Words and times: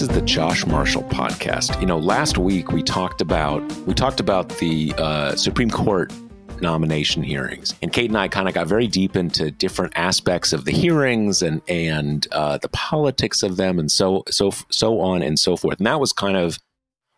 This 0.00 0.08
is 0.08 0.16
the 0.16 0.24
Josh 0.24 0.64
Marshall 0.64 1.02
podcast. 1.02 1.78
You 1.78 1.86
know, 1.86 1.98
last 1.98 2.38
week 2.38 2.72
we 2.72 2.82
talked 2.82 3.20
about 3.20 3.60
we 3.82 3.92
talked 3.92 4.18
about 4.18 4.48
the 4.58 4.94
uh, 4.96 5.36
Supreme 5.36 5.68
Court 5.68 6.10
nomination 6.62 7.22
hearings, 7.22 7.74
and 7.82 7.92
Kate 7.92 8.08
and 8.08 8.16
I 8.16 8.26
kind 8.26 8.48
of 8.48 8.54
got 8.54 8.66
very 8.66 8.86
deep 8.86 9.14
into 9.14 9.50
different 9.50 9.92
aspects 9.96 10.54
of 10.54 10.64
the 10.64 10.72
hearings 10.72 11.42
and 11.42 11.60
and 11.68 12.26
uh, 12.32 12.56
the 12.56 12.70
politics 12.70 13.42
of 13.42 13.58
them, 13.58 13.78
and 13.78 13.92
so 13.92 14.22
so 14.30 14.52
so 14.70 15.00
on 15.00 15.20
and 15.22 15.38
so 15.38 15.54
forth. 15.54 15.76
And 15.76 15.86
that 15.86 16.00
was 16.00 16.14
kind 16.14 16.38
of 16.38 16.58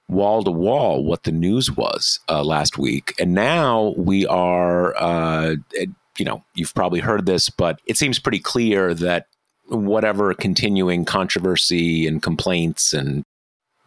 wall 0.09 0.43
to 0.43 0.51
wall 0.51 1.05
what 1.05 1.23
the 1.23 1.31
news 1.31 1.71
was 1.71 2.19
uh, 2.29 2.43
last 2.43 2.79
week, 2.79 3.15
and 3.21 3.33
now 3.33 3.95
we 3.97 4.27
are. 4.27 4.93
Uh, 4.97 5.55
you 6.19 6.27
know, 6.27 6.45
you've 6.55 6.75
probably 6.75 7.01
heard 7.01 7.27
this, 7.27 7.49
but 7.49 7.81
it 7.87 7.97
seems 7.97 8.19
pretty 8.19 8.39
clear 8.39 8.93
that 8.93 9.27
whatever 9.73 10.35
continuing 10.35 11.05
controversy 11.05 12.07
and 12.07 12.23
complaints 12.23 12.93
and 12.93 13.25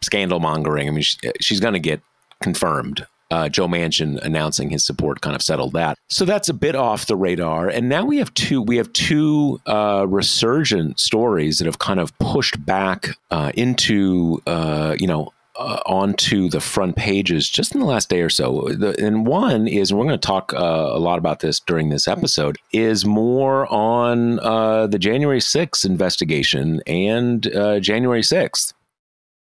scandal 0.02 0.40
mongering. 0.40 0.88
I 0.88 0.90
mean, 0.90 1.02
she, 1.02 1.16
she's 1.40 1.60
going 1.60 1.74
to 1.74 1.80
get 1.80 2.00
confirmed. 2.42 3.06
Uh, 3.30 3.48
Joe 3.48 3.66
Manchin 3.66 4.20
announcing 4.22 4.70
his 4.70 4.84
support 4.84 5.20
kind 5.20 5.34
of 5.34 5.42
settled 5.42 5.72
that. 5.72 5.98
So 6.08 6.24
that's 6.24 6.48
a 6.48 6.54
bit 6.54 6.76
off 6.76 7.06
the 7.06 7.16
radar. 7.16 7.68
And 7.68 7.88
now 7.88 8.04
we 8.04 8.18
have 8.18 8.32
two 8.34 8.62
we 8.62 8.76
have 8.76 8.92
two 8.92 9.60
uh, 9.66 10.06
resurgent 10.08 11.00
stories 11.00 11.58
that 11.58 11.66
have 11.66 11.80
kind 11.80 11.98
of 11.98 12.16
pushed 12.18 12.64
back 12.64 13.08
uh, 13.32 13.50
into 13.54 14.40
uh, 14.46 14.94
you 15.00 15.08
know 15.08 15.32
uh, 15.58 15.80
onto 15.86 16.48
the 16.48 16.60
front 16.60 16.96
pages 16.96 17.48
just 17.48 17.74
in 17.74 17.80
the 17.80 17.86
last 17.86 18.08
day 18.08 18.20
or 18.20 18.30
so. 18.30 18.68
The, 18.68 18.94
and 19.04 19.26
one 19.26 19.66
is, 19.66 19.90
and 19.90 19.98
we're 19.98 20.06
going 20.06 20.18
to 20.18 20.26
talk 20.26 20.52
uh, 20.52 20.58
a 20.92 20.98
lot 20.98 21.18
about 21.18 21.40
this 21.40 21.60
during 21.60 21.88
this 21.88 22.08
episode, 22.08 22.58
is 22.72 23.04
more 23.04 23.72
on 23.72 24.38
uh, 24.40 24.86
the 24.86 24.98
January 24.98 25.40
6th 25.40 25.84
investigation 25.84 26.80
and 26.86 27.52
uh, 27.54 27.80
January 27.80 28.22
6th. 28.22 28.72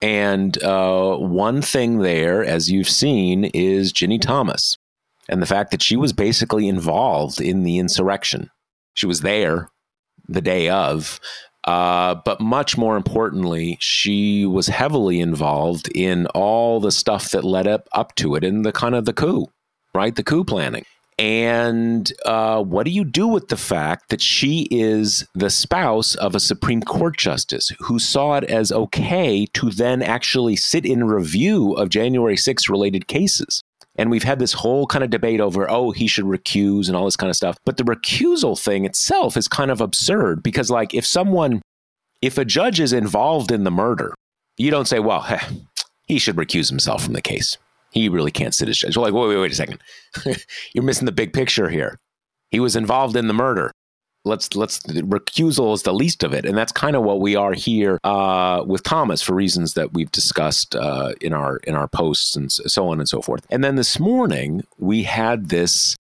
And 0.00 0.62
uh, 0.62 1.16
one 1.16 1.62
thing 1.62 2.00
there, 2.00 2.44
as 2.44 2.71
you've 2.71 2.88
seen, 2.88 3.44
is 3.47 3.93
Ginni 3.93 4.21
Thomas 4.21 4.77
and 5.28 5.41
the 5.41 5.47
fact 5.47 5.71
that 5.71 5.83
she 5.83 5.97
was 5.97 6.12
basically 6.12 6.69
involved 6.69 7.41
in 7.41 7.62
the 7.62 7.78
insurrection. 7.78 8.50
She 8.93 9.06
was 9.06 9.22
there 9.22 9.71
the 10.28 10.43
day 10.43 10.69
of, 10.69 11.21
uh, 11.64 12.14
but 12.25 12.41
much 12.41 12.76
more 12.76 12.97
importantly, 12.97 13.78
she 13.80 14.44
was 14.44 14.66
heavily 14.66 15.20
involved 15.20 15.88
in 15.94 16.26
all 16.28 16.80
the 16.80 16.92
stuff 16.92 17.30
that 17.30 17.44
led 17.44 17.66
up, 17.66 17.88
up 17.92 18.14
to 18.16 18.34
it 18.34 18.44
in 18.44 18.62
the 18.62 18.72
kind 18.72 18.94
of 18.94 19.06
the 19.06 19.12
coup, 19.12 19.47
right? 19.94 20.14
The 20.14 20.22
coup 20.22 20.44
planning. 20.44 20.84
And 21.19 22.12
uh, 22.25 22.62
what 22.62 22.84
do 22.84 22.91
you 22.91 23.04
do 23.04 23.28
with 23.28 23.48
the 23.48 23.56
fact 23.56 24.10
that 24.10 24.20
she 24.20 24.66
is 24.70 25.26
the 25.34 25.48
spouse 25.48 26.16
of 26.16 26.34
a 26.34 26.41
Supreme 26.41 26.82
Court 26.82 27.16
justice 27.16 27.70
who 27.78 27.98
saw 27.98 28.34
it 28.34 28.44
as 28.44 28.72
okay 28.72 29.46
to 29.54 29.70
then 29.70 30.02
actually 30.02 30.56
sit 30.56 30.84
in 30.84 31.04
review 31.04 31.72
of 31.75 31.88
January 31.88 32.36
6 32.36 32.69
related 32.69 33.06
cases? 33.06 33.62
And 33.97 34.10
we've 34.10 34.25
had 34.25 34.38
this 34.38 34.53
whole 34.53 34.87
kind 34.87 35.05
of 35.05 35.10
debate 35.10 35.41
over, 35.41 35.71
oh, 35.71 35.93
he 35.93 36.06
should 36.06 36.25
recuse 36.25 36.88
and 36.88 36.97
all 36.97 37.05
this 37.05 37.16
kind 37.16 37.31
of 37.31 37.37
stuff. 37.37 37.56
But 37.65 37.77
the 37.77 37.84
recusal 37.84 38.60
thing 38.60 38.84
itself 38.84 39.37
is 39.37 39.47
kind 39.47 39.71
of 39.71 39.81
absurd 39.81 40.43
because, 40.43 40.71
like, 40.71 40.94
if 40.94 41.06
someone, 41.06 41.62
if 42.21 42.37
a 42.37 42.44
judge 42.44 42.81
is 42.81 42.93
involved 42.93 43.53
in 43.53 43.65
the 43.65 43.71
murder, 43.71 44.15
you 44.56 44.71
don't 44.71 44.88
say, 44.88 44.99
well, 44.99 45.21
heh, 45.21 45.47
he 46.06 46.19
should 46.19 46.37
recuse 46.37 46.69
himself 46.69 47.05
from 47.05 47.12
the 47.12 47.22
case. 47.22 47.56
He 47.93 48.09
really 48.09 48.32
can't 48.32 48.55
sit 48.55 48.69
as 48.69 48.78
judge. 48.78 48.97
You're 48.97 49.05
like, 49.05 49.15
wait, 49.15 49.28
wait, 49.28 49.37
wait 49.37 49.53
a 49.53 49.55
second. 49.55 49.78
You're 50.75 50.84
missing 50.84 51.06
the 51.06 51.12
big 51.12 51.32
picture 51.32 51.69
here. 51.69 51.97
He 52.50 52.59
was 52.59 52.75
involved 52.75 53.15
in 53.16 53.28
the 53.28 53.34
murder 53.34 53.71
let's 54.25 54.55
let's 54.55 54.81
recusal 54.81 55.75
is 55.75 55.83
the 55.83 55.93
least 55.93 56.23
of 56.23 56.33
it. 56.33 56.45
And 56.45 56.57
that's 56.57 56.73
kind 56.73 56.97
of 56.97 57.03
what 57.03 57.21
we 57.21 57.37
are 57.37 57.53
here 57.53 57.99
uh, 58.05 58.62
with 58.67 58.83
thomas 58.83 59.23
for 59.23 59.35
reasons 59.35 59.75
that 59.75 59.93
we've 59.93 60.12
discussed 60.12 60.75
uh, 60.75 61.12
in 61.21 61.33
our 61.33 61.59
in 61.59 61.75
our 61.75 61.89
posts 61.89 62.37
and 62.37 62.51
so 62.51 62.89
on 62.89 63.01
and 63.01 63.09
so 63.09 63.23
forth. 63.23 63.47
And 63.51 63.62
then 63.62 63.77
this 63.77 63.99
morning 63.99 64.65
we 64.79 65.03
had 65.03 65.49
this 65.49 65.97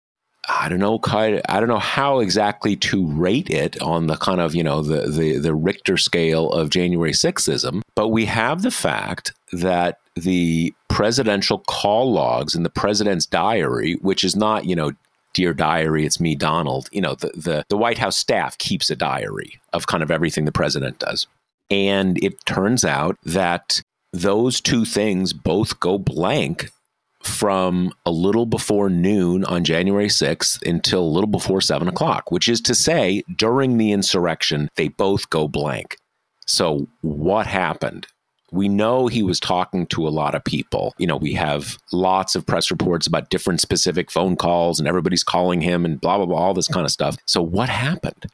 I 0.50 0.68
don't 0.68 0.80
know, 0.80 1.00
I 1.06 1.60
don't 1.62 1.70
know 1.70 1.80
how 1.80 2.20
exactly 2.20 2.76
to 2.76 3.08
rate 3.08 3.50
it 3.50 3.82
on 3.82 4.08
the 4.08 4.18
kind 4.18 4.42
of 4.42 4.54
you 4.54 4.64
know 4.64 4.82
the 4.82 5.10
the, 5.10 5.38
the 5.38 5.56
Richter 5.56 5.98
scale 5.98 6.52
of 6.52 6.70
January 6.70 7.14
6thism, 7.14 7.82
but 7.96 8.10
we 8.10 8.26
have 8.26 8.62
the 8.62 8.72
fact 8.72 9.34
that 9.54 10.00
the 10.16 10.74
presidential 10.90 11.60
call 11.60 12.12
logs 12.12 12.56
in 12.56 12.64
the 12.64 12.70
president's 12.70 13.26
diary, 13.26 13.94
which 14.02 14.24
is 14.24 14.36
not 14.36 14.66
you 14.66 14.76
know 14.76 14.92
dear 15.34 15.54
diary 15.54 16.06
it's 16.06 16.20
me 16.20 16.36
donald 16.36 16.88
you 16.92 17.02
know 17.02 17.16
the, 17.16 17.32
the 17.36 17.66
the 17.70 17.78
white 17.78 17.98
house 17.98 18.18
staff 18.18 18.58
keeps 18.58 18.90
a 18.90 18.96
diary 18.96 19.60
of 19.74 19.88
kind 19.88 20.04
of 20.04 20.12
everything 20.12 20.46
the 20.46 20.52
president 20.52 21.00
does 21.00 21.28
and 21.70 22.22
it 22.24 22.46
turns 22.46 22.86
out 22.86 23.18
that 23.24 23.82
those 24.12 24.62
two 24.62 24.86
things 24.86 25.34
both 25.34 25.80
go 25.80 25.98
blank 25.98 26.70
from 27.24 27.94
a 28.06 28.12
little 28.12 28.46
before 28.46 28.90
noon 28.90 29.46
on 29.46 29.64
January 29.64 30.08
6th 30.08 30.62
until 30.68 31.02
a 31.02 31.08
little 31.08 31.30
before 31.30 31.62
7 31.62 31.88
o'clock, 31.88 32.32
which 32.32 32.50
is 32.50 32.62
to 32.62 32.76
say, 32.76 33.24
during 33.36 33.78
the 33.78 33.92
insurrection, 33.92 34.70
they 34.76 34.90
both 34.90 35.30
go 35.30 35.48
blank. 35.48 35.96
So, 36.46 36.88
what 37.02 37.48
happened? 37.48 38.08
We 38.53 38.69
know 38.69 39.08
he 39.08 39.24
was 39.24 39.40
talking 39.40 39.88
to 39.88 40.08
a 40.08 40.09
lot 40.09 40.36
of 40.36 40.44
people. 40.44 40.94
You 41.00 41.08
know, 41.08 41.18
we 41.18 41.34
have 41.34 41.80
lots 41.91 42.36
of 42.36 42.46
press 42.46 42.69
reports 42.69 43.08
about 43.08 43.31
different 43.31 43.59
specific 43.59 44.12
phone 44.12 44.36
calls 44.36 44.80
and 44.80 44.88
everybody's 44.88 45.24
calling 45.24 45.59
him 45.59 45.86
and 45.86 46.00
blah, 46.00 46.18
blah, 46.18 46.28
blah, 46.28 46.38
all 46.38 46.53
this 46.53 46.68
kind 46.68 46.86
of 46.86 46.92
stuff. 46.92 47.18
So, 47.25 47.42
what 47.42 47.68
happened? 47.68 48.28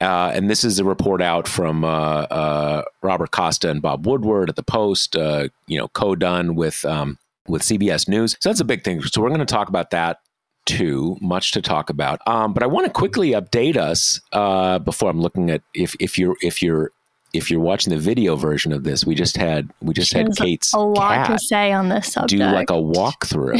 Uh, 0.00 0.32
and 0.34 0.50
this 0.50 0.64
is 0.64 0.80
a 0.80 0.84
report 0.84 1.22
out 1.22 1.46
from 1.46 1.84
uh, 1.84 2.22
uh, 2.22 2.82
Robert 3.02 3.30
Costa 3.30 3.70
and 3.70 3.80
Bob 3.80 4.04
Woodward 4.04 4.48
at 4.48 4.56
the 4.56 4.64
Post, 4.64 5.16
uh, 5.16 5.48
you 5.68 5.78
know, 5.78 5.86
co-done 5.88 6.56
with 6.56 6.84
um, 6.84 7.16
with 7.46 7.62
CBS 7.62 8.08
News. 8.08 8.36
So 8.40 8.48
that's 8.48 8.60
a 8.60 8.64
big 8.64 8.82
thing. 8.82 9.00
So 9.02 9.22
we're 9.22 9.28
going 9.28 9.38
to 9.38 9.46
talk 9.46 9.68
about 9.68 9.90
that 9.90 10.18
too. 10.66 11.16
Much 11.20 11.52
to 11.52 11.62
talk 11.62 11.88
about. 11.88 12.20
Um, 12.26 12.52
but 12.52 12.64
I 12.64 12.66
want 12.66 12.86
to 12.86 12.92
quickly 12.92 13.30
update 13.30 13.76
us 13.76 14.20
uh, 14.32 14.80
before 14.80 15.08
I'm 15.08 15.20
looking 15.20 15.50
at 15.50 15.62
if 15.72 15.94
if 16.00 16.18
you're 16.18 16.36
if 16.42 16.60
you're 16.60 16.90
if 17.34 17.50
you're 17.50 17.60
watching 17.60 17.92
the 17.92 17.98
video 17.98 18.36
version 18.36 18.72
of 18.72 18.84
this, 18.84 19.04
we 19.04 19.14
just 19.14 19.36
had 19.36 19.68
we 19.82 19.92
just 19.92 20.10
she 20.12 20.18
had 20.18 20.34
Kate's 20.36 20.72
a 20.72 20.78
lot 20.78 21.26
to 21.26 21.38
say 21.38 21.72
on 21.72 21.88
this 21.88 22.12
subject. 22.12 22.40
do 22.40 22.46
like 22.46 22.70
a 22.70 22.74
walkthrough 22.74 23.58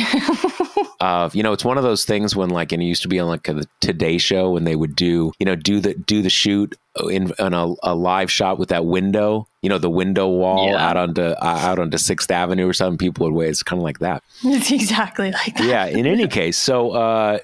of 1.01 1.35
you 1.35 1.43
know 1.43 1.53
it's 1.53 1.65
one 1.65 1.77
of 1.77 1.85
those 1.85 2.05
things 2.05 2.35
when 2.37 2.51
like 2.51 2.73
and 2.73 2.83
it 2.83 2.87
used 2.87 3.03
to 3.03 3.09
be 3.09 3.19
on 3.19 3.29
like 3.29 3.49
a 3.49 3.63
Today 3.81 4.19
Show 4.19 4.51
when 4.53 4.65
they 4.65 4.77
would 4.77 4.95
do 4.97 5.33
you 5.39 5.47
know 5.47 5.57
do 5.57 5.81
the 5.81 5.95
do 5.95 6.23
the 6.23 6.31
shoot 6.31 6.77
in 7.11 7.33
on 7.39 7.53
a, 7.53 7.75
a 7.83 7.95
live 7.95 8.31
shot 8.31 8.59
with 8.59 8.69
that 8.69 8.85
window 8.87 9.47
you 9.63 9.69
know 9.69 9.79
the 9.79 9.91
window 9.91 10.29
wall 10.29 10.69
Yeah. 10.71 10.77
out 10.89 10.97
onto 10.97 11.23
uh, 11.23 11.35
out 11.41 11.79
onto 11.79 11.99
Sixth 11.99 12.31
Avenue 12.31 12.69
or 12.69 12.73
something. 12.73 12.99
People 12.99 13.27
would 13.27 13.35
wait. 13.35 13.49
It's 13.49 13.63
kind 13.63 13.81
of 13.81 13.85
like 13.85 13.99
that 13.99 14.23
it's 14.45 14.71
exactly 14.71 15.33
like 15.33 15.57
that. 15.57 15.65
yeah 15.67 15.87
in 15.87 16.07
any 16.07 16.29
case 16.41 16.57
so 16.57 16.93
uh 16.93 17.39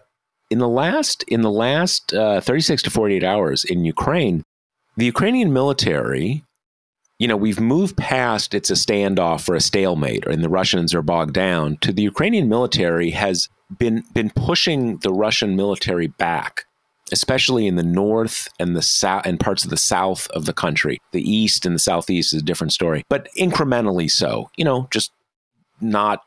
in 0.51 0.59
the 0.59 0.69
last 0.69 1.23
in 1.29 1.43
the 1.43 1.51
last 1.51 2.13
uh, 2.13 2.41
36 2.41 2.83
to 2.85 2.91
48 2.91 3.23
hours 3.25 3.65
in 3.65 3.85
ukraine 3.85 4.45
the 4.97 5.07
ukrainian 5.07 5.53
military 5.53 6.45
you 7.21 7.29
know, 7.29 7.37
we've 7.37 7.61
moved 7.61 7.99
past 7.99 8.55
it's 8.55 8.71
a 8.71 8.75
standoff 8.75 9.47
or 9.49 9.55
a 9.55 9.61
stalemate, 9.61 10.27
and 10.27 10.43
the 10.43 10.49
Russians 10.49 10.95
are 10.95 11.03
bogged 11.03 11.35
down. 11.35 11.77
To 11.83 11.93
the 11.93 12.03
Ukrainian 12.03 12.49
military 12.49 13.11
has 13.11 13.49
been 13.79 14.03
been 14.15 14.31
pushing 14.31 14.97
the 14.99 15.13
Russian 15.13 15.55
military 15.55 16.07
back, 16.07 16.65
especially 17.13 17.67
in 17.67 17.77
the 17.77 17.83
north 17.83 18.49
and 18.59 18.75
the 18.75 18.81
south 18.81 19.27
and 19.27 19.39
parts 19.39 19.65
of 19.65 19.71
the 19.71 19.77
south 19.77 20.29
of 20.29 20.47
the 20.47 20.55
country. 20.55 20.99
The 21.13 21.21
east 21.31 21.67
and 21.67 21.75
the 21.75 21.79
southeast 21.79 22.33
is 22.33 22.41
a 22.41 22.45
different 22.45 22.73
story, 22.73 23.05
but 23.11 23.29
incrementally 23.39 24.11
so. 24.11 24.51
You 24.57 24.65
know, 24.65 24.89
just 24.91 25.13
not 25.79 26.23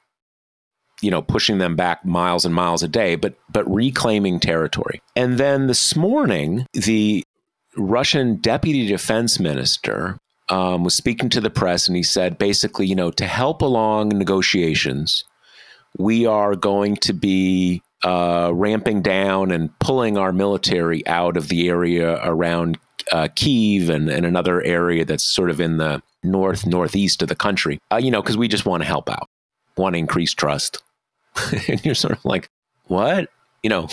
you 1.02 1.10
know 1.10 1.24
pushing 1.24 1.58
them 1.58 1.76
back 1.76 2.06
miles 2.06 2.46
and 2.46 2.54
miles 2.54 2.84
a 2.84 2.88
day 2.88 3.16
but 3.16 3.34
but 3.52 3.70
reclaiming 3.70 4.40
territory 4.40 5.02
and 5.16 5.38
then 5.38 5.68
this 5.68 5.96
morning 5.96 6.66
the 6.74 7.26
russian 7.78 8.36
deputy 8.38 8.88
defense 8.88 9.40
minister 9.40 10.18
um, 10.50 10.84
was 10.84 10.94
speaking 10.94 11.30
to 11.30 11.42
the 11.42 11.50
press 11.50 11.88
and 11.88 11.96
he 11.96 12.04
said 12.04 12.38
basically 12.38 12.86
you 12.86 12.96
know 12.96 13.12
to 13.12 13.26
help 13.26 13.62
along 13.62 14.10
negotiations 14.10 15.24
we 15.98 16.26
are 16.26 16.56
going 16.56 16.96
to 16.98 17.14
be 17.14 17.82
uh, 18.04 18.52
ramping 18.54 19.02
down 19.02 19.52
and 19.52 19.78
pulling 19.80 20.18
our 20.18 20.34
military 20.34 21.06
out 21.08 21.38
of 21.38 21.48
the 21.48 21.70
area 21.70 22.20
around 22.24 22.78
uh, 23.12 23.28
Kiev 23.36 23.90
and, 23.90 24.10
and 24.10 24.26
another 24.26 24.62
area 24.64 25.06
that's 25.06 25.24
sort 25.24 25.50
of 25.50 25.60
in 25.60 25.78
the 25.78 26.02
north 26.24 26.66
northeast 26.66 27.22
of 27.22 27.30
the 27.30 27.36
country. 27.36 27.80
Uh, 27.92 27.98
you 27.98 28.12
know, 28.12 28.22
because 28.22 28.38
we 28.38 28.48
just 28.48 28.66
want 28.66 28.82
to 28.82 28.88
help 28.88 29.10
out, 29.10 29.30
want 29.78 29.94
to 29.94 30.00
increase 30.00 30.34
trust. 30.34 30.82
and 31.68 31.84
you're 31.86 31.96
sort 31.96 32.18
of 32.18 32.24
like, 32.26 32.50
what? 32.86 33.30
You 33.62 33.70
know, 33.70 33.88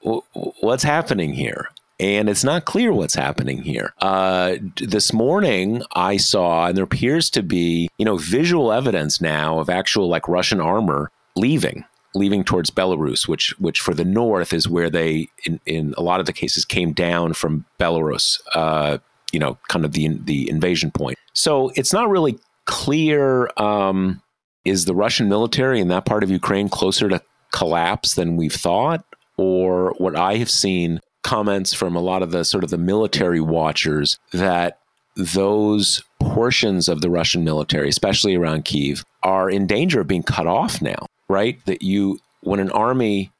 what's 0.60 0.82
happening 0.82 1.32
here? 1.32 1.68
And 2.00 2.28
it's 2.28 2.42
not 2.42 2.64
clear 2.64 2.92
what's 2.92 3.14
happening 3.14 3.62
here. 3.62 3.94
Uh, 4.00 4.56
this 4.76 5.12
morning, 5.12 5.82
I 5.94 6.16
saw, 6.16 6.66
and 6.66 6.76
there 6.76 6.84
appears 6.84 7.30
to 7.30 7.42
be, 7.42 7.88
you 7.98 8.04
know, 8.04 8.16
visual 8.16 8.72
evidence 8.72 9.20
now 9.20 9.60
of 9.60 9.70
actual 9.70 10.08
like 10.08 10.28
Russian 10.28 10.60
armor 10.60 11.10
leaving 11.36 11.84
leaving 12.14 12.44
towards 12.44 12.70
Belarus, 12.70 13.28
which 13.28 13.54
which 13.58 13.80
for 13.80 13.92
the 13.92 14.04
north 14.04 14.52
is 14.52 14.68
where 14.68 14.88
they 14.88 15.28
in, 15.44 15.60
in 15.66 15.94
a 15.96 16.02
lot 16.02 16.20
of 16.20 16.26
the 16.26 16.32
cases 16.32 16.64
came 16.64 16.92
down 16.92 17.34
from 17.34 17.64
Belarus. 17.78 18.40
Uh, 18.54 18.98
you 19.32 19.38
know, 19.38 19.58
kind 19.68 19.84
of 19.84 19.92
the 19.92 20.08
the 20.24 20.48
invasion 20.48 20.90
point. 20.90 21.18
So 21.32 21.70
it's 21.74 21.92
not 21.92 22.08
really 22.08 22.38
clear. 22.66 23.50
Um, 23.56 24.22
is 24.64 24.86
the 24.86 24.94
Russian 24.94 25.28
military 25.28 25.80
in 25.80 25.88
that 25.88 26.06
part 26.06 26.22
of 26.22 26.30
Ukraine 26.30 26.68
closer 26.68 27.08
to 27.08 27.20
collapse 27.52 28.14
than 28.14 28.36
we've 28.36 28.54
thought? 28.54 29.04
Or 29.36 29.94
what 29.98 30.16
I 30.16 30.36
have 30.36 30.48
seen 30.48 31.00
comments 31.24 31.72
from 31.72 31.96
a 31.96 32.00
lot 32.00 32.22
of 32.22 32.30
the 32.30 32.44
sort 32.44 32.62
of 32.62 32.70
the 32.70 32.78
military 32.78 33.40
watchers 33.40 34.18
that 34.32 34.78
those 35.16 36.02
portions 36.20 36.88
of 36.88 37.00
the 37.00 37.10
Russian 37.10 37.42
military, 37.42 37.88
especially 37.88 38.34
around 38.36 38.64
Kiev, 38.64 39.04
are 39.22 39.50
in 39.50 39.66
danger 39.66 40.00
of 40.00 40.06
being 40.06 40.22
cut 40.22 40.46
off 40.46 40.80
now, 40.80 41.06
right? 41.28 41.58
That 41.66 41.82
you, 41.82 42.20
when 42.42 42.60
an 42.60 42.70
army, 42.70 43.32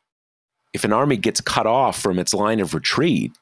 if 0.73 0.85
an 0.85 0.93
army 0.93 1.17
gets 1.17 1.41
cut 1.41 1.67
off 1.67 2.01
from 2.01 2.19
its 2.19 2.35
line 2.35 2.61
of 2.61 2.75
retreat, 2.75 3.33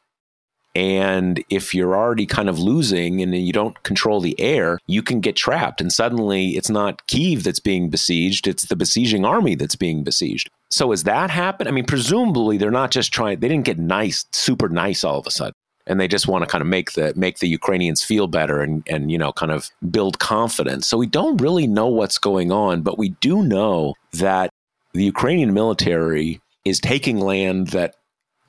and 0.75 1.45
if 1.51 1.75
you're 1.75 1.95
already 1.95 2.25
kind 2.25 2.49
of 2.49 2.59
losing 2.59 3.21
and 3.21 3.35
you 3.35 3.53
don't 3.53 3.83
control 3.83 4.21
the 4.21 4.39
air, 4.41 4.79
you 4.87 5.03
can 5.03 5.21
get 5.21 5.37
trapped. 5.37 5.81
And 5.81 5.93
suddenly 5.93 6.51
it's 6.51 6.71
not 6.71 7.07
Kiev 7.07 7.45
that's 7.45 7.61
being 7.61 7.91
besieged, 7.91 8.47
it's 8.47 8.67
the 8.67 8.77
besieging 8.77 9.25
army 9.25 9.55
that's 9.55 9.77
being 9.77 10.03
besieged. 10.03 10.49
So 10.71 10.91
has 10.91 11.05
that 11.05 11.31
happened? 11.31 11.69
I 11.69 11.73
mean, 11.73 11.85
presumably 11.85 12.57
they're 12.57 12.71
not 12.71 12.91
just 12.91 13.13
trying, 13.13 13.41
they 13.41 13.49
didn't 13.49 13.67
get 13.67 13.79
nice, 13.79 14.25
super 14.33 14.69
nice 14.69 15.05
all 15.05 15.19
of 15.19 15.27
a 15.27 15.31
sudden. 15.31 15.55
And 15.87 16.01
they 16.01 16.09
just 16.09 16.29
want 16.29 16.43
to 16.43 16.47
kind 16.47 16.63
of 16.63 16.69
make 16.69 16.93
the 16.93 17.13
make 17.17 17.41
the 17.41 17.49
Ukrainians 17.49 18.05
feel 18.05 18.29
better 18.29 18.61
and 18.61 18.85
and 18.89 19.11
you 19.11 19.19
know 19.19 19.33
kind 19.33 19.51
of 19.51 19.69
build 19.91 20.21
confidence. 20.21 20.87
So 20.87 20.97
we 20.97 21.09
don't 21.09 21.41
really 21.41 21.67
know 21.67 21.89
what's 21.89 22.19
going 22.19 22.53
on, 22.53 22.83
but 22.83 22.99
we 22.99 23.09
do 23.21 23.43
know 23.43 23.95
that 24.13 24.51
the 24.93 25.03
Ukrainian 25.03 25.53
military 25.53 26.41
is 26.65 26.79
taking 26.79 27.19
land 27.19 27.69
that 27.69 27.97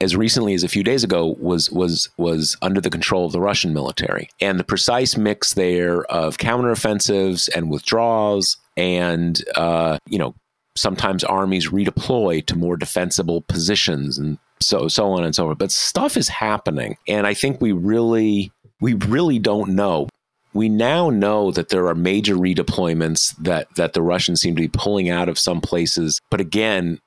as 0.03 0.15
recently 0.15 0.53
as 0.53 0.63
a 0.63 0.67
few 0.67 0.83
days 0.83 1.03
ago 1.03 1.35
was 1.39 1.71
was 1.71 2.09
was 2.17 2.57
under 2.61 2.81
the 2.81 2.89
control 2.89 3.25
of 3.25 3.31
the 3.31 3.41
Russian 3.41 3.73
military. 3.73 4.29
And 4.41 4.59
the 4.59 4.63
precise 4.63 5.17
mix 5.17 5.53
there 5.53 6.03
of 6.05 6.38
counteroffensives 6.38 7.50
and 7.55 7.71
withdrawals 7.71 8.57
and 8.77 9.41
uh, 9.55 9.97
you 10.07 10.19
know 10.19 10.35
sometimes 10.75 11.23
armies 11.23 11.69
redeploy 11.69 12.45
to 12.47 12.55
more 12.55 12.75
defensible 12.75 13.41
positions 13.41 14.17
and 14.17 14.38
so 14.59 14.88
so 14.88 15.11
on 15.11 15.23
and 15.23 15.33
so 15.33 15.45
forth. 15.45 15.57
But 15.57 15.71
stuff 15.71 16.17
is 16.17 16.27
happening, 16.27 16.97
and 17.07 17.25
I 17.25 17.33
think 17.33 17.61
we 17.61 17.71
really 17.71 18.51
we 18.81 18.94
really 18.94 19.39
don't 19.39 19.69
know. 19.69 20.09
We 20.53 20.69
now 20.69 21.09
know 21.09 21.50
that 21.51 21.69
there 21.69 21.88
are 21.88 21.95
major 21.95 22.35
redeployments 22.35 23.35
that 23.38 23.73
that 23.75 23.94
the 23.94 24.01
Russians 24.01 24.41
seem 24.41 24.55
to 24.55 24.61
be 24.61 24.67
pulling 24.67 25.09
out 25.09 25.29
of 25.29 25.39
some 25.39 25.61
places, 25.61 26.19
but 26.29 26.41
again, 26.41 27.00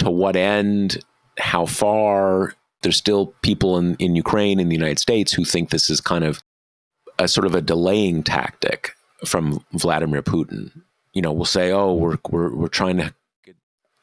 to 0.00 0.10
what 0.10 0.36
end? 0.36 1.02
How 1.40 1.66
far 1.66 2.54
there's 2.82 2.96
still 2.96 3.34
people 3.42 3.76
in, 3.78 3.94
in 3.96 4.16
Ukraine 4.16 4.58
and 4.60 4.70
the 4.70 4.76
United 4.76 4.98
States 4.98 5.32
who 5.32 5.44
think 5.44 5.70
this 5.70 5.90
is 5.90 6.00
kind 6.00 6.24
of 6.24 6.42
a 7.18 7.28
sort 7.28 7.46
of 7.46 7.54
a 7.54 7.60
delaying 7.60 8.22
tactic 8.22 8.94
from 9.24 9.64
Vladimir 9.72 10.22
Putin. 10.22 10.70
You 11.12 11.22
know, 11.22 11.32
we'll 11.32 11.44
say, 11.44 11.70
"Oh, 11.70 11.92
we're 11.92 12.16
we're 12.30 12.54
we're 12.54 12.68
trying 12.68 12.96
to, 12.98 13.12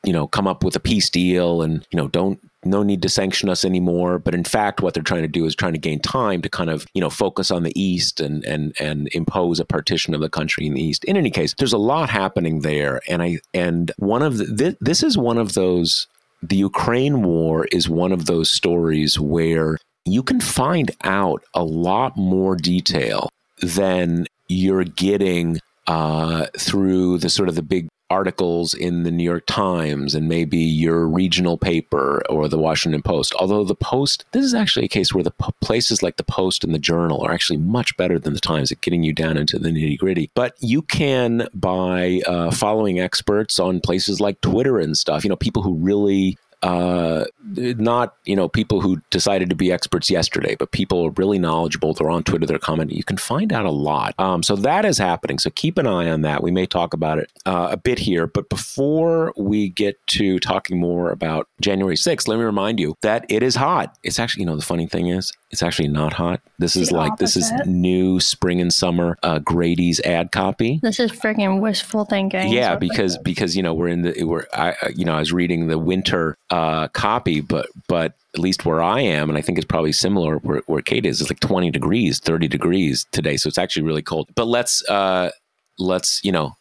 you 0.03 0.13
know, 0.13 0.27
come 0.27 0.47
up 0.47 0.63
with 0.63 0.75
a 0.75 0.79
peace 0.79 1.09
deal, 1.09 1.61
and 1.61 1.85
you 1.91 1.97
know, 1.97 2.07
don't 2.07 2.39
no 2.63 2.83
need 2.83 3.01
to 3.01 3.09
sanction 3.09 3.49
us 3.49 3.65
anymore." 3.65 4.19
But 4.19 4.35
in 4.35 4.43
fact, 4.43 4.81
what 4.81 4.93
they're 4.93 5.01
trying 5.01 5.23
to 5.23 5.27
do 5.27 5.45
is 5.45 5.55
trying 5.55 5.73
to 5.73 5.79
gain 5.79 5.99
time 5.99 6.41
to 6.41 6.49
kind 6.49 6.69
of 6.69 6.85
you 6.93 7.01
know 7.01 7.09
focus 7.09 7.49
on 7.49 7.63
the 7.63 7.81
east 7.81 8.19
and 8.19 8.43
and 8.45 8.75
and 8.79 9.09
impose 9.13 9.59
a 9.59 9.65
partition 9.65 10.13
of 10.13 10.21
the 10.21 10.29
country 10.29 10.67
in 10.67 10.73
the 10.73 10.83
east. 10.83 11.03
In 11.05 11.17
any 11.17 11.31
case, 11.31 11.55
there's 11.57 11.73
a 11.73 11.77
lot 11.77 12.09
happening 12.09 12.59
there, 12.61 13.01
and 13.07 13.23
I 13.23 13.39
and 13.53 13.91
one 13.97 14.21
of 14.21 14.37
the, 14.37 14.45
this, 14.45 14.75
this 14.81 15.03
is 15.03 15.17
one 15.17 15.37
of 15.37 15.53
those 15.53 16.07
the 16.41 16.55
Ukraine 16.55 17.23
war 17.23 17.65
is 17.71 17.89
one 17.89 18.11
of 18.11 18.25
those 18.25 18.49
stories 18.49 19.19
where 19.19 19.77
you 20.05 20.23
can 20.23 20.39
find 20.39 20.91
out 21.03 21.43
a 21.53 21.63
lot 21.63 22.15
more 22.15 22.55
detail 22.55 23.29
than 23.61 24.25
you're 24.47 24.83
getting 24.83 25.59
uh, 25.87 26.47
through 26.57 27.17
the 27.17 27.29
sort 27.29 27.49
of 27.49 27.55
the 27.55 27.61
big 27.61 27.87
articles 28.09 28.73
in 28.73 29.03
the 29.03 29.11
New 29.11 29.23
York 29.23 29.45
Times 29.45 30.15
and 30.15 30.27
maybe 30.27 30.57
your 30.57 31.07
regional 31.07 31.57
paper 31.57 32.23
or 32.29 32.47
the 32.47 32.57
Washington 32.57 33.01
Post. 33.01 33.33
Although 33.39 33.63
the 33.63 33.75
Post, 33.75 34.25
this 34.31 34.45
is 34.45 34.53
actually 34.53 34.85
a 34.85 34.89
case 34.89 35.13
where 35.13 35.23
the 35.23 35.33
places 35.61 36.01
like 36.01 36.17
the 36.17 36.23
Post 36.23 36.63
and 36.63 36.73
the 36.73 36.79
Journal 36.79 37.21
are 37.25 37.33
actually 37.33 37.57
much 37.57 37.95
better 37.97 38.17
than 38.19 38.33
the 38.33 38.39
Times 38.39 38.71
at 38.71 38.81
getting 38.81 39.03
you 39.03 39.13
down 39.13 39.37
into 39.37 39.59
the 39.59 39.69
nitty 39.69 39.97
gritty. 39.97 40.29
But 40.35 40.55
you 40.59 40.81
can, 40.81 41.47
by 41.53 42.21
uh, 42.27 42.51
following 42.51 42.99
experts 42.99 43.59
on 43.59 43.81
places 43.81 44.19
like 44.21 44.39
Twitter 44.41 44.79
and 44.79 44.97
stuff, 44.97 45.23
you 45.23 45.29
know, 45.29 45.35
people 45.35 45.61
who 45.61 45.75
really 45.75 46.37
uh, 46.63 47.25
not 47.55 48.15
you 48.25 48.35
know 48.35 48.47
people 48.47 48.81
who 48.81 49.01
decided 49.09 49.49
to 49.49 49.55
be 49.55 49.71
experts 49.71 50.09
yesterday, 50.09 50.55
but 50.55 50.71
people 50.71 51.05
are 51.05 51.11
really 51.11 51.39
knowledgeable. 51.39 51.93
They're 51.93 52.09
on 52.09 52.23
Twitter, 52.23 52.45
they're 52.45 52.57
commenting. 52.57 52.97
You 52.97 53.03
can 53.03 53.17
find 53.17 53.53
out 53.53 53.65
a 53.65 53.71
lot. 53.71 54.15
Um, 54.17 54.43
so 54.43 54.55
that 54.57 54.85
is 54.85 54.97
happening. 54.97 55.39
So 55.39 55.49
keep 55.51 55.77
an 55.77 55.87
eye 55.87 56.09
on 56.09 56.21
that. 56.21 56.41
We 56.41 56.51
may 56.51 56.65
talk 56.65 56.93
about 56.93 57.19
it 57.19 57.31
uh, 57.45 57.69
a 57.71 57.77
bit 57.77 57.99
here, 57.99 58.27
but 58.27 58.49
before 58.49 59.33
we 59.37 59.69
get 59.69 60.05
to 60.07 60.39
talking 60.39 60.79
more 60.79 61.11
about 61.11 61.47
January 61.61 61.95
6th, 61.95 62.27
let 62.27 62.37
me 62.37 62.43
remind 62.43 62.79
you 62.79 62.95
that 63.01 63.25
it 63.29 63.43
is 63.43 63.55
hot. 63.55 63.97
It's 64.03 64.19
actually, 64.19 64.41
you 64.41 64.47
know, 64.47 64.55
the 64.55 64.63
funny 64.63 64.87
thing 64.87 65.07
is, 65.07 65.33
it's 65.49 65.63
actually 65.63 65.87
not 65.87 66.13
hot. 66.13 66.41
This 66.59 66.75
is 66.75 66.89
the 66.89 66.95
like 66.95 67.13
opposite. 67.13 67.39
this 67.39 67.51
is 67.51 67.67
new 67.67 68.19
spring 68.19 68.59
and 68.59 68.73
summer 68.73 69.17
uh, 69.23 69.39
Grady's 69.39 69.99
ad 70.01 70.31
copy. 70.31 70.79
This 70.81 70.99
is 70.99 71.11
freaking 71.11 71.61
wishful 71.61 72.05
thinking. 72.05 72.51
Yeah, 72.51 72.75
because 72.75 73.17
because 73.19 73.55
you 73.55 73.63
know 73.63 73.73
we're 73.73 73.87
in 73.87 74.01
the 74.01 74.23
we're 74.23 74.45
I 74.53 74.75
you 74.95 75.05
know 75.05 75.15
I 75.15 75.19
was 75.19 75.31
reading 75.31 75.67
the 75.67 75.79
winter 75.79 76.37
uh, 76.49 76.89
copy, 76.89 77.39
but 77.41 77.67
but 77.87 78.15
at 78.33 78.39
least 78.41 78.65
where 78.65 78.81
I 78.81 79.01
am, 79.01 79.29
and 79.29 79.37
I 79.37 79.41
think 79.41 79.57
it's 79.57 79.65
probably 79.65 79.93
similar 79.93 80.37
where, 80.39 80.61
where 80.67 80.81
Kate 80.81 81.05
is, 81.05 81.21
it's 81.21 81.29
like 81.29 81.39
20 81.39 81.71
degrees, 81.71 82.19
30 82.19 82.47
degrees 82.47 83.05
today. 83.11 83.35
So 83.37 83.47
it's 83.47 83.57
actually 83.57 83.83
really 83.83 84.03
cold. 84.03 84.29
But 84.35 84.47
let's 84.47 84.87
uh 84.89 85.31
let's, 85.79 86.23
you 86.23 86.31
know, 86.31 86.55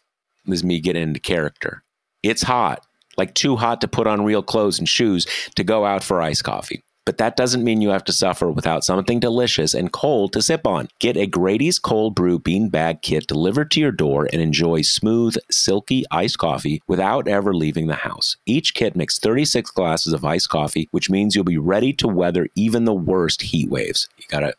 let 0.47 0.63
me 0.63 0.81
get 0.81 0.97
into 0.97 1.21
character. 1.21 1.83
It's 2.23 2.43
hot, 2.43 2.85
like 3.17 3.35
too 3.35 3.57
hot 3.57 3.81
to 3.81 3.89
put 3.89 4.07
on 4.07 4.25
real 4.25 4.43
clothes 4.43 4.79
and 4.79 4.89
shoes 4.89 5.27
to 5.57 5.65
go 5.65 5.85
out 5.85 6.03
for 6.03 6.23
iced 6.23 6.45
coffee. 6.45 6.83
But 7.07 7.19
that 7.19 7.37
doesn't 7.37 7.65
mean 7.65 7.81
you 7.81 7.91
have 7.91 8.05
to 8.05 8.13
suffer 8.13 8.51
without 8.51 8.85
something 8.85 9.21
delicious 9.21 9.73
and 9.73 9.93
cold 9.93 10.33
to 10.33 10.43
sip 10.43 10.67
on. 10.67 10.89
Get 10.99 11.17
a 11.17 11.27
Grady's 11.27 11.79
Cold 11.79 12.17
Brew 12.17 12.41
Bean 12.41 12.69
Bag 12.69 13.01
Kit 13.01 13.29
delivered 13.29 13.71
to 13.71 13.81
your 13.81 13.93
door 13.93 14.29
and 14.33 14.43
enjoy 14.43 14.83
smooth, 14.83 15.37
silky 15.49 16.05
iced 16.11 16.39
coffee 16.39 16.83
without 16.89 17.29
ever 17.29 17.55
leaving 17.55 17.87
the 17.87 17.95
house. 17.95 18.37
Each 18.45 18.75
kit 18.75 18.97
makes 18.97 19.21
36 19.21 19.71
glasses 19.71 20.13
of 20.13 20.25
iced 20.25 20.49
coffee, 20.49 20.89
which 20.91 21.09
means 21.09 21.35
you'll 21.35 21.45
be 21.45 21.57
ready 21.57 21.93
to 21.95 22.09
weather 22.09 22.49
even 22.57 22.85
the 22.85 22.93
worst 22.93 23.43
heat 23.43 23.71
waves. 23.71 24.09
You 24.19 24.25
gotta 24.29 24.55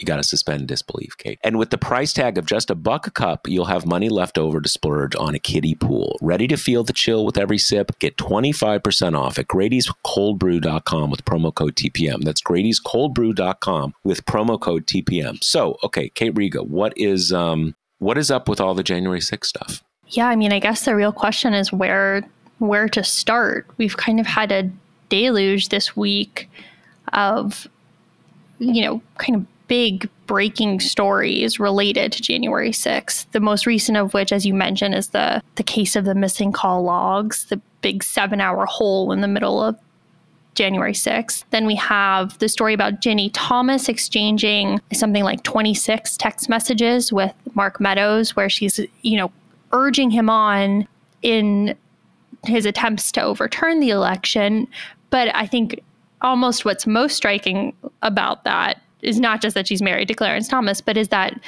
You 0.00 0.06
got 0.06 0.16
to 0.16 0.22
suspend 0.22 0.66
disbelief, 0.66 1.16
Kate. 1.18 1.38
And 1.44 1.58
with 1.58 1.68
the 1.68 1.76
price 1.76 2.14
tag 2.14 2.38
of 2.38 2.46
just 2.46 2.70
a 2.70 2.74
buck 2.74 3.06
a 3.06 3.10
cup, 3.10 3.46
you'll 3.46 3.66
have 3.66 3.84
money 3.84 4.08
left 4.08 4.38
over 4.38 4.60
to 4.60 4.68
splurge 4.68 5.14
on 5.14 5.34
a 5.34 5.38
kiddie 5.38 5.74
pool. 5.74 6.16
Ready 6.22 6.48
to 6.48 6.56
feel 6.56 6.84
the 6.84 6.94
chill 6.94 7.26
with 7.26 7.36
every 7.36 7.58
sip? 7.58 7.98
Get 7.98 8.16
25% 8.16 9.18
off 9.18 9.38
at 9.38 9.46
Grady'sColdBrew.com 9.48 11.10
with 11.10 11.24
promo 11.26 11.54
code 11.54 11.76
TPM. 11.76 12.22
That's 12.22 12.40
Grady'sColdBrew.com 12.40 13.94
with 14.02 14.24
promo 14.24 14.58
code 14.58 14.86
TPM. 14.86 15.44
So, 15.44 15.76
okay, 15.84 16.08
Kate 16.08 16.34
Riga, 16.34 16.62
what 16.62 16.94
is 16.96 17.30
um 17.32 17.74
what 17.98 18.16
is 18.16 18.30
up 18.30 18.48
with 18.48 18.60
all 18.60 18.74
the 18.74 18.82
January 18.82 19.20
6th 19.20 19.44
stuff? 19.44 19.84
Yeah, 20.08 20.28
I 20.28 20.36
mean, 20.36 20.52
I 20.52 20.58
guess 20.58 20.86
the 20.86 20.96
real 20.96 21.12
question 21.12 21.52
is 21.52 21.70
where 21.70 22.22
where 22.58 22.88
to 22.88 23.04
start. 23.04 23.66
We've 23.76 23.98
kind 23.98 24.18
of 24.18 24.26
had 24.26 24.50
a 24.50 24.70
deluge 25.10 25.68
this 25.68 25.94
week 25.94 26.48
of 27.12 27.68
you 28.60 28.82
know, 28.82 29.02
kind 29.18 29.36
of 29.36 29.46
big 29.70 30.10
breaking 30.26 30.80
stories 30.80 31.60
related 31.60 32.10
to 32.10 32.20
January 32.20 32.72
6th. 32.72 33.30
The 33.30 33.38
most 33.38 33.66
recent 33.66 33.96
of 33.96 34.12
which, 34.12 34.32
as 34.32 34.44
you 34.44 34.52
mentioned, 34.52 34.96
is 34.96 35.10
the 35.10 35.40
the 35.54 35.62
case 35.62 35.94
of 35.94 36.04
the 36.04 36.14
missing 36.14 36.50
call 36.50 36.82
logs, 36.82 37.44
the 37.44 37.60
big 37.80 38.02
seven 38.02 38.40
hour 38.40 38.66
hole 38.66 39.12
in 39.12 39.20
the 39.20 39.28
middle 39.28 39.62
of 39.62 39.78
January 40.56 40.92
6th. 40.92 41.44
Then 41.50 41.66
we 41.66 41.76
have 41.76 42.36
the 42.40 42.48
story 42.48 42.74
about 42.74 43.00
Ginni 43.00 43.30
Thomas 43.32 43.88
exchanging 43.88 44.80
something 44.92 45.22
like 45.22 45.44
26 45.44 46.16
text 46.16 46.48
messages 46.48 47.12
with 47.12 47.32
Mark 47.54 47.80
Meadows, 47.80 48.34
where 48.34 48.50
she's, 48.50 48.80
you 49.02 49.16
know, 49.16 49.30
urging 49.72 50.10
him 50.10 50.28
on 50.28 50.88
in 51.22 51.76
his 52.44 52.66
attempts 52.66 53.12
to 53.12 53.22
overturn 53.22 53.78
the 53.78 53.90
election. 53.90 54.66
But 55.10 55.32
I 55.32 55.46
think 55.46 55.80
almost 56.22 56.64
what's 56.64 56.88
most 56.88 57.16
striking 57.16 57.72
about 58.02 58.42
that 58.42 58.82
is 59.02 59.20
not 59.20 59.40
just 59.40 59.54
that 59.54 59.66
she's 59.66 59.82
married 59.82 60.08
to 60.08 60.14
Clarence 60.14 60.48
Thomas, 60.48 60.80
but 60.80 60.96
is 60.96 61.08
that, 61.08 61.40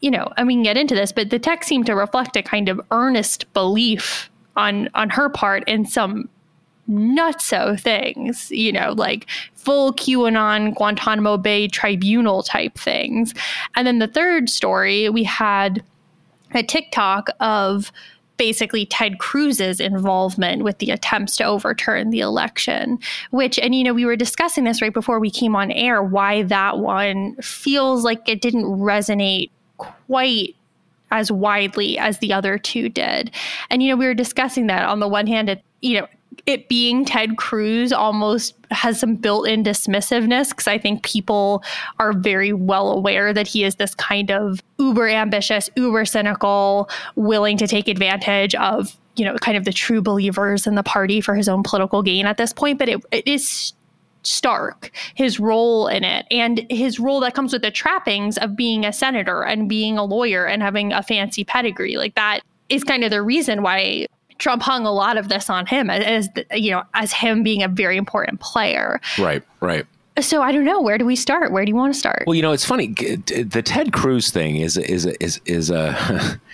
you 0.00 0.10
know, 0.10 0.32
and 0.36 0.46
we 0.46 0.54
can 0.54 0.62
get 0.62 0.76
into 0.76 0.94
this, 0.94 1.12
but 1.12 1.30
the 1.30 1.38
text 1.38 1.68
seemed 1.68 1.86
to 1.86 1.94
reflect 1.94 2.36
a 2.36 2.42
kind 2.42 2.68
of 2.68 2.80
earnest 2.90 3.52
belief 3.52 4.30
on 4.56 4.88
on 4.94 5.10
her 5.10 5.28
part 5.28 5.62
in 5.68 5.86
some 5.86 6.28
nutso 6.88 7.78
things, 7.78 8.50
you 8.50 8.72
know, 8.72 8.94
like 8.96 9.26
full 9.54 9.92
QAnon 9.92 10.74
Guantanamo 10.74 11.36
Bay 11.36 11.68
tribunal 11.68 12.42
type 12.42 12.78
things. 12.78 13.34
And 13.74 13.86
then 13.86 13.98
the 13.98 14.08
third 14.08 14.48
story, 14.48 15.08
we 15.10 15.22
had 15.22 15.82
a 16.54 16.62
tick-tock 16.62 17.28
of 17.40 17.92
basically 18.38 18.86
Ted 18.86 19.18
Cruz's 19.18 19.80
involvement 19.80 20.62
with 20.64 20.78
the 20.78 20.90
attempts 20.90 21.36
to 21.36 21.44
overturn 21.44 22.10
the 22.10 22.20
election, 22.20 22.98
which, 23.30 23.58
and 23.58 23.74
you 23.74 23.84
know, 23.84 23.92
we 23.92 24.06
were 24.06 24.16
discussing 24.16 24.64
this 24.64 24.80
right 24.80 24.94
before 24.94 25.20
we 25.20 25.30
came 25.30 25.54
on 25.54 25.70
air, 25.70 26.02
why 26.02 26.42
that 26.44 26.78
one 26.78 27.34
feels 27.36 28.04
like 28.04 28.26
it 28.28 28.40
didn't 28.40 28.64
resonate 28.64 29.50
quite 29.76 30.54
as 31.10 31.30
widely 31.32 31.98
as 31.98 32.18
the 32.18 32.32
other 32.32 32.58
two 32.58 32.88
did. 32.88 33.30
And, 33.70 33.82
you 33.82 33.90
know, 33.90 33.96
we 33.96 34.06
were 34.06 34.14
discussing 34.14 34.66
that 34.68 34.88
on 34.88 35.00
the 35.00 35.08
one 35.08 35.26
hand, 35.26 35.48
it, 35.48 35.62
you 35.80 36.00
know, 36.00 36.08
it 36.46 36.68
being 36.68 37.04
Ted 37.04 37.36
Cruz 37.36 37.92
almost 37.92 38.54
has 38.70 39.00
some 39.00 39.16
built 39.16 39.48
in 39.48 39.62
dismissiveness 39.62 40.50
because 40.50 40.66
I 40.66 40.78
think 40.78 41.02
people 41.02 41.62
are 41.98 42.12
very 42.12 42.52
well 42.52 42.90
aware 42.90 43.32
that 43.32 43.46
he 43.46 43.64
is 43.64 43.76
this 43.76 43.94
kind 43.94 44.30
of 44.30 44.62
uber 44.78 45.08
ambitious, 45.08 45.70
uber 45.76 46.04
cynical, 46.04 46.88
willing 47.16 47.56
to 47.58 47.66
take 47.66 47.88
advantage 47.88 48.54
of, 48.56 48.96
you 49.16 49.24
know, 49.24 49.34
kind 49.36 49.56
of 49.56 49.64
the 49.64 49.72
true 49.72 50.00
believers 50.00 50.66
in 50.66 50.74
the 50.74 50.82
party 50.82 51.20
for 51.20 51.34
his 51.34 51.48
own 51.48 51.62
political 51.62 52.02
gain 52.02 52.26
at 52.26 52.36
this 52.36 52.52
point. 52.52 52.78
But 52.78 52.88
it, 52.88 53.04
it 53.10 53.26
is 53.26 53.72
stark 54.22 54.90
his 55.14 55.38
role 55.38 55.86
in 55.86 56.04
it 56.04 56.26
and 56.30 56.66
his 56.70 56.98
role 56.98 57.20
that 57.20 57.34
comes 57.34 57.52
with 57.52 57.62
the 57.62 57.70
trappings 57.70 58.36
of 58.38 58.56
being 58.56 58.84
a 58.84 58.92
senator 58.92 59.42
and 59.42 59.68
being 59.68 59.96
a 59.96 60.04
lawyer 60.04 60.44
and 60.44 60.60
having 60.60 60.92
a 60.92 61.02
fancy 61.02 61.44
pedigree 61.44 61.96
like 61.96 62.14
that 62.16 62.40
is 62.68 62.84
kind 62.84 63.04
of 63.04 63.10
the 63.10 63.22
reason 63.22 63.62
why 63.62 64.06
Trump 64.38 64.62
hung 64.62 64.86
a 64.86 64.92
lot 64.92 65.16
of 65.16 65.28
this 65.28 65.50
on 65.50 65.66
him 65.66 65.90
as 65.90 66.28
you 66.52 66.70
know 66.70 66.82
as 66.94 67.12
him 67.12 67.42
being 67.42 67.62
a 67.62 67.68
very 67.68 67.96
important 67.96 68.40
player. 68.40 69.00
Right, 69.18 69.42
right. 69.60 69.86
So 70.20 70.42
I 70.42 70.52
don't 70.52 70.64
know. 70.64 70.80
Where 70.80 70.98
do 70.98 71.04
we 71.04 71.16
start? 71.16 71.52
Where 71.52 71.64
do 71.64 71.68
you 71.68 71.76
want 71.76 71.92
to 71.92 71.98
start? 71.98 72.24
Well, 72.26 72.34
you 72.34 72.42
know, 72.42 72.52
it's 72.52 72.64
funny. 72.64 72.88
The 72.88 73.62
Ted 73.64 73.92
Cruz 73.92 74.30
thing 74.30 74.56
is 74.56 74.76
is 74.76 75.06
is 75.06 75.40
is 75.44 75.70
a. 75.70 76.38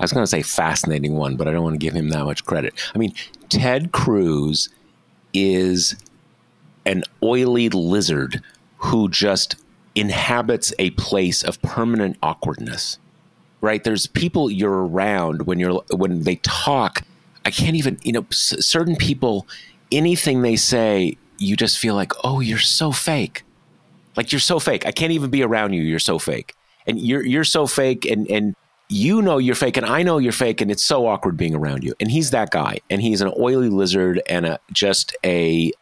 I 0.00 0.04
was 0.04 0.14
going 0.14 0.22
to 0.22 0.30
say 0.30 0.40
fascinating 0.40 1.14
one, 1.16 1.36
but 1.36 1.46
I 1.46 1.52
don't 1.52 1.62
want 1.62 1.74
to 1.74 1.78
give 1.78 1.92
him 1.92 2.08
that 2.08 2.24
much 2.24 2.46
credit. 2.46 2.72
I 2.94 2.98
mean, 2.98 3.12
Ted 3.50 3.92
Cruz 3.92 4.70
is 5.34 5.94
an 6.86 7.04
oily 7.22 7.68
lizard 7.68 8.42
who 8.78 9.10
just 9.10 9.56
inhabits 9.94 10.72
a 10.78 10.88
place 10.92 11.42
of 11.42 11.60
permanent 11.60 12.16
awkwardness. 12.22 12.98
Right? 13.60 13.84
There's 13.84 14.06
people 14.06 14.50
you're 14.50 14.86
around 14.86 15.42
when 15.42 15.58
you're 15.58 15.82
when 15.90 16.22
they 16.22 16.36
talk 16.36 17.02
I 17.44 17.50
can't 17.50 17.76
even, 17.76 17.98
you 18.02 18.12
know, 18.12 18.26
certain 18.30 18.96
people, 18.96 19.46
anything 19.90 20.42
they 20.42 20.56
say, 20.56 21.16
you 21.38 21.56
just 21.56 21.78
feel 21.78 21.94
like, 21.94 22.12
oh, 22.22 22.40
you're 22.40 22.58
so 22.58 22.92
fake. 22.92 23.44
Like 24.16 24.32
you're 24.32 24.40
so 24.40 24.58
fake. 24.58 24.86
I 24.86 24.92
can't 24.92 25.12
even 25.12 25.30
be 25.30 25.42
around 25.42 25.72
you. 25.72 25.82
You're 25.82 25.98
so 25.98 26.18
fake. 26.18 26.54
And 26.86 27.00
you're 27.00 27.24
you're 27.24 27.44
so 27.44 27.66
fake 27.66 28.04
and 28.04 28.28
and 28.30 28.54
you 28.88 29.22
know 29.22 29.38
you're 29.38 29.54
fake 29.54 29.76
and 29.76 29.86
I 29.86 30.02
know 30.02 30.18
you're 30.18 30.32
fake 30.32 30.60
and 30.60 30.70
it's 30.70 30.84
so 30.84 31.06
awkward 31.06 31.36
being 31.36 31.54
around 31.54 31.84
you. 31.84 31.94
And 32.00 32.10
he's 32.10 32.30
that 32.30 32.50
guy. 32.50 32.78
And 32.90 33.00
he's 33.00 33.20
an 33.20 33.32
oily 33.38 33.68
lizard 33.68 34.20
and 34.28 34.46
a 34.46 34.58
just 34.72 35.16
a 35.24 35.72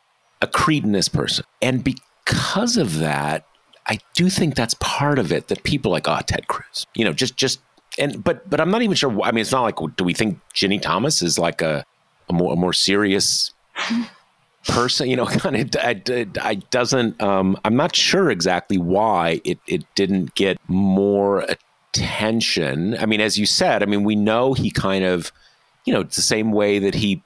a 0.43 0.47
cretinous 0.47 1.09
person. 1.09 1.45
And 1.63 1.83
because 1.83 2.77
of 2.77 2.99
that, 2.99 3.47
I 3.87 3.99
do 4.15 4.29
think 4.29 4.55
that's 4.55 4.75
part 4.75 5.19
of 5.19 5.33
it 5.33 5.49
that 5.49 5.63
people 5.63 5.91
like, 5.91 6.07
oh, 6.07 6.21
Ted 6.27 6.47
Cruz. 6.49 6.87
You 6.95 7.05
know, 7.05 7.13
just 7.13 7.37
just 7.37 7.61
and 7.99 8.23
but 8.23 8.49
but 8.49 8.61
I'm 8.61 8.71
not 8.71 8.83
even 8.83 8.95
sure. 8.95 9.11
I 9.23 9.33
mean, 9.33 9.43
it's 9.43 9.53
not 9.53 9.63
like 9.63 9.97
do 9.97 10.05
we 10.05 10.15
think 10.15 10.41
Ginni 10.55 10.81
Thomas 10.81 11.23
is 11.23 11.39
like 11.39 11.63
a 11.63 11.85
a 12.29 12.33
more 12.33 12.53
a 12.53 12.57
more 12.57 12.73
serious 12.73 13.53
person? 14.69 15.09
You 15.09 15.17
know, 15.17 15.27
kind 15.27 15.57
of. 15.57 15.71
I, 15.83 16.27
I 16.41 16.55
doesn't. 16.71 17.21
Um, 17.23 17.59
I'm 17.65 17.77
not 17.77 17.95
sure 17.95 18.31
exactly 18.31 18.79
why 18.79 19.41
it 19.45 19.59
it 19.67 19.85
didn't 19.95 20.35
get 20.35 20.59
more 20.69 21.47
attention. 21.95 22.97
I 22.99 23.07
mean, 23.07 23.21
as 23.21 23.39
you 23.39 23.47
said, 23.47 23.83
I 23.83 23.87
mean, 23.87 24.05
we 24.05 24.17
know 24.17 24.55
he 24.55 24.71
kind 24.71 25.05
of, 25.05 25.33
you 25.85 25.93
know, 25.93 26.01
it's 26.01 26.17
the 26.17 26.23
same 26.23 26.53
way 26.53 26.79
that 26.79 26.95
he 26.95 27.23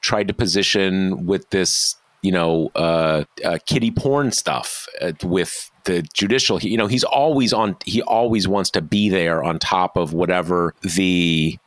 tried 0.00 0.28
to 0.28 0.34
position 0.34 1.26
with 1.26 1.48
this 1.50 1.96
you 2.22 2.30
know, 2.30 2.70
uh, 2.76 3.24
uh, 3.44 3.58
kitty 3.66 3.90
porn 3.90 4.30
stuff 4.30 4.86
uh, 5.00 5.12
with 5.24 5.71
the 5.84 6.02
judicial. 6.14 6.60
You 6.60 6.76
know, 6.76 6.86
he's 6.86 7.04
always 7.04 7.52
on. 7.52 7.76
He 7.84 8.02
always 8.02 8.48
wants 8.48 8.70
to 8.70 8.82
be 8.82 9.08
there 9.08 9.42
on 9.42 9.58
top 9.58 9.96
of 9.96 10.12
whatever 10.12 10.74
the 10.82 11.58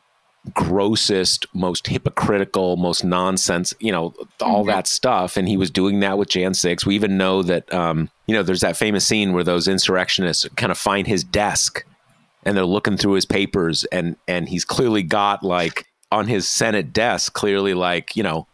grossest, 0.54 1.46
most 1.54 1.88
hypocritical, 1.88 2.76
most 2.76 3.04
nonsense. 3.04 3.74
You 3.80 3.92
know, 3.92 4.14
all 4.40 4.60
mm-hmm. 4.60 4.68
that 4.68 4.86
stuff. 4.86 5.36
And 5.36 5.48
he 5.48 5.56
was 5.56 5.70
doing 5.70 6.00
that 6.00 6.18
with 6.18 6.28
Jan 6.28 6.54
six. 6.54 6.86
We 6.86 6.94
even 6.94 7.16
know 7.16 7.42
that. 7.42 7.72
Um, 7.72 8.10
you 8.26 8.34
know, 8.34 8.42
there's 8.42 8.60
that 8.60 8.76
famous 8.76 9.06
scene 9.06 9.32
where 9.32 9.44
those 9.44 9.68
insurrectionists 9.68 10.48
kind 10.56 10.72
of 10.72 10.78
find 10.78 11.06
his 11.06 11.22
desk, 11.22 11.84
and 12.44 12.56
they're 12.56 12.64
looking 12.64 12.96
through 12.96 13.12
his 13.12 13.26
papers, 13.26 13.84
and 13.84 14.16
and 14.26 14.48
he's 14.48 14.64
clearly 14.64 15.02
got 15.02 15.42
like 15.42 15.86
on 16.10 16.26
his 16.26 16.48
Senate 16.48 16.92
desk, 16.92 17.32
clearly 17.34 17.74
like 17.74 18.16
you 18.16 18.22
know 18.22 18.46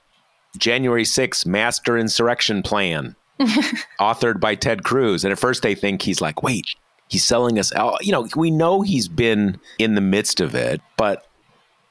January 0.59 1.05
6th 1.05 1.47
Master 1.47 1.97
Insurrection 1.97 2.63
Plan, 2.63 3.17
authored 4.01 4.41
by 4.41 4.55
Ted 4.55 4.85
Cruz. 4.85 5.25
And 5.25 5.33
at 5.33 5.39
first 5.39 5.63
they 5.63 5.75
think 5.75 6.03
he's 6.03 6.21
like, 6.21 6.43
wait, 6.43 6.67
he's 7.09 7.25
selling 7.25 7.59
us 7.59 7.75
out. 7.75 8.05
You 8.05 8.13
know, 8.13 8.29
we 8.37 8.51
know 8.51 8.83
he's 8.83 9.09
been 9.09 9.61
in 9.79 9.95
the 9.95 10.01
midst 10.01 10.41
of 10.41 10.55
it, 10.55 10.81
but 10.97 11.27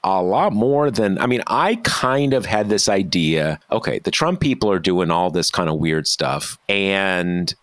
a 0.04 0.22
lot 0.22 0.52
more 0.54 0.90
than 0.90 1.20
I 1.20 1.28
mean, 1.28 1.44
I 1.48 1.76
kind 1.84 2.34
of 2.34 2.46
had 2.46 2.70
this 2.70 2.90
idea 2.90 3.60
okay, 3.72 4.00
the 4.00 4.12
Trump 4.12 4.40
people 4.40 4.72
are 4.72 4.80
doing 4.80 5.12
all 5.12 5.30
this 5.30 5.52
kind 5.52 5.70
of 5.70 5.78
weird 5.78 6.08
stuff. 6.08 6.58
And 6.68 7.54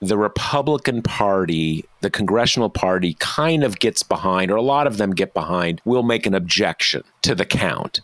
the 0.00 0.18
Republican 0.18 1.02
Party, 1.02 1.84
the 2.02 2.10
congressional 2.10 2.70
party, 2.70 3.16
kind 3.18 3.64
of 3.64 3.80
gets 3.80 4.02
behind, 4.02 4.50
or 4.50 4.56
a 4.56 4.62
lot 4.62 4.86
of 4.86 4.96
them 4.96 5.12
get 5.12 5.34
behind, 5.34 5.80
will 5.84 6.04
make 6.04 6.24
an 6.24 6.34
objection 6.34 7.02
to 7.22 7.34
the 7.34 7.46
count 7.46 8.00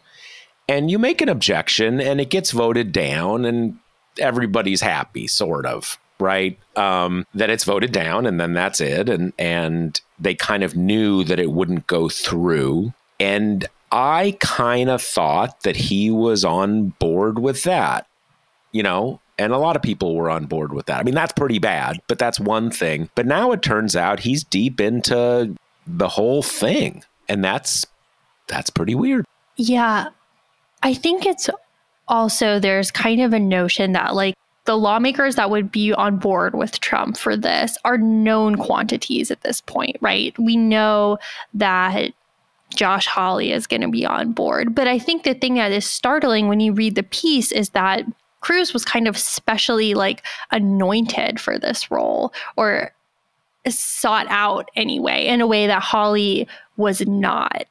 and 0.69 0.91
you 0.91 0.99
make 0.99 1.21
an 1.21 1.29
objection 1.29 2.01
and 2.01 2.21
it 2.21 2.31
gets 2.31 2.51
voted 2.51 2.93
down 2.93 3.45
and 3.45 3.79
everybody's 4.19 4.81
happy 4.81 5.27
sort 5.27 5.67
of 5.67 5.99
right? 6.21 6.59
Um, 6.77 7.27
that 7.35 7.51
it's 7.51 7.65
voted 7.65 7.93
down 7.93 8.25
and 8.27 8.41
then 8.41 8.55
that's 8.55 8.81
it. 8.81 9.09
And 9.09 9.33
and 9.39 10.01
they 10.19 10.35
kind 10.35 10.63
of 10.63 10.77
knew 10.77 11.25
that 11.25 11.41
it 11.41 11.51
wouldn't 11.51 11.87
go 11.87 12.09
through. 12.09 12.93
And 13.21 13.67
i 13.93 14.37
kind 14.41 14.91
of 14.91 15.01
thought 15.01 15.61
that 15.63 15.77
he 15.77 16.11
was 16.11 16.45
on 16.45 16.89
board 16.99 17.39
with 17.39 17.63
that 17.63 18.07
you 18.73 18.83
know? 18.83 19.21
And 19.39 19.53
a 19.53 19.59
lot 19.59 19.77
of 19.77 19.83
people 19.83 20.17
were 20.17 20.29
on 20.29 20.47
board 20.47 20.73
with 20.73 20.87
that. 20.87 20.99
I 20.99 21.03
mean 21.05 21.15
that's 21.15 21.33
pretty 21.33 21.59
bad 21.59 22.01
but 22.09 22.19
that's 22.19 22.41
one 22.41 22.71
thing. 22.71 23.09
But 23.15 23.27
now 23.27 23.53
it 23.53 23.63
turns 23.63 23.95
out 23.95 24.21
he's 24.21 24.45
deep 24.45 24.81
into 24.81 25.55
the 25.87 26.09
whole 26.09 26.43
thing. 26.43 27.05
And 27.29 27.45
that's 27.45 27.87
that's 28.47 28.71
pretty 28.71 28.95
weird. 28.95 29.27
Yeah. 29.57 30.09
I 30.83 30.93
think 30.95 31.25
it's 31.25 31.49
also 32.09 32.59
there's 32.59 32.91
kind 32.91 33.21
of 33.21 33.33
a 33.33 33.41
notion 33.41 33.93
that 33.93 34.15
like 34.15 34.35
the 34.65 34.77
lawmakers 34.77 35.37
that 35.37 35.51
would 35.51 35.71
be 35.71 35.93
on 35.93 36.17
board 36.17 36.55
with 36.55 36.81
Trump 36.81 37.17
for 37.19 37.37
this 37.37 37.77
are 37.85 37.99
known 37.99 38.57
quantities 38.57 39.31
at 39.31 39.43
this 39.43 39.61
point, 39.61 39.97
right? 40.01 40.37
We 40.39 40.57
know 40.57 41.19
that 41.53 42.13
Josh 42.75 43.07
Hawley 43.07 43.53
is 43.53 43.67
going 43.67 43.83
to 43.83 43.89
be 43.89 44.07
on 44.07 44.33
board. 44.33 44.75
But 44.75 44.89
I 44.89 44.99
think 44.99 45.23
the 45.23 45.35
thing 45.35 45.55
that 45.55 45.73
is 45.73 45.87
startling 45.87 46.49
when 46.49 46.61
you 46.61 46.73
read 46.73 46.95
the 46.95 47.03
piece 47.03 47.53
is 47.53 47.71
that 47.71 48.05
Cruz 48.41 48.73
was 48.73 48.85
kind 48.85 49.07
of 49.07 49.17
specially 49.19 49.95
like 49.95 50.25
anointed 50.51 51.41
for 51.41 51.59
this 51.59 51.91
role 51.91 52.33
or 52.57 52.93
sought 53.69 54.27
out 54.29 54.71
anyway 54.77 55.27
in 55.27 55.41
a 55.41 55.47
way 55.47 55.67
that 55.67 55.83
Hawley 55.83 56.47
was 56.77 57.01
not 57.07 57.65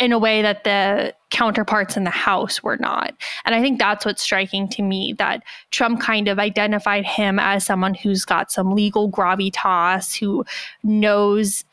in 0.00 0.12
a 0.12 0.18
way 0.18 0.40
that 0.40 0.64
the 0.64 1.14
counterparts 1.28 1.96
in 1.96 2.04
the 2.04 2.10
House 2.10 2.62
were 2.62 2.78
not. 2.78 3.14
And 3.44 3.54
I 3.54 3.60
think 3.60 3.78
that's 3.78 4.04
what's 4.04 4.22
striking 4.22 4.66
to 4.70 4.82
me 4.82 5.14
that 5.18 5.42
Trump 5.70 6.00
kind 6.00 6.26
of 6.26 6.38
identified 6.38 7.04
him 7.04 7.38
as 7.38 7.66
someone 7.66 7.94
who's 7.94 8.24
got 8.24 8.50
some 8.50 8.74
legal 8.74 9.10
gravitas, 9.10 10.18
who 10.18 10.44
knows 10.82 11.64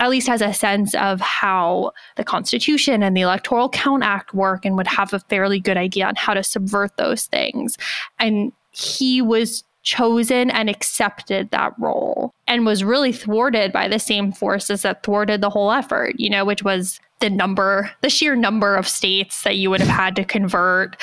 at 0.00 0.10
least 0.10 0.26
has 0.26 0.42
a 0.42 0.52
sense 0.52 0.94
of 0.96 1.20
how 1.20 1.92
the 2.16 2.24
Constitution 2.24 3.02
and 3.02 3.16
the 3.16 3.22
Electoral 3.22 3.68
Count 3.68 4.02
Act 4.02 4.34
work 4.34 4.64
and 4.64 4.76
would 4.76 4.88
have 4.88 5.12
a 5.12 5.20
fairly 5.20 5.60
good 5.60 5.76
idea 5.76 6.06
on 6.06 6.16
how 6.16 6.34
to 6.34 6.42
subvert 6.42 6.96
those 6.96 7.26
things. 7.26 7.76
And 8.18 8.52
he 8.72 9.22
was 9.22 9.64
chosen 9.84 10.50
and 10.50 10.68
accepted 10.68 11.50
that 11.50 11.72
role 11.78 12.32
and 12.48 12.66
was 12.66 12.82
really 12.82 13.12
thwarted 13.12 13.70
by 13.70 13.86
the 13.86 13.98
same 13.98 14.32
forces 14.32 14.82
that 14.82 15.02
thwarted 15.02 15.40
the 15.40 15.50
whole 15.50 15.70
effort, 15.70 16.14
you 16.18 16.28
know, 16.28 16.44
which 16.44 16.62
was 16.62 16.98
the 17.20 17.30
number, 17.30 17.90
the 18.00 18.10
sheer 18.10 18.34
number 18.34 18.74
of 18.74 18.88
states 18.88 19.42
that 19.42 19.56
you 19.56 19.70
would 19.70 19.80
have 19.80 19.88
had 19.88 20.16
to 20.16 20.24
convert, 20.24 20.96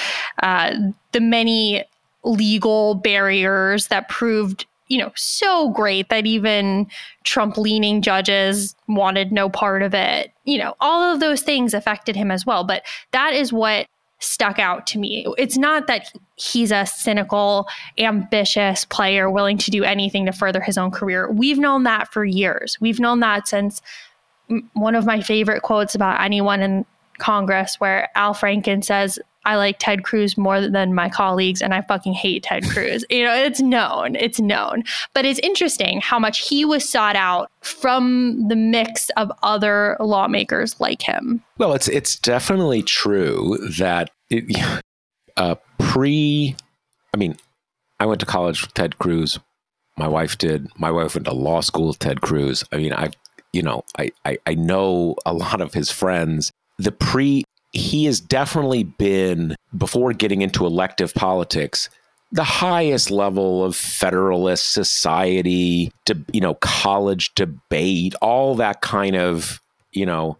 uh, 0.44 0.76
the 1.14 1.22
many 1.22 1.84
legal 2.24 2.96
barriers 2.96 3.88
that 3.88 4.10
proved 4.10 4.66
you 4.88 4.98
know, 4.98 5.12
so 5.16 5.70
great 5.70 6.10
that 6.10 6.26
even 6.26 6.86
Trump 7.24 7.58
leaning 7.58 8.02
judges 8.02 8.76
wanted 8.90 9.32
no 9.32 9.50
part 9.50 9.82
of 9.84 9.94
it. 9.94 10.34
You 10.44 10.58
know, 10.58 10.76
all 10.82 11.02
of 11.02 11.22
those 11.22 11.44
things 11.44 11.74
affected 11.74 12.14
him 12.14 12.30
as 12.30 12.46
well. 12.46 12.66
But 12.66 12.84
that 13.12 13.34
is 13.34 13.54
what 13.54 13.88
stuck 14.22 14.60
out 14.60 14.88
to 14.88 15.00
me. 15.00 15.26
It's 15.38 15.58
not 15.58 15.88
that 15.88 16.12
he's 16.36 16.72
a 16.72 16.86
cynical, 16.86 17.68
ambitious 17.98 18.86
player 18.86 19.30
willing 19.30 19.58
to 19.58 19.72
do 19.72 19.84
anything 19.84 20.26
to 20.28 20.32
further 20.32 20.62
his 20.62 20.78
own 20.78 20.92
career. 20.92 21.30
We've 21.32 21.58
known 21.58 21.84
that 21.84 22.12
for 22.14 22.24
years. 22.24 22.78
We've 22.80 23.00
known 23.00 23.20
that 23.20 23.48
since 23.48 23.82
one 24.74 24.96
of 24.96 25.06
my 25.06 25.22
favorite 25.22 25.62
quotes 25.62 25.96
about 25.96 26.22
anyone 26.22 26.62
in 26.62 26.86
Congress, 27.20 27.80
where 27.80 28.10
Al 28.16 28.34
Franken 28.34 28.84
says, 28.84 29.20
I 29.46 29.56
like 29.56 29.78
Ted 29.80 30.04
Cruz 30.04 30.38
more 30.38 30.62
than 30.62 30.94
my 30.94 31.10
colleagues 31.10 31.62
and 31.62 31.74
I 31.74 31.82
fucking 31.82 32.14
hate 32.14 32.44
Ted 32.44 32.64
Cruz. 32.70 33.04
you 33.10 33.24
know, 33.24 33.34
it's 33.34 33.62
known, 33.62 34.16
it's 34.16 34.40
known. 34.40 34.84
But 35.14 35.26
it's 35.26 35.40
interesting 35.40 36.02
how 36.02 36.20
much 36.20 36.48
he 36.48 36.66
was 36.66 36.88
sought 36.88 37.16
out 37.16 37.52
from 37.62 38.48
the 38.48 38.56
mix 38.56 39.10
of 39.18 39.32
other 39.44 39.98
lawmakers 40.00 40.80
like 40.80 41.02
him. 41.02 41.44
Well, 41.58 41.74
it's 41.74 41.88
it's 41.88 42.16
definitely 42.16 42.84
true 42.84 43.58
that 43.78 44.12
it, 44.30 44.46
uh, 45.38 45.56
pre 45.80 46.56
I 47.14 47.18
mean, 47.18 47.38
I 48.00 48.06
went 48.06 48.20
to 48.22 48.26
college 48.26 48.62
with 48.62 48.74
Ted 48.74 49.00
Cruz. 49.00 49.40
My 49.98 50.08
wife 50.08 50.38
did. 50.38 50.68
My 50.78 50.92
wife 50.92 51.16
went 51.16 51.26
to 51.26 51.34
law 51.34 51.62
school 51.62 51.88
with 51.88 52.00
Ted 52.00 52.22
Cruz. 52.22 52.64
I 52.72 52.78
mean, 52.78 52.94
I 52.94 53.12
you 53.54 53.62
know, 53.62 53.84
I, 53.98 54.12
I, 54.26 54.38
I 54.46 54.56
know 54.56 55.16
a 55.26 55.34
lot 55.34 55.62
of 55.62 55.74
his 55.74 55.92
friends. 55.92 56.52
The 56.78 56.92
pre 56.92 57.44
he 57.72 58.06
has 58.06 58.20
definitely 58.20 58.84
been, 58.84 59.56
before 59.76 60.14
getting 60.14 60.42
into 60.42 60.66
elective 60.66 61.14
politics, 61.14 61.90
the 62.32 62.44
highest 62.44 63.12
level 63.12 63.64
of 63.64 63.76
federalist 63.76 64.74
society, 64.74 65.92
to, 66.06 66.18
you 66.32 66.42
know, 66.42 66.56
college 66.56 67.34
debate, 67.36 68.16
all 68.22 68.56
that 68.56 68.82
kind 68.82 69.16
of, 69.16 69.62
you 69.92 70.06
know, 70.06 70.38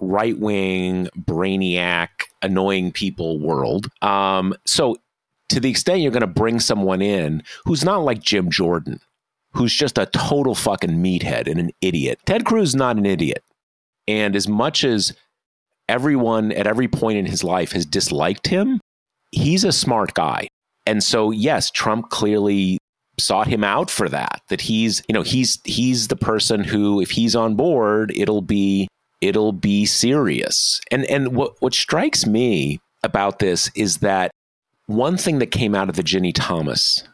right 0.00 0.38
wing, 0.38 1.08
brainiac, 1.18 2.08
annoying 2.42 2.92
people 2.92 3.38
world. 3.38 3.88
Um, 4.02 4.54
so, 4.66 4.96
to 5.50 5.60
the 5.60 5.70
extent 5.70 6.00
you're 6.00 6.12
going 6.12 6.20
to 6.20 6.26
bring 6.26 6.60
someone 6.60 7.00
in 7.00 7.42
who's 7.64 7.82
not 7.82 8.04
like 8.04 8.20
Jim 8.20 8.50
Jordan, 8.50 9.00
who's 9.52 9.74
just 9.74 9.96
a 9.96 10.06
total 10.06 10.54
fucking 10.54 11.02
meathead 11.02 11.46
and 11.46 11.58
an 11.58 11.70
idiot, 11.80 12.20
Ted 12.26 12.44
Cruz 12.44 12.70
is 12.70 12.74
not 12.74 12.98
an 12.98 13.06
idiot. 13.06 13.42
And 14.06 14.36
as 14.36 14.46
much 14.46 14.84
as 14.84 15.14
everyone 15.88 16.52
at 16.52 16.66
every 16.66 16.88
point 16.88 17.18
in 17.18 17.26
his 17.26 17.42
life 17.44 17.72
has 17.72 17.86
disliked 17.86 18.46
him, 18.46 18.80
he's 19.30 19.64
a 19.64 19.72
smart 19.72 20.14
guy. 20.14 20.48
And 20.86 21.02
so, 21.02 21.30
yes, 21.30 21.70
Trump 21.70 22.10
clearly 22.10 22.78
sought 23.18 23.48
him 23.48 23.64
out 23.64 23.90
for 23.90 24.08
that 24.08 24.40
that 24.48 24.60
he's 24.60 25.02
you 25.08 25.12
know 25.12 25.22
he's 25.22 25.58
he's 25.64 26.06
the 26.06 26.14
person 26.14 26.62
who 26.62 27.00
if 27.00 27.10
he's 27.10 27.34
on 27.34 27.56
board 27.56 28.12
it'll 28.14 28.40
be 28.40 28.86
it'll 29.20 29.50
be 29.50 29.84
serious 29.84 30.80
and 30.92 31.04
and 31.06 31.34
what 31.34 31.60
what 31.60 31.74
strikes 31.74 32.26
me 32.26 32.78
about 33.02 33.40
this 33.40 33.72
is 33.74 33.98
that 33.98 34.30
one 34.86 35.16
thing 35.16 35.38
that 35.38 35.50
came 35.50 35.74
out 35.74 35.88
of 35.88 35.96
the 35.96 36.02
Ginni 36.02 36.32
Thomas 36.34 37.04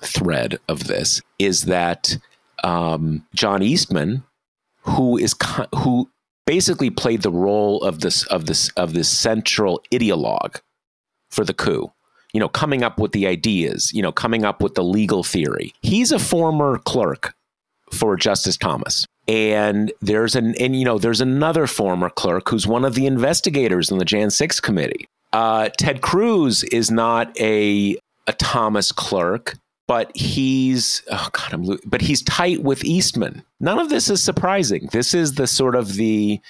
thread 0.00 0.58
of 0.68 0.86
this 0.86 1.20
is 1.38 1.62
that 1.64 2.16
um, 2.64 3.24
John 3.34 3.62
Eastman, 3.62 4.24
who 4.80 5.18
is 5.18 5.34
who 5.76 6.08
basically 6.48 6.88
played 6.88 7.20
the 7.20 7.30
role 7.30 7.82
of 7.82 8.00
this 8.00 8.24
of 8.28 8.46
this 8.46 8.70
of 8.70 8.94
this 8.94 9.06
central 9.06 9.82
ideologue 9.92 10.60
for 11.30 11.44
the 11.44 11.52
coup. 11.52 11.92
You 12.32 12.40
know 12.40 12.48
coming 12.48 12.82
up 12.82 12.98
with 12.98 13.12
the 13.12 13.26
ideas 13.26 13.92
you 13.92 14.00
know 14.00 14.12
coming 14.12 14.46
up 14.46 14.62
with 14.62 14.74
the 14.74 14.82
legal 14.82 15.22
theory. 15.22 15.74
He's 15.82 16.10
a 16.10 16.18
former 16.18 16.78
clerk 16.78 17.34
for 17.92 18.16
justice 18.16 18.56
thomas. 18.56 19.04
And 19.28 19.92
there's 20.00 20.34
an 20.34 20.54
and 20.58 20.74
you 20.74 20.86
know 20.86 20.96
there's 20.96 21.20
another 21.20 21.66
former 21.66 22.08
clerk 22.08 22.48
who's 22.48 22.66
one 22.66 22.86
of 22.86 22.94
the 22.94 23.04
investigators 23.04 23.90
in 23.90 23.98
the 23.98 24.06
jan 24.06 24.30
6 24.30 24.58
committee. 24.60 25.06
Uh, 25.34 25.68
ted 25.76 26.00
cruz 26.00 26.64
is 26.64 26.90
not 26.90 27.38
a 27.38 27.98
a 28.26 28.32
thomas 28.32 28.90
clerk 28.90 29.58
but 29.88 30.14
he's 30.14 31.02
oh 31.10 31.28
god 31.32 31.52
i'm 31.52 31.78
but 31.84 32.00
he's 32.02 32.22
tight 32.22 32.62
with 32.62 32.84
eastman. 32.84 33.42
None 33.58 33.80
of 33.80 33.88
this 33.88 34.08
is 34.08 34.22
surprising. 34.22 34.88
This 34.92 35.14
is 35.14 35.34
the 35.34 35.48
sort 35.48 35.74
of 35.74 35.94
the 35.94 36.40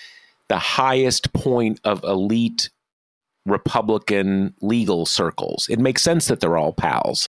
the 0.49 0.59
highest 0.59 1.33
point 1.33 1.81
of 1.85 2.05
elite 2.05 2.69
republican 3.47 4.55
legal 4.61 5.07
circles. 5.07 5.67
It 5.71 5.79
makes 5.79 6.03
sense 6.03 6.27
that 6.27 6.41
they're 6.41 6.59
all 6.59 6.73
pals. 6.75 7.29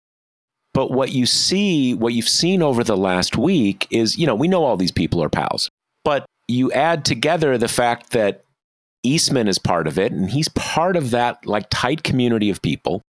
But 0.73 0.91
what 0.91 1.13
you 1.13 1.27
see 1.27 1.93
what 1.95 2.15
you've 2.15 2.29
seen 2.29 2.63
over 2.63 2.85
the 2.85 2.97
last 2.97 3.37
week 3.37 3.87
is 3.91 4.17
you 4.17 4.27
know 4.27 4.35
we 4.35 4.49
know 4.49 4.65
all 4.65 4.77
these 4.77 4.93
people 4.93 5.23
are 5.23 5.29
pals 5.29 5.69
but 6.05 6.25
you 6.47 6.71
add 6.71 7.05
together 7.05 7.59
the 7.59 7.69
fact 7.69 8.11
that 8.11 8.45
eastman 9.03 9.49
is 9.49 9.59
part 9.59 9.89
of 9.89 9.99
it 9.99 10.13
and 10.13 10.31
he's 10.31 10.49
part 10.51 10.97
of 10.97 11.11
that 11.11 11.45
like 11.45 11.67
tight 11.71 12.05
community 12.05 12.49
of 12.51 12.63
people. 12.63 13.03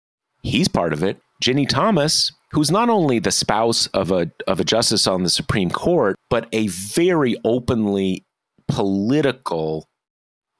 He's 0.43 0.69
part 0.69 0.93
of 0.93 1.03
it. 1.03 1.19
Ginni 1.43 1.69
thomas 1.69 2.31
who's 2.55 2.71
not 2.71 2.89
only 2.89 3.19
the 3.19 3.33
spouse 3.33 3.89
of 3.89 4.13
a 4.13 4.31
of 4.47 4.61
a 4.61 4.65
justice 4.65 5.07
on 5.07 5.25
the 5.25 5.29
Supreme 5.29 5.71
Court, 5.71 6.17
but 6.31 6.47
a 6.53 6.69
very 6.69 7.37
openly 7.45 8.25
political 8.69 9.89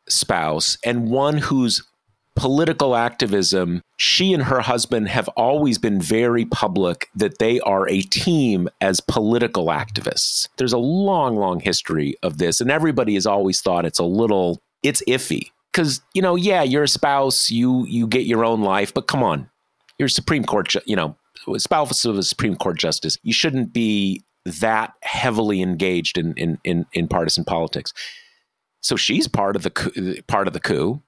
spouse 0.09 0.77
and 0.85 1.09
one 1.09 1.39
whose 1.39 1.83
political 2.37 2.97
activism 2.97 3.81
she 3.97 4.35
and 4.35 4.43
her 4.43 4.61
husband 4.61 5.09
have 5.09 5.29
always 5.29 5.79
been 5.79 6.01
very 6.01 6.45
public 6.45 7.09
that 7.15 7.39
they 7.39 7.61
are 7.61 7.89
a 7.89 8.03
team 8.03 8.69
as 8.81 9.01
political 9.01 9.67
activists. 9.67 10.49
There's 10.57 10.73
a 10.73 10.79
long 10.79 11.37
long 11.37 11.61
history 11.61 12.17
of 12.25 12.39
this 12.39 12.61
and 12.61 12.73
everybody 12.73 13.15
has 13.15 13.25
always 13.25 13.61
thought 13.61 13.87
it's 13.87 14.01
a 14.01 14.05
little 14.05 14.61
it's 14.83 15.03
iffy 15.07 15.53
cuz 15.73 16.01
you 16.13 16.21
know 16.21 16.35
yeah 16.35 16.65
you're 16.65 16.83
a 16.83 16.89
spouse 16.89 17.53
you 17.53 17.87
you 17.87 18.09
get 18.09 18.27
your 18.27 18.45
own 18.45 18.63
life 18.63 18.93
but 18.93 19.07
come 19.07 19.23
on 19.23 19.49
you're 19.99 20.09
Supreme 20.09 20.45
Court 20.45 20.75
you 20.87 20.97
know 20.97 21.17
spouse 21.59 22.05
of 22.05 22.19
a 22.19 22.23
Supreme 22.23 22.57
Court 22.57 22.79
justice, 22.79 23.19
you 23.23 23.33
shouldn't 23.33 23.73
be 23.73 24.23
that 24.45 24.93
heavily 25.03 25.63
engaged 25.63 26.19
in 26.19 26.35
in 26.35 26.59
in, 26.65 26.87
in 26.93 27.09
partisan 27.09 27.45
politics. 27.45 27.93
So 28.81 28.97
she's 28.97 29.27
part 29.27 29.57
of 29.57 29.63
the 29.63 30.23
part 30.27 30.47
of 30.47 30.53
the 30.53 30.61
coup, 30.61 31.03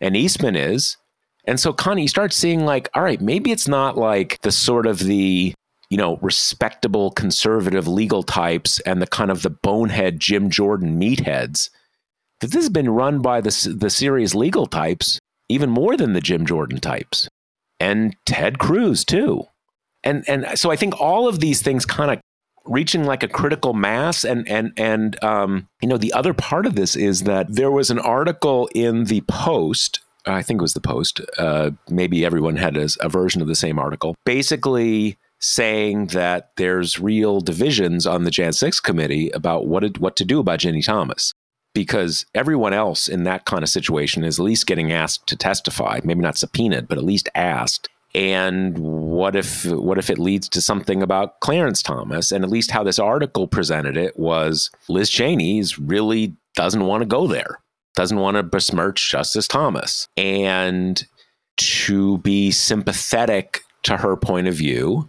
and 0.00 0.16
Eastman 0.16 0.56
is. 0.56 0.96
And 1.44 1.58
so 1.58 1.72
Connie, 1.72 2.02
you 2.02 2.08
start 2.08 2.32
seeing 2.32 2.64
like, 2.64 2.88
all 2.94 3.02
right, 3.02 3.20
maybe 3.20 3.50
it's 3.50 3.66
not 3.66 3.98
like 3.98 4.40
the 4.42 4.52
sort 4.52 4.86
of 4.86 5.00
the 5.00 5.52
you 5.90 5.96
know 5.96 6.16
respectable 6.22 7.10
conservative 7.10 7.88
legal 7.88 8.22
types 8.22 8.78
and 8.80 9.02
the 9.02 9.06
kind 9.06 9.30
of 9.30 9.42
the 9.42 9.50
bonehead 9.50 10.20
Jim 10.20 10.50
Jordan 10.50 11.00
meatheads. 11.00 11.70
That 12.40 12.50
this 12.50 12.62
has 12.62 12.70
been 12.70 12.90
run 12.90 13.20
by 13.20 13.40
the 13.40 13.76
the 13.76 13.90
serious 13.90 14.34
legal 14.34 14.66
types 14.66 15.18
even 15.48 15.70
more 15.70 15.96
than 15.96 16.12
the 16.12 16.20
Jim 16.20 16.46
Jordan 16.46 16.78
types, 16.78 17.28
and 17.82 18.16
Ted 18.24 18.58
Cruz 18.58 19.04
too 19.04 19.44
and 20.04 20.24
and 20.28 20.58
so 20.58 20.70
I 20.70 20.76
think 20.76 21.00
all 21.00 21.28
of 21.28 21.40
these 21.40 21.62
things 21.62 21.84
kind 21.84 22.10
of 22.10 22.20
reaching 22.64 23.04
like 23.04 23.22
a 23.22 23.28
critical 23.28 23.72
mass 23.74 24.24
and 24.24 24.48
and 24.48 24.72
and 24.76 25.22
um, 25.22 25.68
you 25.80 25.88
know 25.88 25.98
the 25.98 26.12
other 26.12 26.34
part 26.34 26.66
of 26.66 26.74
this 26.74 26.96
is 26.96 27.22
that 27.22 27.46
there 27.54 27.70
was 27.70 27.90
an 27.90 27.98
article 27.98 28.68
in 28.74 29.04
the 29.04 29.20
post 29.22 30.00
I 30.24 30.42
think 30.42 30.60
it 30.60 30.62
was 30.62 30.74
the 30.74 30.80
Post. 30.80 31.20
Uh, 31.36 31.72
maybe 31.88 32.24
everyone 32.24 32.54
had 32.54 32.76
a, 32.76 32.88
a 33.00 33.08
version 33.08 33.42
of 33.42 33.48
the 33.48 33.56
same 33.56 33.76
article. 33.76 34.14
Basically, 34.24 35.18
saying 35.40 36.06
that 36.08 36.52
there's 36.56 37.00
real 37.00 37.40
divisions 37.40 38.06
on 38.06 38.22
the 38.22 38.30
Jan 38.30 38.52
6 38.52 38.78
committee 38.80 39.30
about 39.30 39.66
what 39.66 39.82
it, 39.82 39.98
what 39.98 40.14
to 40.16 40.24
do 40.24 40.38
about 40.38 40.60
Ginni 40.60 40.84
Thomas 40.84 41.32
because 41.74 42.26
everyone 42.34 42.72
else 42.72 43.08
in 43.08 43.24
that 43.24 43.44
kind 43.44 43.62
of 43.62 43.68
situation 43.68 44.24
is 44.24 44.38
at 44.38 44.44
least 44.44 44.66
getting 44.66 44.92
asked 44.92 45.26
to 45.28 45.36
testify, 45.36 46.00
maybe 46.04 46.20
not 46.20 46.36
subpoenaed, 46.36 46.88
but 46.88 46.98
at 46.98 47.04
least 47.04 47.28
asked. 47.34 47.88
And 48.14 48.76
what 48.78 49.34
if 49.34 49.64
what 49.64 49.98
if 49.98 50.10
it 50.10 50.18
leads 50.18 50.48
to 50.50 50.60
something 50.60 51.02
about 51.02 51.40
Clarence 51.40 51.82
Thomas? 51.82 52.30
And 52.30 52.44
at 52.44 52.50
least 52.50 52.70
how 52.70 52.84
this 52.84 52.98
article 52.98 53.46
presented 53.46 53.96
it 53.96 54.18
was 54.18 54.70
Liz 54.88 55.08
Cheney's 55.08 55.78
really 55.78 56.36
doesn't 56.54 56.84
want 56.84 57.00
to 57.00 57.06
go 57.06 57.26
there, 57.26 57.60
doesn't 57.96 58.18
want 58.18 58.36
to 58.36 58.42
besmirch 58.42 59.10
Justice 59.10 59.48
Thomas, 59.48 60.08
and 60.18 61.06
to 61.56 62.18
be 62.18 62.50
sympathetic 62.50 63.62
to 63.84 63.96
her 63.96 64.16
point 64.16 64.46
of 64.46 64.54
view, 64.54 65.08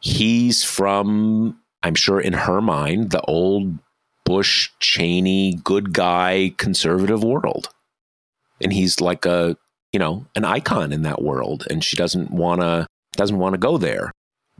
he's 0.00 0.62
from 0.62 1.58
I'm 1.82 1.94
sure 1.94 2.20
in 2.20 2.32
her 2.32 2.60
mind 2.60 3.10
the 3.10 3.22
old 3.22 3.78
Bush, 4.24 4.70
Cheney, 4.80 5.54
good 5.64 5.92
guy, 5.92 6.54
conservative 6.56 7.24
world. 7.24 7.68
And 8.60 8.72
he's 8.72 9.00
like 9.00 9.26
a, 9.26 9.56
you 9.92 9.98
know, 9.98 10.26
an 10.36 10.44
icon 10.44 10.92
in 10.92 11.02
that 11.02 11.22
world. 11.22 11.66
And 11.68 11.82
she 11.82 11.96
doesn't 11.96 12.30
want 12.30 12.60
to, 12.60 12.86
doesn't 13.12 13.38
want 13.38 13.54
to 13.54 13.58
go 13.58 13.78
there. 13.78 14.12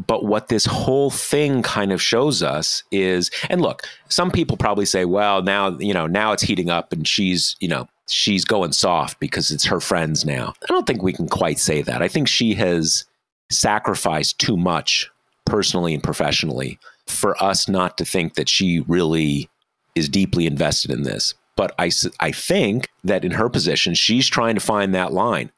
But 0.06 0.24
what 0.24 0.48
this 0.48 0.64
whole 0.64 1.10
thing 1.10 1.62
kind 1.62 1.92
of 1.92 2.02
shows 2.02 2.42
us 2.42 2.82
is, 2.90 3.30
and 3.48 3.60
look, 3.60 3.82
some 4.08 4.30
people 4.30 4.56
probably 4.56 4.86
say, 4.86 5.04
well, 5.04 5.42
now, 5.42 5.78
you 5.78 5.94
know, 5.94 6.06
now 6.06 6.32
it's 6.32 6.42
heating 6.42 6.70
up 6.70 6.92
and 6.92 7.06
she's, 7.06 7.56
you 7.60 7.68
know, 7.68 7.86
she's 8.08 8.44
going 8.44 8.72
soft 8.72 9.20
because 9.20 9.50
it's 9.50 9.64
her 9.64 9.80
friends 9.80 10.24
now. 10.24 10.54
I 10.62 10.66
don't 10.72 10.86
think 10.86 11.02
we 11.02 11.12
can 11.12 11.28
quite 11.28 11.58
say 11.58 11.82
that. 11.82 12.02
I 12.02 12.08
think 12.08 12.26
she 12.26 12.54
has 12.54 13.04
sacrificed 13.50 14.38
too 14.38 14.56
much 14.56 15.10
personally 15.44 15.94
and 15.94 16.02
professionally 16.02 16.78
for 17.06 17.40
us 17.42 17.68
not 17.68 17.98
to 17.98 18.04
think 18.04 18.34
that 18.34 18.48
she 18.48 18.80
really 18.88 19.48
is 19.94 20.08
deeply 20.08 20.46
invested 20.46 20.90
in 20.90 21.02
this. 21.02 21.34
But 21.56 21.74
I, 21.78 21.90
I 22.18 22.32
think 22.32 22.88
that 23.04 23.24
in 23.24 23.32
her 23.32 23.48
position, 23.48 23.94
she's 23.94 24.26
trying 24.26 24.54
to 24.54 24.60
find 24.60 24.94
that 24.94 25.12
line. 25.12 25.52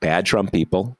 Bad 0.00 0.26
Trump 0.26 0.52
people, 0.52 0.96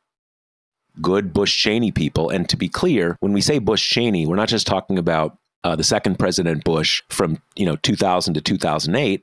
good 1.00 1.32
Bush 1.32 1.56
Cheney 1.56 1.92
people. 1.92 2.28
And 2.30 2.48
to 2.48 2.56
be 2.56 2.68
clear, 2.68 3.16
when 3.20 3.32
we 3.32 3.40
say 3.40 3.58
Bush 3.58 3.88
Cheney, 3.88 4.26
we're 4.26 4.36
not 4.36 4.48
just 4.48 4.66
talking 4.66 4.98
about 4.98 5.38
uh, 5.64 5.76
the 5.76 5.84
second 5.84 6.18
President 6.18 6.64
Bush 6.64 7.02
from 7.08 7.40
you 7.56 7.66
know 7.66 7.76
2000 7.76 8.34
to 8.34 8.40
2008. 8.40 9.22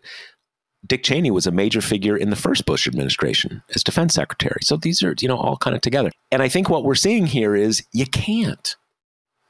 Dick 0.87 1.03
Cheney 1.03 1.29
was 1.29 1.45
a 1.45 1.51
major 1.51 1.81
figure 1.81 2.15
in 2.15 2.29
the 2.29 2.37
first 2.37 2.65
Bush 2.65 2.87
administration 2.87 3.61
as 3.75 3.83
defense 3.83 4.13
secretary. 4.13 4.59
So 4.61 4.77
these 4.77 5.03
are, 5.03 5.13
you 5.19 5.27
know, 5.27 5.35
all 5.35 5.57
kind 5.57 5.75
of 5.75 5.81
together. 5.81 6.09
And 6.31 6.41
I 6.41 6.47
think 6.47 6.69
what 6.69 6.85
we're 6.85 6.95
seeing 6.95 7.25
here 7.25 7.53
is 7.53 7.83
you 7.91 8.05
can't. 8.05 8.77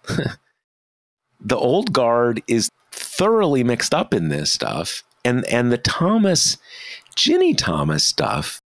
the 1.39 1.56
old 1.56 1.93
guard 1.93 2.41
is 2.48 2.69
thoroughly 2.91 3.63
mixed 3.63 3.93
up 3.93 4.13
in 4.13 4.30
this 4.30 4.52
stuff. 4.52 5.04
And 5.25 5.45
and 5.45 5.71
the 5.71 5.78
Thomas, 5.78 6.58
Ginni 7.15 7.58
Thomas 7.58 8.04
stuff 8.04 8.62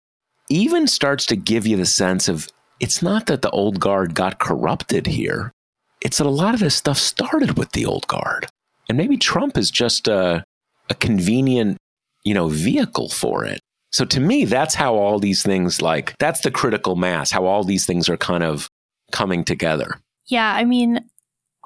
even 0.49 0.87
starts 0.87 1.27
to 1.27 1.37
give 1.37 1.67
you 1.67 1.77
the 1.77 1.87
sense 1.87 2.29
of 2.29 2.49
it's 2.81 3.03
not 3.03 3.27
that 3.27 3.43
the 3.43 3.51
old 3.51 3.81
guard 3.81 4.15
got 4.15 4.39
corrupted 4.39 5.07
here. 5.07 5.53
It's 6.01 6.19
that 6.19 6.27
a 6.27 6.31
lot 6.31 6.55
of 6.55 6.61
this 6.61 6.77
stuff 6.77 6.97
started 6.97 7.59
with 7.59 7.73
the 7.73 7.85
old 7.85 8.07
guard. 8.07 8.47
And 8.89 8.97
maybe 8.97 9.17
Trump 9.17 9.59
is 9.59 9.71
just 9.71 10.09
a, 10.09 10.45
a 10.89 10.95
convenient, 10.95 11.77
you 12.25 12.35
know, 12.35 12.49
vehicle 12.49 13.09
for 13.09 13.45
it. 13.45 13.61
So 13.91 14.05
to 14.07 14.21
me, 14.21 14.45
that's 14.45 14.75
how 14.75 14.95
all 14.95 15.19
these 15.19 15.43
things 15.43 15.83
like 15.83 16.15
that's 16.19 16.41
the 16.41 16.51
critical 16.51 16.95
mass, 16.95 17.31
how 17.31 17.47
all 17.47 17.65
these 17.65 17.87
things 17.87 18.09
are 18.09 18.17
kind 18.17 18.45
of 18.45 18.69
coming 19.13 19.45
together. 19.45 20.01
Yeah, 20.27 20.55
I 20.55 20.65
mean, 20.65 21.01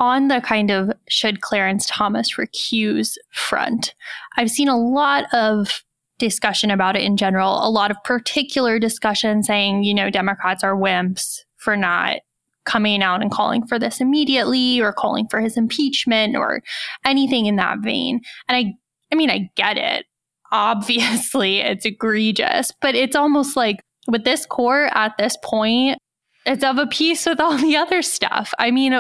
on 0.03 0.27
the 0.27 0.41
kind 0.41 0.73
of 0.73 0.91
should 1.09 1.43
Clarence 1.43 1.87
Thomas 1.87 2.35
recuse 2.35 3.15
front, 3.31 3.95
I've 4.37 4.51
seen 4.51 4.69
a 4.69 4.77
lot 4.77 5.33
of 5.33 5.85
discussion 6.19 6.73
about 6.73 6.97
it 6.97 7.05
in 7.05 7.17
general, 7.17 7.65
a 7.65 7.71
lot 7.71 7.93
of 7.93 7.97
particular 8.03 8.81
discussion 8.81 9.45
saying, 9.45 9.85
you 9.85 9.95
know, 9.95 10.11
Democrats 10.11 10.65
are 10.65 10.75
wimps 10.75 11.39
for 11.57 11.77
not 11.77 12.17
coming 12.65 13.01
out 13.01 13.23
and 13.23 13.31
calling 13.31 13.65
for 13.65 13.79
this 13.79 14.01
immediately 14.01 14.81
or 14.81 14.93
calling 14.93 15.29
for 15.29 15.41
his 15.41 15.57
impeachment 15.57 16.35
or 16.37 16.65
anything 17.05 17.47
in 17.47 17.55
that 17.55 17.79
vein. 17.79 18.21
And 18.49 18.57
I 18.57 18.75
I 19.13 19.15
mean, 19.15 19.31
I 19.31 19.51
get 19.55 19.79
it. 19.79 20.07
Obviously, 20.53 21.61
it's 21.61 21.87
egregious, 21.87 22.73
but 22.81 22.97
it's 22.97 23.15
almost 23.15 23.57
like 23.57 23.85
with 24.09 24.25
this 24.25 24.47
court 24.47 24.91
at 24.95 25.17
this 25.17 25.37
point, 25.45 25.97
it's 26.45 26.65
of 26.65 26.79
a 26.79 26.87
piece 26.87 27.25
with 27.25 27.41
all 27.41 27.57
the 27.57 27.77
other 27.77 28.03
stuff. 28.03 28.53
I 28.59 28.71
mean, 28.71 28.95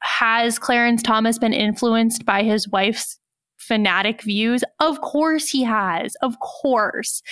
has 0.00 0.58
Clarence 0.58 1.02
Thomas 1.02 1.38
been 1.38 1.52
influenced 1.52 2.24
by 2.24 2.42
his 2.42 2.68
wife's 2.68 3.18
fanatic 3.58 4.22
views? 4.22 4.62
Of 4.80 5.00
course 5.00 5.48
he 5.48 5.64
has. 5.64 6.14
Of 6.22 6.38
course. 6.40 7.22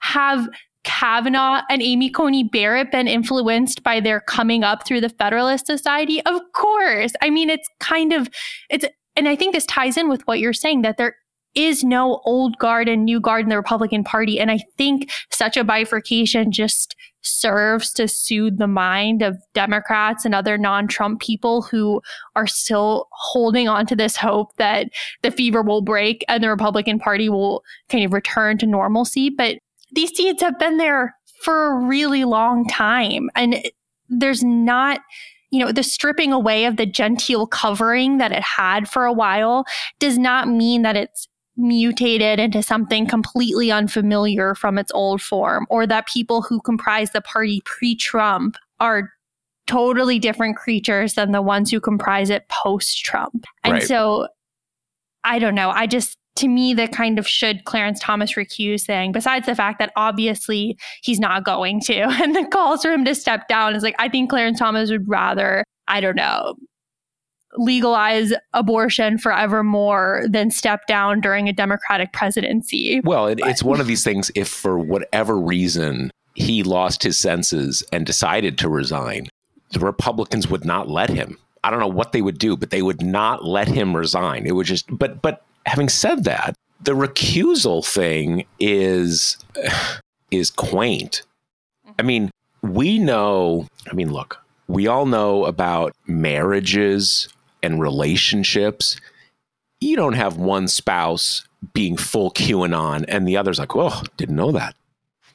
Have 0.00 0.48
Kavanaugh 0.84 1.62
and 1.70 1.82
Amy 1.82 2.10
Coney 2.10 2.44
Barrett 2.44 2.92
been 2.92 3.08
influenced 3.08 3.82
by 3.82 4.00
their 4.00 4.20
coming 4.20 4.64
up 4.64 4.86
through 4.86 5.00
the 5.00 5.08
Federalist 5.08 5.66
Society? 5.66 6.24
Of 6.26 6.40
course. 6.54 7.12
I 7.22 7.30
mean, 7.30 7.50
it's 7.50 7.68
kind 7.80 8.12
of, 8.12 8.28
it's, 8.70 8.84
and 9.16 9.28
I 9.28 9.36
think 9.36 9.54
this 9.54 9.66
ties 9.66 9.96
in 9.96 10.08
with 10.08 10.26
what 10.26 10.40
you're 10.40 10.52
saying 10.52 10.82
that 10.82 10.96
there 10.96 11.16
is 11.54 11.84
no 11.84 12.20
old 12.24 12.58
guard 12.58 12.88
and 12.88 13.04
new 13.04 13.20
guard 13.20 13.44
in 13.44 13.48
the 13.48 13.56
Republican 13.56 14.04
Party. 14.04 14.40
And 14.40 14.50
I 14.50 14.58
think 14.76 15.10
such 15.30 15.56
a 15.56 15.64
bifurcation 15.64 16.50
just 16.52 16.96
serves 17.22 17.92
to 17.94 18.06
soothe 18.06 18.58
the 18.58 18.66
mind 18.66 19.22
of 19.22 19.38
Democrats 19.54 20.24
and 20.24 20.34
other 20.34 20.58
non 20.58 20.86
Trump 20.86 21.20
people 21.20 21.62
who 21.62 22.00
are 22.36 22.46
still 22.46 23.08
holding 23.12 23.68
on 23.68 23.86
to 23.86 23.96
this 23.96 24.16
hope 24.16 24.54
that 24.56 24.88
the 25.22 25.30
fever 25.30 25.62
will 25.62 25.82
break 25.82 26.24
and 26.28 26.42
the 26.42 26.50
Republican 26.50 26.98
Party 26.98 27.28
will 27.28 27.62
kind 27.88 28.04
of 28.04 28.12
return 28.12 28.58
to 28.58 28.66
normalcy. 28.66 29.30
But 29.30 29.58
these 29.94 30.14
seeds 30.14 30.42
have 30.42 30.58
been 30.58 30.76
there 30.76 31.16
for 31.42 31.66
a 31.66 31.86
really 31.86 32.24
long 32.24 32.66
time. 32.68 33.30
And 33.34 33.62
there's 34.08 34.42
not 34.42 35.00
you 35.50 35.64
know, 35.64 35.70
the 35.70 35.84
stripping 35.84 36.32
away 36.32 36.64
of 36.64 36.78
the 36.78 36.84
genteel 36.84 37.46
covering 37.46 38.18
that 38.18 38.32
it 38.32 38.42
had 38.42 38.88
for 38.88 39.04
a 39.04 39.12
while 39.12 39.64
does 40.00 40.18
not 40.18 40.48
mean 40.48 40.82
that 40.82 40.96
it's 40.96 41.28
mutated 41.56 42.40
into 42.40 42.62
something 42.62 43.06
completely 43.06 43.70
unfamiliar 43.70 44.54
from 44.54 44.78
its 44.78 44.90
old 44.92 45.22
form, 45.22 45.66
or 45.70 45.86
that 45.86 46.06
people 46.06 46.42
who 46.42 46.60
comprise 46.60 47.12
the 47.12 47.20
party 47.20 47.62
pre 47.64 47.94
Trump 47.94 48.56
are 48.80 49.10
totally 49.66 50.18
different 50.18 50.56
creatures 50.56 51.14
than 51.14 51.32
the 51.32 51.42
ones 51.42 51.70
who 51.70 51.80
comprise 51.80 52.30
it 52.30 52.48
post 52.48 53.04
Trump. 53.04 53.44
And 53.62 53.74
right. 53.74 53.82
so 53.82 54.28
I 55.24 55.38
don't 55.38 55.54
know. 55.54 55.70
I 55.70 55.86
just, 55.86 56.18
to 56.36 56.48
me, 56.48 56.74
the 56.74 56.86
kind 56.86 57.18
of 57.18 57.26
should 57.26 57.64
Clarence 57.64 57.98
Thomas 58.00 58.34
recuse 58.34 58.84
thing, 58.84 59.12
besides 59.12 59.46
the 59.46 59.54
fact 59.54 59.78
that 59.78 59.92
obviously 59.96 60.76
he's 61.02 61.18
not 61.18 61.44
going 61.44 61.80
to, 61.82 62.00
and 62.22 62.36
the 62.36 62.46
calls 62.46 62.82
for 62.82 62.92
him 62.92 63.04
to 63.06 63.14
step 63.14 63.48
down 63.48 63.74
is 63.74 63.82
like, 63.82 63.96
I 63.98 64.08
think 64.08 64.30
Clarence 64.30 64.58
Thomas 64.58 64.90
would 64.90 65.08
rather, 65.08 65.64
I 65.88 66.00
don't 66.00 66.16
know, 66.16 66.56
legalize 67.56 68.32
abortion 68.52 69.18
forevermore 69.18 70.24
than 70.28 70.50
step 70.50 70.86
down 70.86 71.20
during 71.20 71.48
a 71.48 71.52
Democratic 71.52 72.12
presidency. 72.12 73.00
Well, 73.04 73.26
it, 73.26 73.40
it's 73.44 73.62
one 73.62 73.80
of 73.80 73.86
these 73.88 74.04
things, 74.04 74.30
if 74.34 74.48
for 74.48 74.78
whatever 74.78 75.38
reason 75.38 76.10
he 76.34 76.62
lost 76.62 77.02
his 77.02 77.18
senses 77.18 77.82
and 77.92 78.04
decided 78.04 78.58
to 78.58 78.68
resign, 78.68 79.28
the 79.72 79.80
Republicans 79.80 80.48
would 80.48 80.64
not 80.64 80.88
let 80.88 81.10
him. 81.10 81.38
I 81.62 81.70
don't 81.70 81.80
know 81.80 81.86
what 81.86 82.12
they 82.12 82.22
would 82.22 82.38
do, 82.38 82.56
but 82.56 82.70
they 82.70 82.82
would 82.82 83.02
not 83.02 83.44
let 83.44 83.68
him 83.68 83.96
resign. 83.96 84.46
It 84.46 84.54
would 84.54 84.66
just, 84.66 84.86
but, 84.90 85.22
but 85.22 85.44
having 85.66 85.88
said 85.88 86.24
that, 86.24 86.54
the 86.82 86.92
recusal 86.92 87.84
thing 87.84 88.44
is, 88.60 89.38
is 90.30 90.50
quaint. 90.50 91.22
I 91.98 92.02
mean, 92.02 92.30
we 92.62 92.98
know, 92.98 93.66
I 93.90 93.94
mean, 93.94 94.12
look, 94.12 94.40
we 94.66 94.86
all 94.86 95.06
know 95.06 95.44
about 95.44 95.94
marriages 96.06 97.28
and 97.64 97.80
relationships, 97.80 99.00
you 99.80 99.96
don't 99.96 100.12
have 100.12 100.36
one 100.36 100.68
spouse 100.68 101.46
being 101.72 101.96
full 101.96 102.30
QAnon 102.30 103.04
and 103.08 103.26
the 103.26 103.36
other's 103.36 103.58
like, 103.58 103.74
oh, 103.74 104.02
didn't 104.16 104.36
know 104.36 104.52
that. 104.52 104.74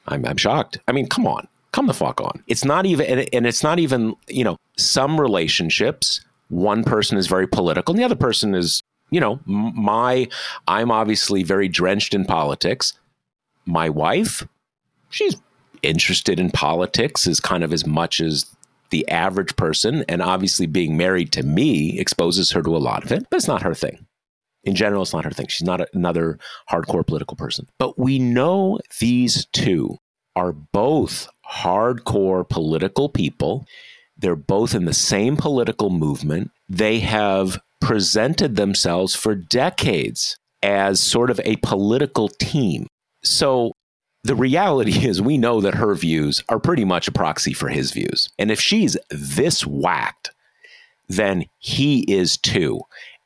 I'm, 0.06 0.24
I'm 0.24 0.36
shocked. 0.36 0.78
I 0.88 0.92
mean, 0.92 1.08
come 1.08 1.26
on, 1.26 1.48
come 1.72 1.86
the 1.86 1.94
fuck 1.94 2.20
on. 2.20 2.42
It's 2.46 2.64
not 2.64 2.86
even, 2.86 3.26
and, 3.32 3.46
it's 3.46 3.62
not 3.62 3.78
even, 3.78 4.14
you 4.28 4.44
know, 4.44 4.56
some 4.78 5.20
relationships, 5.20 6.20
one 6.48 6.84
person 6.84 7.18
is 7.18 7.26
very 7.26 7.46
political 7.46 7.92
and 7.92 8.00
the 8.00 8.04
other 8.04 8.16
person 8.16 8.54
is, 8.54 8.82
you 9.10 9.20
know, 9.20 9.40
my, 9.44 10.28
I'm 10.68 10.90
obviously 10.90 11.42
very 11.42 11.68
drenched 11.68 12.14
in 12.14 12.24
politics. 12.24 12.92
My 13.66 13.88
wife, 13.88 14.46
she's 15.10 15.36
interested 15.82 16.38
in 16.38 16.50
politics 16.50 17.26
as 17.26 17.40
kind 17.40 17.64
of 17.64 17.72
as 17.72 17.86
much 17.86 18.20
as 18.20 18.46
the 18.90 19.08
average 19.08 19.56
person. 19.56 20.04
And 20.08 20.22
obviously, 20.22 20.66
being 20.66 20.96
married 20.96 21.32
to 21.32 21.42
me 21.42 21.98
exposes 21.98 22.50
her 22.52 22.62
to 22.62 22.76
a 22.76 22.78
lot 22.78 23.04
of 23.04 23.12
it, 23.12 23.26
but 23.30 23.36
it's 23.36 23.48
not 23.48 23.62
her 23.62 23.74
thing. 23.74 24.06
In 24.62 24.74
general, 24.74 25.02
it's 25.02 25.14
not 25.14 25.24
her 25.24 25.30
thing. 25.30 25.46
She's 25.48 25.66
not 25.66 25.86
another 25.94 26.38
hardcore 26.70 27.06
political 27.06 27.36
person. 27.36 27.66
But 27.78 27.98
we 27.98 28.18
know 28.18 28.78
these 29.00 29.46
two 29.52 29.96
are 30.36 30.52
both 30.52 31.28
hardcore 31.50 32.48
political 32.48 33.08
people. 33.08 33.64
They're 34.16 34.36
both 34.36 34.74
in 34.74 34.84
the 34.84 34.92
same 34.92 35.36
political 35.36 35.90
movement. 35.90 36.50
They 36.68 37.00
have 37.00 37.58
presented 37.80 38.56
themselves 38.56 39.14
for 39.14 39.34
decades 39.34 40.36
as 40.62 41.00
sort 41.00 41.30
of 41.30 41.40
a 41.44 41.56
political 41.56 42.28
team. 42.28 42.86
So 43.22 43.72
the 44.22 44.36
reality 44.36 45.06
is, 45.06 45.20
we 45.20 45.38
know 45.38 45.60
that 45.60 45.74
her 45.74 45.94
views 45.94 46.42
are 46.48 46.58
pretty 46.58 46.84
much 46.84 47.08
a 47.08 47.12
proxy 47.12 47.52
for 47.52 47.68
his 47.68 47.92
views. 47.92 48.30
And 48.38 48.50
if 48.50 48.60
she's 48.60 48.96
this 49.10 49.66
whacked, 49.66 50.30
then 51.08 51.46
he 51.58 52.00
is 52.12 52.36
too. 52.36 52.80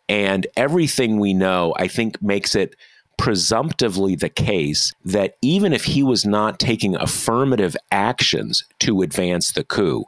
And 0.08 0.46
everything 0.56 1.18
we 1.18 1.34
know, 1.34 1.74
I 1.76 1.88
think, 1.88 2.20
makes 2.22 2.54
it 2.54 2.76
presumptively 3.16 4.16
the 4.16 4.28
case 4.28 4.92
that 5.04 5.36
even 5.40 5.72
if 5.72 5.84
he 5.84 6.02
was 6.02 6.26
not 6.26 6.58
taking 6.58 6.96
affirmative 6.96 7.76
actions 7.90 8.64
to 8.80 9.02
advance 9.02 9.52
the 9.52 9.64
coup, 9.64 10.04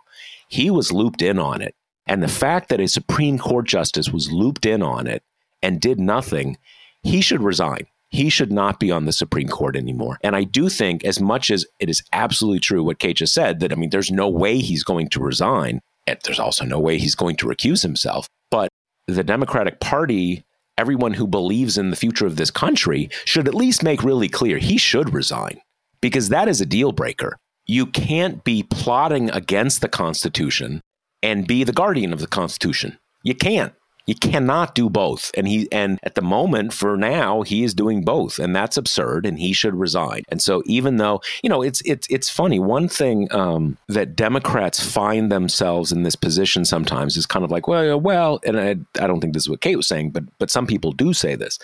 he 0.49 0.71
was 0.71 0.93
looped 0.93 1.23
in 1.23 1.39
on 1.39 1.63
it. 1.63 1.75
And 2.07 2.23
the 2.23 2.29
fact 2.29 2.69
that 2.69 2.81
a 2.81 2.89
Supreme 2.89 3.39
Court 3.39 3.67
justice 3.67 4.11
was 4.11 4.31
looped 4.31 4.67
in 4.67 4.83
on 4.83 5.07
it 5.07 5.23
and 5.63 5.81
did 5.81 5.99
nothing, 5.99 6.57
he 7.03 7.21
should 7.21 7.43
resign. 7.43 7.87
He 8.09 8.29
should 8.29 8.53
not 8.53 8.79
be 8.79 8.91
on 8.91 9.05
the 9.05 9.13
Supreme 9.13 9.49
Court 9.49 9.77
anymore. 9.77 10.19
And 10.23 10.37
I 10.37 10.45
do 10.45 10.69
think, 10.69 11.05
as 11.05 11.21
much 11.21 11.51
as 11.51 11.67
it 11.81 11.91
is 11.91 12.03
absolutely 12.13 12.61
true 12.61 12.85
what 12.85 12.99
Kate 12.99 13.17
just 13.17 13.35
said, 13.35 13.61
that 13.61 13.73
I 13.73 13.75
mean, 13.75 13.91
there's 13.91 14.11
no 14.11 14.29
way 14.29 14.59
he's 14.59 14.85
going 14.85 15.09
to 15.09 15.21
resign. 15.21 15.81
And 16.07 16.19
there's 16.25 16.39
also 16.39 16.65
no 16.65 16.79
way 16.79 16.99
he's 16.99 17.17
going 17.17 17.37
to 17.37 17.47
recuse 17.47 17.83
himself. 17.83 18.29
But 18.51 18.69
the 19.09 19.25
Democratic 19.25 19.81
Party, 19.81 20.45
everyone 20.79 21.15
who 21.15 21.27
believes 21.27 21.77
in 21.77 21.91
the 21.91 21.97
future 21.97 22.27
of 22.27 22.37
this 22.37 22.51
country, 22.51 23.11
should 23.25 23.49
at 23.49 23.55
least 23.55 23.83
make 23.83 24.05
really 24.05 24.29
clear 24.29 24.59
he 24.59 24.79
should 24.79 25.13
resign 25.13 25.61
because 26.01 26.29
that 26.29 26.49
is 26.49 26.61
a 26.61 26.67
deal 26.67 26.93
breaker. 26.93 27.37
You 27.67 27.87
can't 27.87 28.45
be 28.45 28.63
plotting 28.63 29.31
against 29.31 29.81
the 29.81 29.89
Constitution 29.89 30.81
and 31.23 31.47
be 31.47 31.65
the 31.65 31.73
guardian 31.73 32.13
of 32.13 32.21
the 32.21 32.29
Constitution. 32.29 32.99
You 33.25 33.35
can't. 33.35 33.75
You 34.07 34.15
cannot 34.15 34.75
do 34.77 34.89
both. 34.89 35.33
And 35.35 35.49
he 35.49 35.69
and 35.73 35.99
at 36.05 36.15
the 36.15 36.23
moment 36.23 36.73
for 36.73 36.97
now 36.97 37.43
he 37.43 37.65
is 37.65 37.75
doing 37.75 38.03
both 38.03 38.39
and 38.39 38.55
that's 38.55 38.77
absurd 38.77 39.27
and 39.27 39.39
he 39.39 39.53
should 39.53 39.75
resign. 39.75 40.23
And 40.29 40.41
so 40.41 40.63
even 40.65 40.97
though, 40.97 41.21
you 41.43 41.51
know, 41.51 41.61
it's 41.63 41.83
it's 41.85 42.07
it's 42.09 42.31
funny 42.31 42.61
one 42.61 42.89
thing 42.89 43.33
um, 43.33 43.77
that 43.89 44.15
Democrats 44.15 44.85
find 44.85 45.31
themselves 45.31 45.91
in 45.91 46.05
this 46.05 46.17
position 46.17 46.65
sometimes 46.65 47.17
is 47.17 47.27
kind 47.27 47.45
of 47.45 47.51
like, 47.51 47.67
well, 47.67 48.01
well, 48.01 48.41
and 48.45 48.61
I, 48.61 48.77
I 49.03 49.07
don't 49.09 49.21
think 49.21 49.35
this 49.35 49.43
is 49.45 49.49
what 49.49 49.61
Kate 49.61 49.77
was 49.77 49.89
saying, 49.89 50.11
but 50.11 50.25
but 50.39 50.51
some 50.51 50.67
people 50.67 50.93
do 50.93 51.13
say 51.13 51.35
this. 51.35 51.59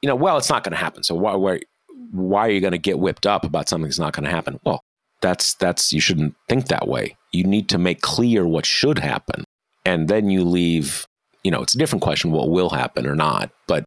You 0.00 0.08
know, 0.08 0.16
well, 0.16 0.38
it's 0.38 0.48
not 0.48 0.64
going 0.64 0.72
to 0.72 0.78
happen. 0.78 1.02
So 1.02 1.14
why 1.14 1.34
why 1.34 1.60
why 2.12 2.46
are 2.46 2.50
you 2.50 2.60
going 2.60 2.72
to 2.72 2.78
get 2.78 2.98
whipped 2.98 3.26
up 3.26 3.44
about 3.44 3.68
something 3.68 3.88
that's 3.88 3.98
not 3.98 4.14
going 4.14 4.24
to 4.24 4.30
happen? 4.30 4.58
Well, 4.64 4.82
that's 5.20 5.54
that's 5.54 5.92
you 5.92 6.00
shouldn't 6.00 6.34
think 6.48 6.68
that 6.68 6.88
way. 6.88 7.16
You 7.32 7.44
need 7.44 7.68
to 7.68 7.78
make 7.78 8.00
clear 8.00 8.46
what 8.46 8.64
should 8.64 8.98
happen. 8.98 9.44
And 9.84 10.08
then 10.08 10.30
you 10.30 10.44
leave 10.44 11.06
you 11.44 11.50
know, 11.50 11.62
it's 11.62 11.74
a 11.74 11.78
different 11.78 12.02
question 12.02 12.30
what 12.30 12.50
will 12.50 12.70
happen 12.70 13.06
or 13.06 13.14
not. 13.14 13.50
But, 13.66 13.84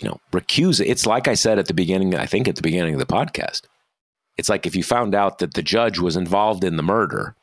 you 0.00 0.08
know, 0.08 0.20
recuse 0.32 0.84
it's 0.84 1.06
like 1.06 1.28
I 1.28 1.34
said 1.34 1.58
at 1.58 1.66
the 1.66 1.74
beginning, 1.74 2.14
I 2.14 2.26
think 2.26 2.48
at 2.48 2.56
the 2.56 2.62
beginning 2.62 2.94
of 2.94 3.00
the 3.00 3.06
podcast. 3.06 3.62
It's 4.38 4.48
like 4.48 4.66
if 4.66 4.74
you 4.74 4.82
found 4.82 5.14
out 5.14 5.38
that 5.38 5.54
the 5.54 5.62
judge 5.62 5.98
was 5.98 6.16
involved 6.16 6.64
in 6.64 6.76
the 6.76 6.82
murder, 6.82 7.36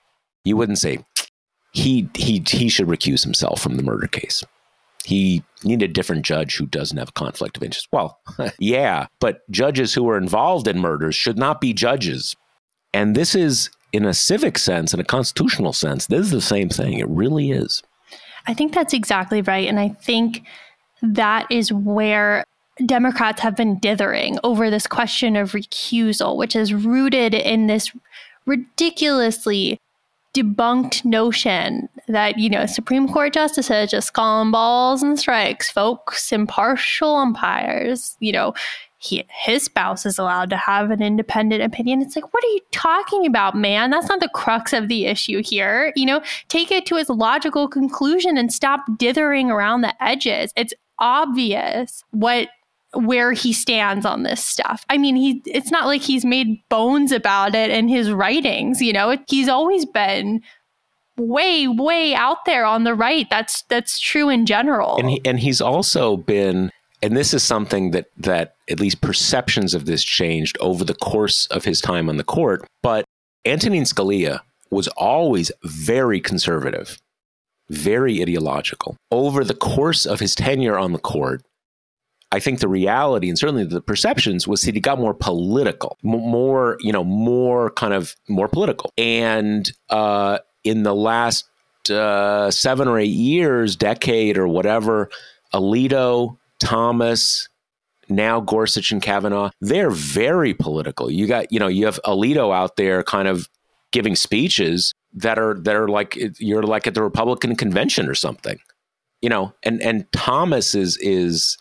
you 0.44 0.58
wouldn't 0.58 0.80
say 0.80 1.06
he 1.72 2.10
he 2.16 2.44
he 2.48 2.68
should 2.68 2.88
recuse 2.88 3.24
himself 3.24 3.62
from 3.62 3.78
the 3.78 3.84
murder 3.84 4.08
case. 4.08 4.44
He 5.04 5.44
need 5.64 5.82
a 5.82 5.88
different 5.88 6.26
judge 6.26 6.58
who 6.58 6.66
doesn't 6.66 6.98
have 6.98 7.10
a 7.10 7.14
conflict 7.14 7.58
of 7.58 7.64
interest. 7.64 7.88
Well, 7.92 8.20
yeah, 8.60 9.08
but 9.20 9.50
judges 9.50 9.94
who 9.94 10.10
are 10.10 10.18
involved 10.18 10.68
in 10.68 10.80
murders 10.80 11.16
should 11.16 11.38
not 11.38 11.62
be 11.62 11.74
judges. 11.74 12.36
And 12.94 13.16
this 13.16 13.36
is 13.36 13.70
in 13.92 14.06
a 14.06 14.14
civic 14.14 14.58
sense, 14.58 14.94
in 14.94 15.00
a 15.00 15.06
constitutional 15.06 15.74
sense, 15.74 16.08
this 16.08 16.26
is 16.26 16.32
the 16.32 16.42
same 16.42 16.70
thing. 16.70 17.00
It 17.00 17.10
really 17.10 17.52
is. 17.52 17.84
I 18.48 18.54
think 18.54 18.74
that's 18.74 18.94
exactly 18.94 19.42
right. 19.42 19.68
And 19.68 19.80
I 19.80 19.90
think 19.90 20.44
that 21.02 21.48
is 21.50 21.72
where 21.72 22.46
Democrats 22.86 23.42
have 23.42 23.56
been 23.56 23.78
dithering 23.80 24.40
over 24.44 24.70
this 24.70 24.88
question 24.88 25.36
of 25.36 25.52
recusal, 25.52 26.38
which 26.38 26.56
is 26.56 26.74
rooted 26.74 27.34
in 27.34 27.68
this 27.68 27.92
ridiculously 28.46 29.80
debunked 30.34 31.04
notion 31.04 31.90
that, 32.08 32.38
you 32.38 32.50
know, 32.50 32.66
Supreme 32.66 33.08
Court 33.08 33.34
justices 33.34 33.92
just 33.92 34.14
calling 34.14 34.52
balls 34.52 35.04
and 35.04 35.20
strikes, 35.20 35.70
folks, 35.70 36.32
impartial 36.32 37.16
umpires, 37.16 38.16
you 38.20 38.32
know, 38.32 38.54
he, 39.02 39.26
his 39.30 39.64
spouse 39.64 40.06
is 40.06 40.20
allowed 40.20 40.50
to 40.50 40.58
have 40.58 40.92
an 40.92 41.02
independent 41.02 41.64
opinion. 41.64 42.02
It's 42.02 42.18
like, 42.18 42.34
what 42.34 42.44
are 42.44 42.48
you 42.48 42.60
talking 42.72 43.26
about, 43.26 43.56
man? 43.56 43.92
That's 43.92 44.10
not 44.10 44.20
the 44.20 44.28
crux 44.28 44.74
of 44.74 44.90
the 44.90 45.06
issue 45.06 45.42
here. 45.42 45.94
You 45.96 46.06
know, 46.06 46.22
take 46.50 46.70
it 46.70 46.86
to 46.88 46.98
its 46.98 47.10
logical 47.10 47.70
conclusion 47.70 48.38
and 48.38 48.52
stop 48.52 48.82
dithering 48.98 49.50
around 49.50 49.82
the 49.82 50.04
edges. 50.04 50.52
It's 50.58 50.74
obvious 51.00 52.04
what 52.12 52.50
where 52.94 53.32
he 53.32 53.54
stands 53.54 54.06
on 54.06 54.24
this 54.24 54.46
stuff. 54.46 54.84
I 54.90 54.98
mean, 54.98 55.16
he 55.16 55.42
it's 55.46 55.72
not 55.72 55.86
like 55.86 56.02
he's 56.02 56.26
made 56.26 56.62
bones 56.68 57.14
about 57.14 57.56
it 57.56 57.70
in 57.70 57.88
his 57.88 58.12
writings, 58.12 58.82
you 58.82 58.92
know. 58.92 59.16
He's 59.30 59.48
always 59.48 59.86
been 59.86 60.42
way 61.16 61.70
way 61.70 62.16
out 62.16 62.44
there 62.46 62.66
on 62.66 62.84
the 62.84 62.96
right. 62.96 63.30
That's 63.30 63.62
that's 63.70 63.98
true 63.98 64.28
in 64.28 64.46
general. 64.46 64.98
And 64.98 65.10
he, 65.10 65.22
and 65.24 65.40
he's 65.40 65.62
also 65.62 66.18
been 66.18 66.72
and 67.02 67.16
this 67.16 67.34
is 67.34 67.44
something 67.44 67.92
that 67.92 68.08
that 68.18 68.56
at 68.70 68.80
least 68.80 69.02
perceptions 69.02 69.74
of 69.74 69.86
this 69.86 70.04
changed 70.04 70.58
over 70.60 70.84
the 70.84 70.94
course 70.94 71.46
of 71.48 71.66
his 71.66 71.82
time 71.82 72.10
on 72.10 72.18
the 72.18 72.24
court. 72.24 72.66
But 72.84 73.06
Antonin 73.46 73.84
Scalia 73.84 74.42
was 74.70 74.88
always 74.90 75.52
very 75.64 76.20
conservative, 76.20 77.00
very 77.70 78.22
ideological. 78.22 78.98
Over 79.12 79.44
the 79.44 79.56
course 79.56 80.06
of 80.06 80.20
his 80.20 80.36
tenure 80.36 80.78
on 80.78 80.94
the 80.94 81.00
court, 81.00 81.44
I 82.32 82.40
think 82.40 82.60
the 82.60 82.68
reality 82.68 83.30
and 83.30 83.40
certainly 83.40 83.64
the 83.64 83.82
perceptions 83.82 84.48
was 84.48 84.62
that 84.62 84.76
he 84.76 84.82
got 84.82 85.00
more 85.00 85.16
political, 85.16 85.98
more, 86.04 86.78
you 86.82 86.92
know, 86.92 87.04
more 87.04 87.72
kind 87.72 87.94
of 87.94 88.16
more 88.28 88.48
political. 88.48 88.92
And 88.98 89.72
uh, 89.90 90.40
in 90.64 90.84
the 90.84 90.94
last 90.94 91.46
uh, 91.90 92.52
seven 92.52 92.88
or 92.88 93.00
eight 93.00 93.06
years, 93.06 93.76
decade 93.76 94.38
or 94.38 94.48
whatever, 94.48 95.10
Alito, 95.54 96.38
Thomas, 96.60 97.48
now 98.10 98.40
Gorsuch 98.40 98.92
and 98.92 99.02
Kavanaugh, 99.02 99.52
they're 99.62 99.92
very 99.92 100.54
political. 100.54 101.10
You 101.12 101.28
got, 101.28 101.52
you 101.52 101.60
know, 101.60 101.68
you 101.68 101.86
have 101.86 102.00
Alito 102.06 102.54
out 102.54 102.76
there 102.76 103.04
kind 103.04 103.28
of 103.28 103.50
giving 103.92 104.16
speeches 104.16 104.94
that 105.14 105.40
are 105.40 105.56
that 105.62 105.76
are 105.76 105.88
like 105.88 106.18
you're 106.40 106.64
like 106.64 106.88
at 106.88 106.94
the 106.94 107.04
Republican 107.04 107.56
convention 107.56 108.08
or 108.08 108.16
something. 108.16 108.60
You 109.22 109.30
know, 109.30 109.54
and 109.64 109.82
and 109.82 110.12
Thomas 110.12 110.76
is 110.76 110.98
is 110.98 111.58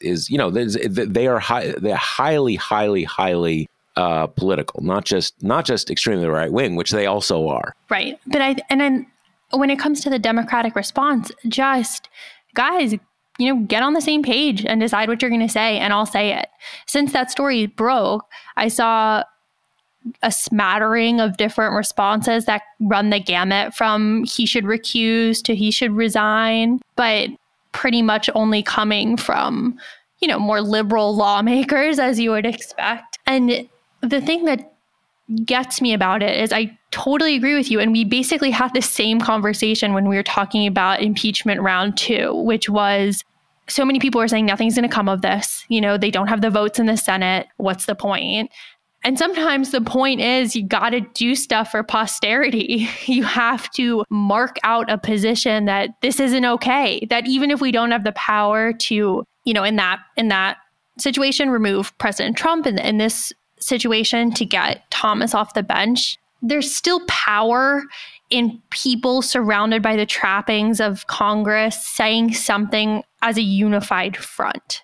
is 0.00 0.30
you 0.30 0.38
know 0.38 0.50
they 0.50 1.26
are 1.26 1.38
high, 1.38 1.74
they're 1.78 1.96
highly 1.96 2.56
highly 2.56 3.04
highly 3.04 3.68
uh, 3.96 4.26
political, 4.26 4.82
not 4.82 5.04
just 5.04 5.42
not 5.42 5.64
just 5.64 5.90
extremely 5.90 6.26
right 6.26 6.52
wing, 6.52 6.76
which 6.76 6.90
they 6.90 7.06
also 7.06 7.48
are. 7.48 7.74
Right, 7.90 8.18
but 8.26 8.40
I 8.40 8.56
and 8.70 8.80
then 8.80 9.06
when 9.50 9.70
it 9.70 9.78
comes 9.78 10.00
to 10.02 10.10
the 10.10 10.18
Democratic 10.18 10.76
response, 10.76 11.32
just 11.48 12.08
guys 12.54 12.94
you 13.38 13.52
know, 13.52 13.62
get 13.62 13.82
on 13.82 13.94
the 13.94 14.00
same 14.00 14.22
page 14.22 14.64
and 14.64 14.80
decide 14.80 15.08
what 15.08 15.22
you're 15.22 15.30
going 15.30 15.46
to 15.46 15.48
say, 15.48 15.78
and 15.78 15.92
I'll 15.92 16.06
say 16.06 16.36
it. 16.36 16.48
Since 16.86 17.12
that 17.12 17.30
story 17.30 17.66
broke, 17.66 18.26
I 18.56 18.68
saw 18.68 19.24
a 20.22 20.32
smattering 20.32 21.20
of 21.20 21.36
different 21.36 21.74
responses 21.74 22.44
that 22.44 22.62
run 22.80 23.10
the 23.10 23.20
gamut 23.20 23.72
from 23.74 24.24
he 24.24 24.46
should 24.46 24.64
recuse 24.64 25.42
to 25.44 25.54
he 25.54 25.70
should 25.70 25.92
resign, 25.92 26.80
but 26.96 27.30
pretty 27.72 28.02
much 28.02 28.28
only 28.34 28.62
coming 28.62 29.16
from, 29.16 29.78
you 30.20 30.28
know, 30.28 30.38
more 30.38 30.60
liberal 30.60 31.14
lawmakers, 31.14 31.98
as 31.98 32.18
you 32.20 32.30
would 32.30 32.46
expect. 32.46 33.18
And 33.26 33.68
the 34.00 34.20
thing 34.20 34.44
that 34.44 34.74
gets 35.44 35.80
me 35.80 35.94
about 35.94 36.22
it 36.22 36.36
is 36.36 36.52
I 36.52 36.76
totally 36.92 37.34
agree 37.34 37.54
with 37.54 37.70
you. 37.70 37.80
And 37.80 37.90
we 37.90 38.04
basically 38.04 38.50
had 38.50 38.72
the 38.74 38.82
same 38.82 39.20
conversation 39.20 39.94
when 39.94 40.08
we 40.08 40.16
were 40.16 40.22
talking 40.22 40.66
about 40.66 41.02
impeachment 41.02 41.60
round 41.60 41.96
two, 41.98 42.34
which 42.34 42.68
was 42.68 43.24
so 43.68 43.84
many 43.84 43.98
people 43.98 44.20
are 44.20 44.28
saying 44.28 44.46
nothing's 44.46 44.74
going 44.74 44.88
to 44.88 44.94
come 44.94 45.08
of 45.08 45.22
this. 45.22 45.64
You 45.68 45.80
know, 45.80 45.96
they 45.96 46.10
don't 46.10 46.28
have 46.28 46.42
the 46.42 46.50
votes 46.50 46.78
in 46.78 46.86
the 46.86 46.96
Senate. 46.96 47.48
What's 47.56 47.86
the 47.86 47.94
point? 47.94 48.50
And 49.04 49.18
sometimes 49.18 49.70
the 49.70 49.80
point 49.80 50.20
is 50.20 50.54
you 50.54 50.64
got 50.64 50.90
to 50.90 51.00
do 51.00 51.34
stuff 51.34 51.72
for 51.72 51.82
posterity. 51.82 52.88
You 53.06 53.24
have 53.24 53.70
to 53.72 54.04
mark 54.10 54.58
out 54.62 54.90
a 54.90 54.96
position 54.96 55.64
that 55.64 55.90
this 56.02 56.20
isn't 56.20 56.44
okay. 56.44 57.04
That 57.10 57.26
even 57.26 57.50
if 57.50 57.60
we 57.60 57.72
don't 57.72 57.90
have 57.90 58.04
the 58.04 58.12
power 58.12 58.72
to, 58.72 59.24
you 59.44 59.54
know, 59.54 59.64
in 59.64 59.76
that 59.76 59.98
in 60.16 60.28
that 60.28 60.58
situation 60.98 61.50
remove 61.50 61.96
President 61.98 62.36
Trump 62.36 62.66
in, 62.66 62.78
in 62.78 62.98
this 62.98 63.32
situation 63.58 64.32
to 64.32 64.44
get 64.44 64.88
Thomas 64.90 65.34
off 65.34 65.54
the 65.54 65.62
bench, 65.62 66.16
there's 66.42 66.74
still 66.74 67.00
power 67.06 67.84
in 68.30 68.60
people 68.70 69.22
surrounded 69.22 69.82
by 69.82 69.96
the 69.96 70.06
trappings 70.06 70.80
of 70.80 71.06
Congress 71.06 71.86
saying 71.86 72.34
something 72.34 73.02
as 73.22 73.38
a 73.38 73.42
unified 73.42 74.16
front. 74.16 74.82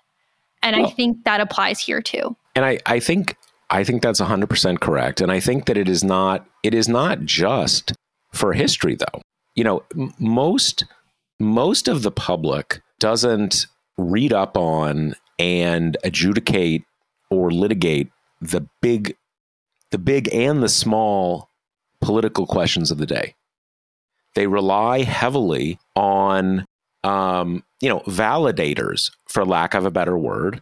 And 0.62 0.76
well, 0.76 0.86
I 0.86 0.90
think 0.90 1.24
that 1.24 1.40
applies 1.40 1.80
here 1.80 2.00
too. 2.00 2.36
And 2.54 2.64
I, 2.64 2.78
I 2.86 3.00
think 3.00 3.36
I 3.70 3.84
think 3.84 4.02
that's 4.02 4.20
100% 4.20 4.80
correct. 4.80 5.20
And 5.20 5.30
I 5.30 5.40
think 5.40 5.66
that 5.66 5.76
it 5.76 5.88
is 5.88 6.02
not 6.02 6.46
it 6.62 6.74
is 6.74 6.88
not 6.88 7.22
just 7.22 7.92
for 8.32 8.52
history 8.52 8.96
though. 8.96 9.20
You 9.54 9.64
know, 9.64 9.82
m- 9.96 10.14
most 10.18 10.84
most 11.40 11.88
of 11.88 12.02
the 12.02 12.10
public 12.10 12.80
doesn't 12.98 13.66
read 13.96 14.32
up 14.32 14.56
on 14.56 15.14
and 15.38 15.96
adjudicate 16.04 16.84
or 17.30 17.50
litigate 17.50 18.10
the 18.40 18.66
big 18.80 19.16
the 19.90 19.98
big 19.98 20.32
and 20.34 20.62
the 20.62 20.68
small 20.68 21.47
political 22.00 22.46
questions 22.46 22.90
of 22.90 22.98
the 22.98 23.06
day. 23.06 23.34
They 24.34 24.46
rely 24.46 25.02
heavily 25.02 25.78
on 25.96 26.64
um, 27.04 27.62
you 27.80 27.88
know 27.88 28.00
validators, 28.00 29.10
for 29.28 29.44
lack 29.44 29.74
of 29.74 29.84
a 29.84 29.90
better 29.90 30.18
word, 30.18 30.60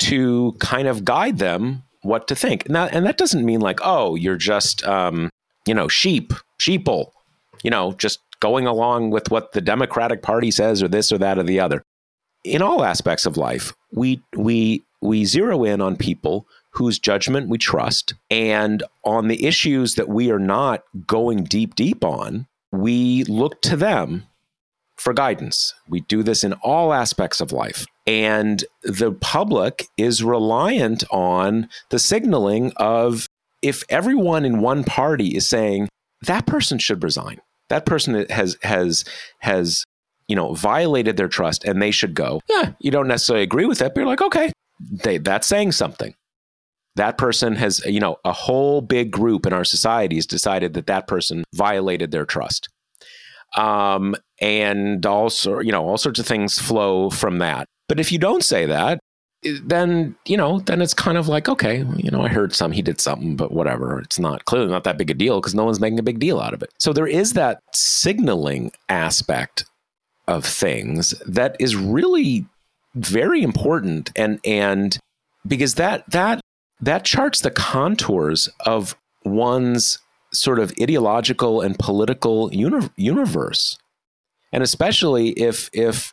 to 0.00 0.54
kind 0.58 0.88
of 0.88 1.04
guide 1.04 1.38
them 1.38 1.84
what 2.02 2.28
to 2.28 2.34
think. 2.34 2.68
Now, 2.68 2.86
and 2.86 3.06
that 3.06 3.16
doesn't 3.16 3.44
mean 3.44 3.60
like, 3.60 3.80
oh, 3.82 4.14
you're 4.14 4.36
just, 4.36 4.84
um, 4.86 5.30
you 5.66 5.74
know, 5.74 5.88
sheep, 5.88 6.32
sheeple, 6.60 7.10
you 7.62 7.70
know, 7.70 7.92
just 7.92 8.20
going 8.40 8.66
along 8.66 9.10
with 9.10 9.30
what 9.30 9.52
the 9.52 9.60
Democratic 9.60 10.22
Party 10.22 10.50
says 10.50 10.82
or 10.82 10.88
this 10.88 11.10
or 11.10 11.18
that 11.18 11.38
or 11.38 11.42
the 11.42 11.60
other. 11.60 11.82
In 12.44 12.60
all 12.60 12.84
aspects 12.84 13.24
of 13.24 13.38
life, 13.38 13.72
we 13.92 14.22
we 14.36 14.82
we 15.00 15.24
zero 15.24 15.64
in 15.64 15.80
on 15.80 15.96
people 15.96 16.46
whose 16.74 16.98
judgment 16.98 17.48
we 17.48 17.58
trust, 17.58 18.14
and 18.30 18.82
on 19.04 19.28
the 19.28 19.44
issues 19.44 19.94
that 19.94 20.08
we 20.08 20.30
are 20.30 20.38
not 20.38 20.84
going 21.06 21.44
deep 21.44 21.74
deep 21.74 22.04
on, 22.04 22.46
we 22.72 23.24
look 23.24 23.60
to 23.62 23.76
them 23.76 24.24
for 24.96 25.12
guidance. 25.12 25.74
We 25.88 26.00
do 26.00 26.22
this 26.22 26.44
in 26.44 26.52
all 26.54 26.92
aspects 26.92 27.40
of 27.40 27.52
life. 27.52 27.86
And 28.06 28.64
the 28.82 29.12
public 29.12 29.86
is 29.96 30.22
reliant 30.22 31.04
on 31.10 31.68
the 31.90 31.98
signaling 31.98 32.72
of 32.76 33.28
if 33.62 33.82
everyone 33.88 34.44
in 34.44 34.60
one 34.60 34.84
party 34.84 35.28
is 35.28 35.48
saying 35.48 35.88
that 36.22 36.46
person 36.46 36.78
should 36.78 37.02
resign, 37.02 37.40
that 37.68 37.86
person 37.86 38.26
has 38.30 38.56
has 38.62 39.04
has 39.38 39.84
you 40.28 40.36
know 40.36 40.54
violated 40.54 41.16
their 41.16 41.28
trust 41.28 41.64
and 41.64 41.80
they 41.80 41.90
should 41.90 42.14
go. 42.14 42.40
Yeah, 42.48 42.72
you 42.78 42.90
don't 42.90 43.08
necessarily 43.08 43.42
agree 43.42 43.66
with 43.66 43.80
it, 43.80 43.94
but 43.94 44.00
you're 44.00 44.06
like, 44.06 44.22
okay, 44.22 44.52
they, 44.80 45.18
that's 45.18 45.46
saying 45.46 45.72
something. 45.72 46.14
That 46.96 47.18
person 47.18 47.56
has, 47.56 47.84
you 47.86 48.00
know, 48.00 48.16
a 48.24 48.32
whole 48.32 48.80
big 48.80 49.10
group 49.10 49.46
in 49.46 49.52
our 49.52 49.64
society 49.64 50.16
has 50.16 50.26
decided 50.26 50.74
that 50.74 50.86
that 50.86 51.06
person 51.06 51.44
violated 51.52 52.10
their 52.10 52.24
trust. 52.24 52.68
Um, 53.56 54.14
and 54.40 55.04
also, 55.06 55.60
you 55.60 55.72
know, 55.72 55.86
all 55.86 55.98
sorts 55.98 56.18
of 56.20 56.26
things 56.26 56.58
flow 56.58 57.10
from 57.10 57.38
that. 57.38 57.66
But 57.88 58.00
if 58.00 58.12
you 58.12 58.18
don't 58.18 58.42
say 58.42 58.66
that, 58.66 59.00
then 59.62 60.16
you 60.26 60.36
know 60.36 60.60
then 60.60 60.80
it's 60.80 60.94
kind 60.94 61.18
of 61.18 61.28
like 61.28 61.48
okay 61.48 61.84
you 61.96 62.10
know 62.10 62.22
i 62.22 62.28
heard 62.28 62.54
some 62.54 62.72
he 62.72 62.82
did 62.82 63.00
something 63.00 63.36
but 63.36 63.52
whatever 63.52 63.98
it's 64.00 64.18
not 64.18 64.44
clearly 64.46 64.70
not 64.70 64.84
that 64.84 64.96
big 64.96 65.10
a 65.10 65.14
deal 65.14 65.40
because 65.40 65.54
no 65.54 65.64
one's 65.64 65.80
making 65.80 65.98
a 65.98 66.02
big 66.02 66.18
deal 66.18 66.40
out 66.40 66.54
of 66.54 66.62
it 66.62 66.70
so 66.78 66.92
there 66.92 67.06
is 67.06 67.34
that 67.34 67.60
signaling 67.72 68.72
aspect 68.88 69.64
of 70.26 70.44
things 70.44 71.10
that 71.26 71.56
is 71.60 71.76
really 71.76 72.46
very 72.94 73.42
important 73.42 74.10
and 74.16 74.40
and 74.44 74.98
because 75.46 75.74
that 75.74 76.08
that 76.10 76.40
that 76.84 77.04
charts 77.04 77.40
the 77.40 77.50
contours 77.50 78.48
of 78.66 78.96
one's 79.24 79.98
sort 80.32 80.58
of 80.58 80.72
ideological 80.80 81.60
and 81.60 81.78
political 81.78 82.52
uni- 82.52 82.90
universe 82.96 83.78
and 84.52 84.62
especially 84.62 85.30
if 85.30 85.68
if 85.72 86.12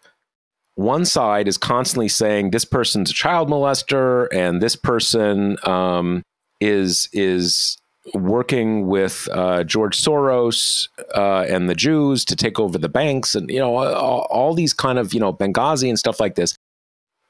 one 0.75 1.05
side 1.05 1.47
is 1.47 1.57
constantly 1.57 2.07
saying 2.07 2.51
this 2.51 2.65
person's 2.65 3.11
a 3.11 3.13
child 3.13 3.49
molester 3.49 4.27
and 4.33 4.61
this 4.61 4.75
person 4.75 5.57
um, 5.63 6.23
is 6.59 7.09
is 7.13 7.77
working 8.15 8.87
with 8.87 9.29
uh, 9.31 9.63
George 9.63 9.95
Soros 9.95 10.87
uh, 11.15 11.45
and 11.47 11.69
the 11.69 11.75
Jews 11.75 12.25
to 12.25 12.35
take 12.35 12.59
over 12.59 12.77
the 12.77 12.89
banks 12.89 13.35
and 13.35 13.49
you 13.49 13.59
know 13.59 13.75
all, 13.77 14.27
all 14.29 14.53
these 14.53 14.73
kind 14.73 14.97
of 14.97 15.13
you 15.13 15.19
know 15.19 15.33
Benghazi 15.33 15.87
and 15.87 15.99
stuff 15.99 16.19
like 16.19 16.35
this. 16.35 16.55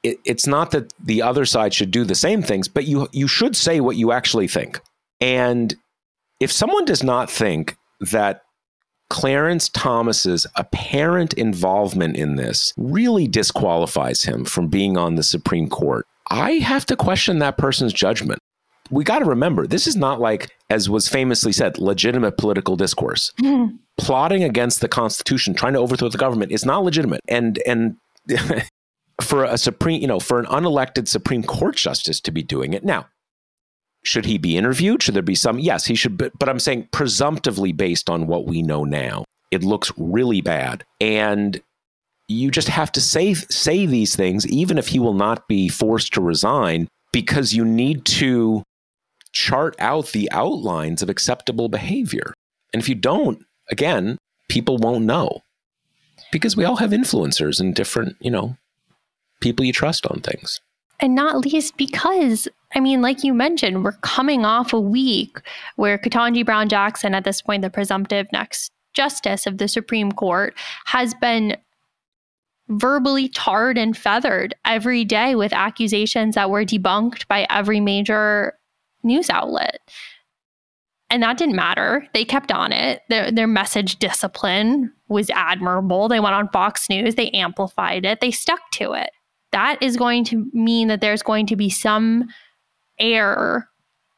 It, 0.02 0.18
it's 0.24 0.46
not 0.46 0.72
that 0.72 0.92
the 1.02 1.22
other 1.22 1.44
side 1.44 1.72
should 1.72 1.90
do 1.90 2.04
the 2.04 2.14
same 2.14 2.42
things, 2.42 2.68
but 2.68 2.86
you 2.86 3.08
you 3.12 3.28
should 3.28 3.56
say 3.56 3.80
what 3.80 3.96
you 3.96 4.12
actually 4.12 4.48
think. 4.48 4.80
And 5.20 5.74
if 6.40 6.50
someone 6.50 6.84
does 6.84 7.02
not 7.02 7.30
think 7.30 7.76
that 8.10 8.42
Clarence 9.12 9.68
Thomas's 9.68 10.46
apparent 10.56 11.34
involvement 11.34 12.16
in 12.16 12.36
this 12.36 12.72
really 12.78 13.28
disqualifies 13.28 14.22
him 14.22 14.46
from 14.46 14.68
being 14.68 14.96
on 14.96 15.16
the 15.16 15.22
Supreme 15.22 15.68
Court. 15.68 16.06
I 16.30 16.52
have 16.52 16.86
to 16.86 16.96
question 16.96 17.38
that 17.38 17.58
person's 17.58 17.92
judgment. 17.92 18.38
We 18.90 19.04
got 19.04 19.18
to 19.18 19.26
remember, 19.26 19.66
this 19.66 19.86
is 19.86 19.96
not 19.96 20.18
like, 20.18 20.50
as 20.70 20.88
was 20.88 21.08
famously 21.08 21.52
said, 21.52 21.78
legitimate 21.78 22.38
political 22.38 22.74
discourse. 22.74 23.30
Mm. 23.42 23.78
Plotting 23.98 24.44
against 24.44 24.80
the 24.80 24.88
Constitution, 24.88 25.52
trying 25.52 25.74
to 25.74 25.80
overthrow 25.80 26.08
the 26.08 26.16
government, 26.16 26.50
is 26.50 26.64
not 26.64 26.82
legitimate. 26.82 27.20
And 27.28 27.60
and 27.66 27.96
for 29.22 29.44
a 29.44 29.58
supreme, 29.58 30.00
you 30.00 30.06
know, 30.06 30.20
for 30.20 30.38
an 30.38 30.46
unelected 30.46 31.08
Supreme 31.08 31.42
Court 31.42 31.76
justice 31.76 32.20
to 32.20 32.30
be 32.30 32.42
doing 32.42 32.72
it 32.74 32.84
now, 32.84 33.06
should 34.04 34.24
he 34.24 34.38
be 34.38 34.56
interviewed? 34.56 35.02
Should 35.02 35.14
there 35.14 35.22
be 35.22 35.34
some? 35.34 35.58
Yes, 35.58 35.84
he 35.84 35.94
should. 35.94 36.18
But, 36.18 36.32
but 36.38 36.48
I'm 36.48 36.58
saying 36.58 36.88
presumptively 36.92 37.72
based 37.72 38.10
on 38.10 38.26
what 38.26 38.46
we 38.46 38.62
know 38.62 38.84
now, 38.84 39.24
it 39.50 39.62
looks 39.62 39.92
really 39.96 40.40
bad. 40.40 40.84
And 41.00 41.60
you 42.28 42.50
just 42.50 42.68
have 42.68 42.90
to 42.92 43.00
say 43.00 43.34
say 43.34 43.86
these 43.86 44.16
things, 44.16 44.46
even 44.48 44.78
if 44.78 44.88
he 44.88 44.98
will 44.98 45.14
not 45.14 45.46
be 45.48 45.68
forced 45.68 46.12
to 46.14 46.20
resign, 46.20 46.88
because 47.12 47.52
you 47.52 47.64
need 47.64 48.04
to 48.06 48.62
chart 49.32 49.76
out 49.78 50.08
the 50.08 50.30
outlines 50.32 51.02
of 51.02 51.08
acceptable 51.08 51.68
behavior. 51.68 52.34
And 52.72 52.82
if 52.82 52.88
you 52.88 52.94
don't, 52.94 53.44
again, 53.70 54.18
people 54.48 54.78
won't 54.78 55.04
know 55.04 55.40
because 56.30 56.56
we 56.56 56.64
all 56.64 56.76
have 56.76 56.90
influencers 56.90 57.60
and 57.60 57.74
different, 57.74 58.16
you 58.20 58.30
know, 58.30 58.56
people 59.42 59.64
you 59.64 59.72
trust 59.72 60.06
on 60.06 60.20
things. 60.20 60.60
And 61.00 61.14
not 61.14 61.38
least 61.38 61.76
because 61.76 62.48
I 62.74 62.80
mean, 62.80 63.02
like 63.02 63.22
you 63.22 63.34
mentioned, 63.34 63.84
we're 63.84 63.92
coming 63.92 64.44
off 64.44 64.72
a 64.72 64.80
week 64.80 65.38
where 65.76 65.98
Ketanji 65.98 66.44
Brown 66.44 66.68
Jackson, 66.68 67.14
at 67.14 67.24
this 67.24 67.42
point, 67.42 67.62
the 67.62 67.70
presumptive 67.70 68.26
next 68.32 68.72
justice 68.94 69.46
of 69.46 69.58
the 69.58 69.68
Supreme 69.68 70.12
Court, 70.12 70.54
has 70.86 71.14
been 71.14 71.56
verbally 72.68 73.28
tarred 73.28 73.76
and 73.76 73.96
feathered 73.96 74.54
every 74.64 75.04
day 75.04 75.34
with 75.34 75.52
accusations 75.52 76.34
that 76.34 76.50
were 76.50 76.64
debunked 76.64 77.26
by 77.28 77.46
every 77.50 77.80
major 77.80 78.54
news 79.02 79.28
outlet. 79.28 79.80
And 81.10 81.22
that 81.22 81.36
didn't 81.36 81.56
matter. 81.56 82.06
They 82.14 82.24
kept 82.24 82.50
on 82.50 82.72
it. 82.72 83.02
Their, 83.10 83.30
their 83.30 83.46
message 83.46 83.98
discipline 83.98 84.90
was 85.08 85.28
admirable. 85.30 86.08
They 86.08 86.20
went 86.20 86.34
on 86.34 86.48
Fox 86.48 86.88
News, 86.88 87.16
they 87.16 87.28
amplified 87.30 88.06
it, 88.06 88.20
they 88.20 88.30
stuck 88.30 88.60
to 88.74 88.94
it. 88.94 89.10
That 89.52 89.82
is 89.82 89.96
going 89.96 90.24
to 90.26 90.50
mean 90.52 90.88
that 90.88 91.00
there's 91.00 91.22
going 91.22 91.46
to 91.46 91.56
be 91.56 91.70
some 91.70 92.28
air 92.98 93.68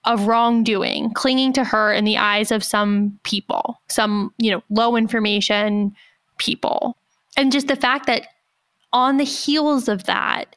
of 0.05 0.27
wrongdoing 0.27 1.13
clinging 1.15 1.53
to 1.55 1.65
her 1.65 1.93
in 1.93 2.05
the 2.05 2.19
eyes 2.19 2.51
of 2.51 2.63
some 2.63 3.19
people, 3.23 3.81
some, 3.89 4.33
you 4.39 4.51
know, 4.51 4.63
low 4.71 4.97
information 4.97 5.95
people. 6.39 6.97
And 7.37 7.51
just 7.51 7.69
the 7.69 7.77
fact 7.77 8.07
that 8.07 8.29
on 8.93 9.17
the 9.17 9.25
heels 9.25 9.89
of 9.89 10.05
that, 10.05 10.57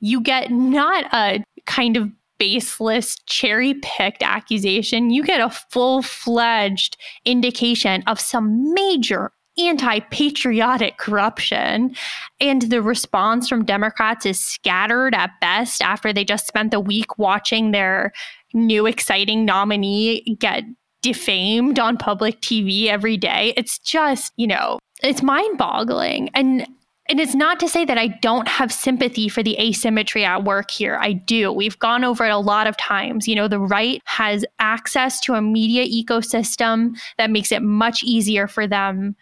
you 0.00 0.20
get 0.20 0.50
not 0.50 1.04
a 1.12 1.44
kind 1.66 1.96
of 1.96 2.10
baseless, 2.38 3.16
cherry 3.26 3.74
picked 3.82 4.22
accusation. 4.22 5.10
You 5.10 5.24
get 5.24 5.40
a 5.40 5.50
full 5.50 6.02
fledged 6.02 6.96
indication 7.24 8.02
of 8.06 8.20
some 8.20 8.74
major 8.74 9.32
anti 9.58 10.00
patriotic 10.00 10.98
corruption. 10.98 11.94
And 12.40 12.62
the 12.62 12.82
response 12.82 13.48
from 13.48 13.64
Democrats 13.64 14.26
is 14.26 14.40
scattered 14.40 15.14
at 15.14 15.30
best 15.40 15.82
after 15.82 16.12
they 16.12 16.24
just 16.24 16.46
spent 16.46 16.70
the 16.70 16.80
week 16.80 17.18
watching 17.18 17.70
their 17.70 18.12
new 18.52 18.86
exciting 18.86 19.44
nominee 19.44 20.36
get 20.38 20.64
defamed 21.02 21.78
on 21.78 21.96
public 21.96 22.40
TV 22.40 22.86
every 22.86 23.16
day. 23.16 23.52
It's 23.56 23.78
just, 23.78 24.32
you 24.36 24.46
know, 24.46 24.78
it's 25.02 25.22
mind 25.22 25.58
boggling. 25.58 26.30
And 26.34 26.66
and 27.10 27.20
it's 27.20 27.34
not 27.34 27.60
to 27.60 27.68
say 27.68 27.84
that 27.84 27.98
I 27.98 28.08
don't 28.22 28.48
have 28.48 28.72
sympathy 28.72 29.28
for 29.28 29.42
the 29.42 29.60
asymmetry 29.60 30.24
at 30.24 30.44
work 30.44 30.70
here. 30.70 30.96
I 30.96 31.12
do. 31.12 31.52
We've 31.52 31.78
gone 31.78 32.02
over 32.02 32.24
it 32.24 32.30
a 32.30 32.38
lot 32.38 32.66
of 32.66 32.78
times. 32.78 33.28
You 33.28 33.34
know, 33.34 33.46
the 33.46 33.60
right 33.60 34.00
has 34.06 34.46
access 34.58 35.20
to 35.20 35.34
a 35.34 35.42
media 35.42 35.84
ecosystem 35.84 36.96
that 37.18 37.30
makes 37.30 37.52
it 37.52 37.60
much 37.60 38.02
easier 38.02 38.48
for 38.48 38.66
them 38.66 39.16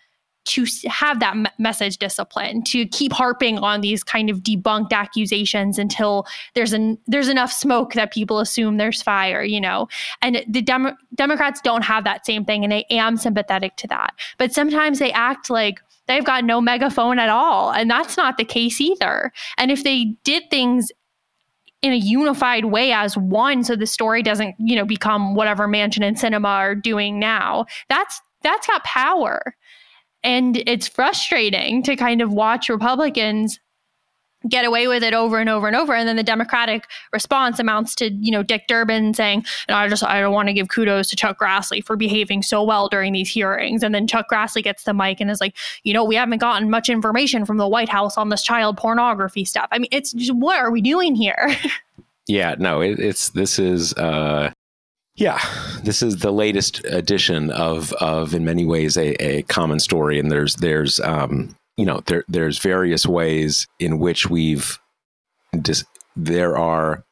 to 0.44 0.66
have 0.88 1.20
that 1.20 1.36
message 1.58 1.98
discipline 1.98 2.62
to 2.64 2.86
keep 2.86 3.12
harping 3.12 3.58
on 3.58 3.80
these 3.80 4.02
kind 4.02 4.28
of 4.28 4.38
debunked 4.40 4.92
accusations 4.92 5.78
until 5.78 6.26
there's 6.54 6.72
an 6.72 6.98
there's 7.06 7.28
enough 7.28 7.52
smoke 7.52 7.94
that 7.94 8.12
people 8.12 8.40
assume 8.40 8.76
there's 8.76 9.02
fire 9.02 9.42
you 9.42 9.60
know? 9.60 9.88
And 10.20 10.44
the 10.48 10.62
Demo- 10.62 10.96
democrats 11.14 11.60
don't 11.60 11.82
have 11.82 12.04
that 12.04 12.26
same 12.26 12.44
thing 12.44 12.64
and 12.64 12.72
i 12.72 12.84
am 12.90 13.16
sympathetic 13.16 13.76
to 13.76 13.86
that. 13.88 14.14
But 14.38 14.52
sometimes 14.52 14.98
they 14.98 15.12
act 15.12 15.50
like 15.50 15.80
they've 16.06 16.24
got 16.24 16.44
no 16.44 16.60
megaphone 16.60 17.18
at 17.18 17.28
all 17.28 17.72
and 17.72 17.90
that's 17.90 18.16
not 18.16 18.36
the 18.36 18.44
case 18.44 18.80
either. 18.80 19.32
And 19.58 19.70
if 19.70 19.84
they 19.84 20.16
did 20.24 20.50
things 20.50 20.90
in 21.82 21.92
a 21.92 21.96
unified 21.96 22.66
way 22.66 22.92
as 22.92 23.16
one 23.16 23.64
so 23.64 23.76
the 23.76 23.86
story 23.86 24.22
doesn't 24.22 24.54
you 24.58 24.76
know 24.76 24.84
become 24.84 25.34
whatever 25.34 25.68
Manchin 25.68 26.04
and 26.04 26.16
Sinema 26.16 26.46
are 26.46 26.74
doing 26.74 27.18
now 27.18 27.66
that's 27.88 28.20
that's 28.42 28.66
got 28.66 28.84
power 28.84 29.54
and 30.24 30.62
it's 30.66 30.88
frustrating 30.88 31.82
to 31.82 31.96
kind 31.96 32.20
of 32.20 32.32
watch 32.32 32.68
republicans 32.68 33.58
get 34.48 34.64
away 34.64 34.88
with 34.88 35.02
it 35.02 35.14
over 35.14 35.38
and 35.38 35.48
over 35.48 35.66
and 35.66 35.76
over. 35.76 35.94
And 35.94 36.08
then 36.08 36.16
the 36.16 36.22
democratic 36.22 36.88
response 37.12 37.58
amounts 37.58 37.94
to 37.96 38.10
you 38.10 38.30
know 38.30 38.42
dick 38.42 38.64
durbin 38.68 39.14
saying 39.14 39.44
and 39.68 39.76
i 39.76 39.88
just 39.88 40.04
i 40.04 40.20
don't 40.20 40.32
want 40.32 40.48
to 40.48 40.52
give 40.52 40.68
kudos 40.68 41.08
to 41.10 41.16
chuck 41.16 41.38
grassley 41.38 41.84
for 41.84 41.96
behaving 41.96 42.42
so 42.42 42.62
well 42.62 42.88
during 42.88 43.12
these 43.12 43.28
hearings. 43.28 43.82
And 43.82 43.94
then 43.94 44.06
chuck 44.06 44.26
grassley 44.30 44.62
gets 44.62 44.84
the 44.84 44.94
mic 44.94 45.20
and 45.20 45.30
is 45.30 45.40
like 45.40 45.56
you 45.84 45.92
know 45.92 46.04
we 46.04 46.14
haven't 46.14 46.38
gotten 46.38 46.70
much 46.70 46.88
information 46.88 47.44
from 47.44 47.58
the 47.58 47.68
white 47.68 47.88
house 47.88 48.16
on 48.16 48.28
this 48.28 48.42
child 48.42 48.76
pornography 48.76 49.44
stuff. 49.44 49.68
I 49.70 49.78
mean 49.78 49.88
it's 49.92 50.12
just 50.12 50.34
what 50.34 50.58
are 50.58 50.70
we 50.70 50.80
doing 50.80 51.14
here? 51.14 51.54
Yeah 52.28 52.54
no 52.56 52.80
it, 52.80 53.00
it's 53.00 53.30
this 53.30 53.58
is 53.58 53.94
uh 53.94 54.52
yeah, 55.22 55.38
this 55.84 56.02
is 56.02 56.16
the 56.16 56.32
latest 56.32 56.84
edition 56.84 57.52
of 57.52 57.92
of 57.94 58.34
in 58.34 58.44
many 58.44 58.66
ways 58.66 58.96
a, 58.96 59.14
a 59.24 59.42
common 59.42 59.78
story, 59.78 60.18
and 60.18 60.32
there's 60.32 60.56
there's 60.56 60.98
um, 60.98 61.54
you 61.76 61.86
know 61.86 62.00
there 62.06 62.24
there's 62.26 62.58
various 62.58 63.06
ways 63.06 63.68
in 63.78 64.00
which 64.00 64.28
we've 64.28 64.80
dis- 65.60 65.84
there 66.16 66.58
are 66.58 67.04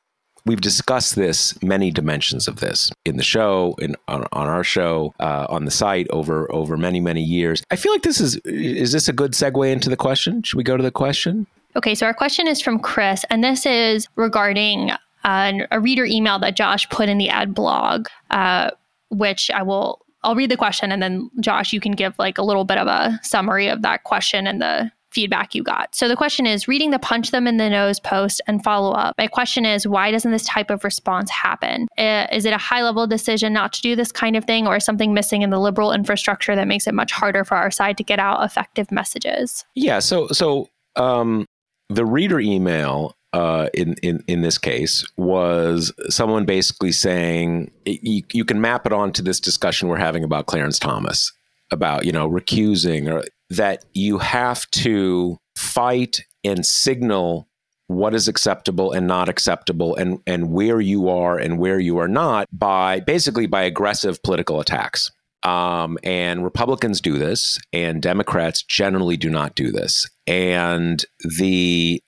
we've 0.45 0.61
discussed 0.61 1.15
this 1.15 1.63
many 1.63 1.93
dimensions 1.93 2.49
of 2.49 2.59
this 2.59 2.91
in 3.05 3.17
the 3.17 3.23
show 3.23 3.77
in 3.79 3.95
on, 4.09 4.27
on 4.33 4.49
our 4.49 4.65
show 4.65 5.15
uh, 5.21 5.47
on 5.49 5.65
the 5.65 5.71
site 5.71 6.09
over 6.11 6.53
over 6.53 6.77
many 6.77 6.99
many 6.99 7.23
years. 7.23 7.63
I 7.71 7.77
feel 7.77 7.93
like 7.93 8.03
this 8.03 8.21
is 8.21 8.39
is 8.45 8.91
this 8.91 9.09
a 9.09 9.13
good 9.13 9.35
segue 9.35 9.71
into 9.71 9.89
the 9.89 9.97
question? 9.97 10.43
Should 10.43 10.57
we 10.57 10.65
go 10.65 10.77
to 10.77 10.83
the 10.83 10.91
question? 10.91 11.47
Okay 11.77 11.95
so 11.95 12.07
our 12.07 12.15
question 12.15 12.49
is 12.49 12.61
from 12.61 12.81
chris 12.81 13.25
and 13.31 13.45
this 13.45 13.65
is 13.67 14.09
regarding 14.17 14.91
uh, 15.25 15.53
a 15.71 15.81
reader 15.81 16.05
email 16.05 16.39
that 16.39 16.57
josh 16.57 16.89
put 16.91 17.09
in 17.09 17.19
the 17.19 17.29
ad 17.29 17.55
blog 17.55 18.07
uh, 18.31 18.71
which 19.09 19.51
i 19.51 19.63
will 19.63 20.05
I'll 20.23 20.35
read 20.35 20.51
the 20.51 20.57
question 20.57 20.93
and 20.93 21.03
then 21.03 21.31
Josh, 21.41 21.73
you 21.73 21.81
can 21.81 21.93
give 21.93 22.19
like 22.19 22.37
a 22.37 22.43
little 22.43 22.65
bit 22.65 22.79
of 22.79 22.87
a 22.87 23.19
summary 23.23 23.69
of 23.69 23.83
that 23.83 24.05
question 24.05 24.47
and 24.47 24.61
the 24.61 24.93
feedback 25.11 25.55
you 25.55 25.63
got. 25.63 25.95
So 25.95 26.09
the 26.09 26.17
question 26.17 26.47
is 26.47 26.69
reading 26.69 26.91
the 26.91 26.99
punch 26.99 27.31
them 27.31 27.47
in 27.47 27.57
the 27.57 27.69
nose 27.69 27.99
post 27.99 28.41
and 28.47 28.63
follow 28.63 28.93
up. 28.93 29.17
My 29.19 29.27
question 29.27 29.65
is 29.67 29.87
why 29.87 30.11
doesn't 30.11 30.31
this 30.31 30.45
type 30.45 30.71
of 30.71 30.85
response 30.85 31.31
happen? 31.31 31.89
Uh, 31.99 32.27
is 32.31 32.45
it 32.45 32.53
a 32.53 32.59
high 32.59 32.83
level 32.83 33.07
decision 33.07 33.53
not 33.53 33.73
to 33.75 33.83
do 33.83 33.97
this 33.97 34.13
kind 34.13 34.37
of 34.37 34.45
thing 34.45 34.67
or 34.67 34.77
is 34.77 34.85
something 34.85 35.13
missing 35.13 35.43
in 35.43 35.51
the 35.51 35.59
liberal 35.59 35.93
infrastructure 35.93 36.55
that 36.55 36.69
makes 36.69 36.87
it 36.87 36.95
much 36.95 37.13
harder 37.13 37.45
for 37.45 37.57
our 37.57 37.71
side 37.71 37.97
to 37.99 38.05
get 38.05 38.19
out 38.19 38.45
effective 38.45 38.93
messages? 38.93 39.65
Yeah, 39.75 39.99
so 39.99 40.29
so 40.29 40.69
um 40.97 41.45
the 41.89 42.05
reader 42.05 42.39
email 42.39 43.15
uh, 43.33 43.69
in, 43.75 43.95
in 44.03 44.25
in 44.27 44.41
this 44.41 44.59
case 44.59 45.07
was 45.17 45.93
someone 46.09 46.45
basically 46.45 46.93
saying 46.93 47.71
you, 47.85 48.23
you 48.33 48.45
can 48.45 48.61
map 48.61 48.87
it 48.87 48.93
onto 48.93 49.23
this 49.23 49.39
discussion 49.39 49.89
we're 49.89 49.97
having 49.97 50.25
about 50.25 50.47
Clarence 50.47 50.79
Thomas 50.79 51.33
about 51.71 52.05
you 52.05 52.13
know 52.13 52.29
recusing 52.29 53.13
or 53.13 53.25
that 53.51 53.85
you 53.95 54.19
have 54.19 54.69
to 54.71 55.39
fight 55.57 56.25
and 56.43 56.67
signal 56.67 57.47
what 57.87 58.15
is 58.15 58.29
acceptable 58.29 58.93
and 58.93 59.07
not 59.07 59.29
acceptable 59.29 59.95
and 59.95 60.21
and 60.27 60.51
where 60.51 60.81
you 60.81 61.09
are 61.09 61.39
and 61.39 61.59
where 61.59 61.79
you 61.79 61.99
are 61.99 62.09
not 62.09 62.47
by 62.53 63.01
basically 63.01 63.47
by 63.47 63.63
aggressive 63.63 64.23
political 64.23 64.61
attacks 64.61 65.11
um, 65.43 65.99
and 66.03 66.45
Republicans 66.45 67.01
do 67.01 67.19
this, 67.19 67.59
and 67.73 68.03
Democrats 68.03 68.63
generally 68.63 69.17
do 69.17 69.31
not 69.31 69.55
do 69.55 69.73
this. 69.73 70.09
And 70.27 71.05
the 71.39 72.03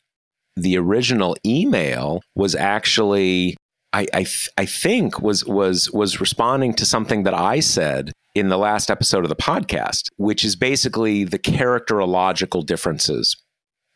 the 0.57 0.76
original 0.76 1.36
email 1.44 2.22
was 2.34 2.55
actually 2.55 3.57
I, 3.92 4.07
I, 4.14 4.26
I 4.57 4.64
think 4.64 5.20
was 5.20 5.44
was 5.44 5.90
was 5.90 6.20
responding 6.20 6.72
to 6.74 6.86
something 6.86 7.24
that 7.24 7.34
I 7.34 7.61
said 7.61 8.12
in 8.34 8.48
the 8.48 8.57
last 8.57 8.90
episode 8.90 9.24
of 9.24 9.28
the 9.28 9.36
podcast, 9.36 10.09
which 10.16 10.44
is 10.44 10.57
basically 10.57 11.24
the 11.24 11.38
characterological 11.38 12.64
differences 12.64 13.36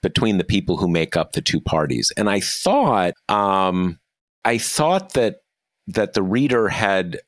between 0.02 0.36
the 0.36 0.44
people 0.44 0.76
who 0.76 0.88
make 0.88 1.16
up 1.16 1.32
the 1.32 1.40
two 1.40 1.61
parties. 1.61 2.12
And 2.16 2.28
I 2.28 2.40
thought 2.40 3.14
um, 3.28 3.98
I 4.44 4.59
thought 4.59 5.14
that 5.14 5.36
that 5.88 6.12
the 6.12 6.22
reader 6.22 6.68
had 6.68 7.20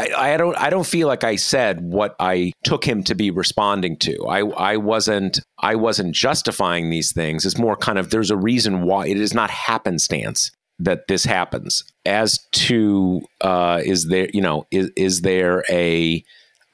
I, 0.00 0.34
I, 0.34 0.36
don't 0.36 0.56
I 0.56 0.70
don't 0.70 0.86
feel 0.86 1.08
like 1.08 1.24
I 1.24 1.36
said 1.36 1.80
what 1.80 2.16
I 2.18 2.52
took 2.64 2.84
him 2.84 3.02
to 3.04 3.14
be 3.14 3.30
responding 3.30 3.96
to. 3.98 4.26
I 4.26 4.40
I 4.40 4.76
wasn't 4.76 5.40
I 5.58 5.74
wasn't 5.74 6.14
justifying 6.14 6.90
these 6.90 7.12
things. 7.12 7.44
It's 7.44 7.58
more 7.58 7.76
kind 7.76 7.98
of 7.98 8.10
there's 8.10 8.30
a 8.30 8.36
reason 8.36 8.82
why 8.82 9.06
it 9.06 9.16
is 9.16 9.34
not 9.34 9.50
happenstance 9.50 10.50
that 10.78 11.06
this 11.08 11.24
happens. 11.24 11.84
As 12.06 12.38
to 12.52 13.22
uh, 13.40 13.82
is 13.84 14.08
there 14.08 14.28
you 14.32 14.40
know 14.40 14.66
is 14.70 14.90
is 14.96 15.20
there 15.20 15.64
a 15.70 16.24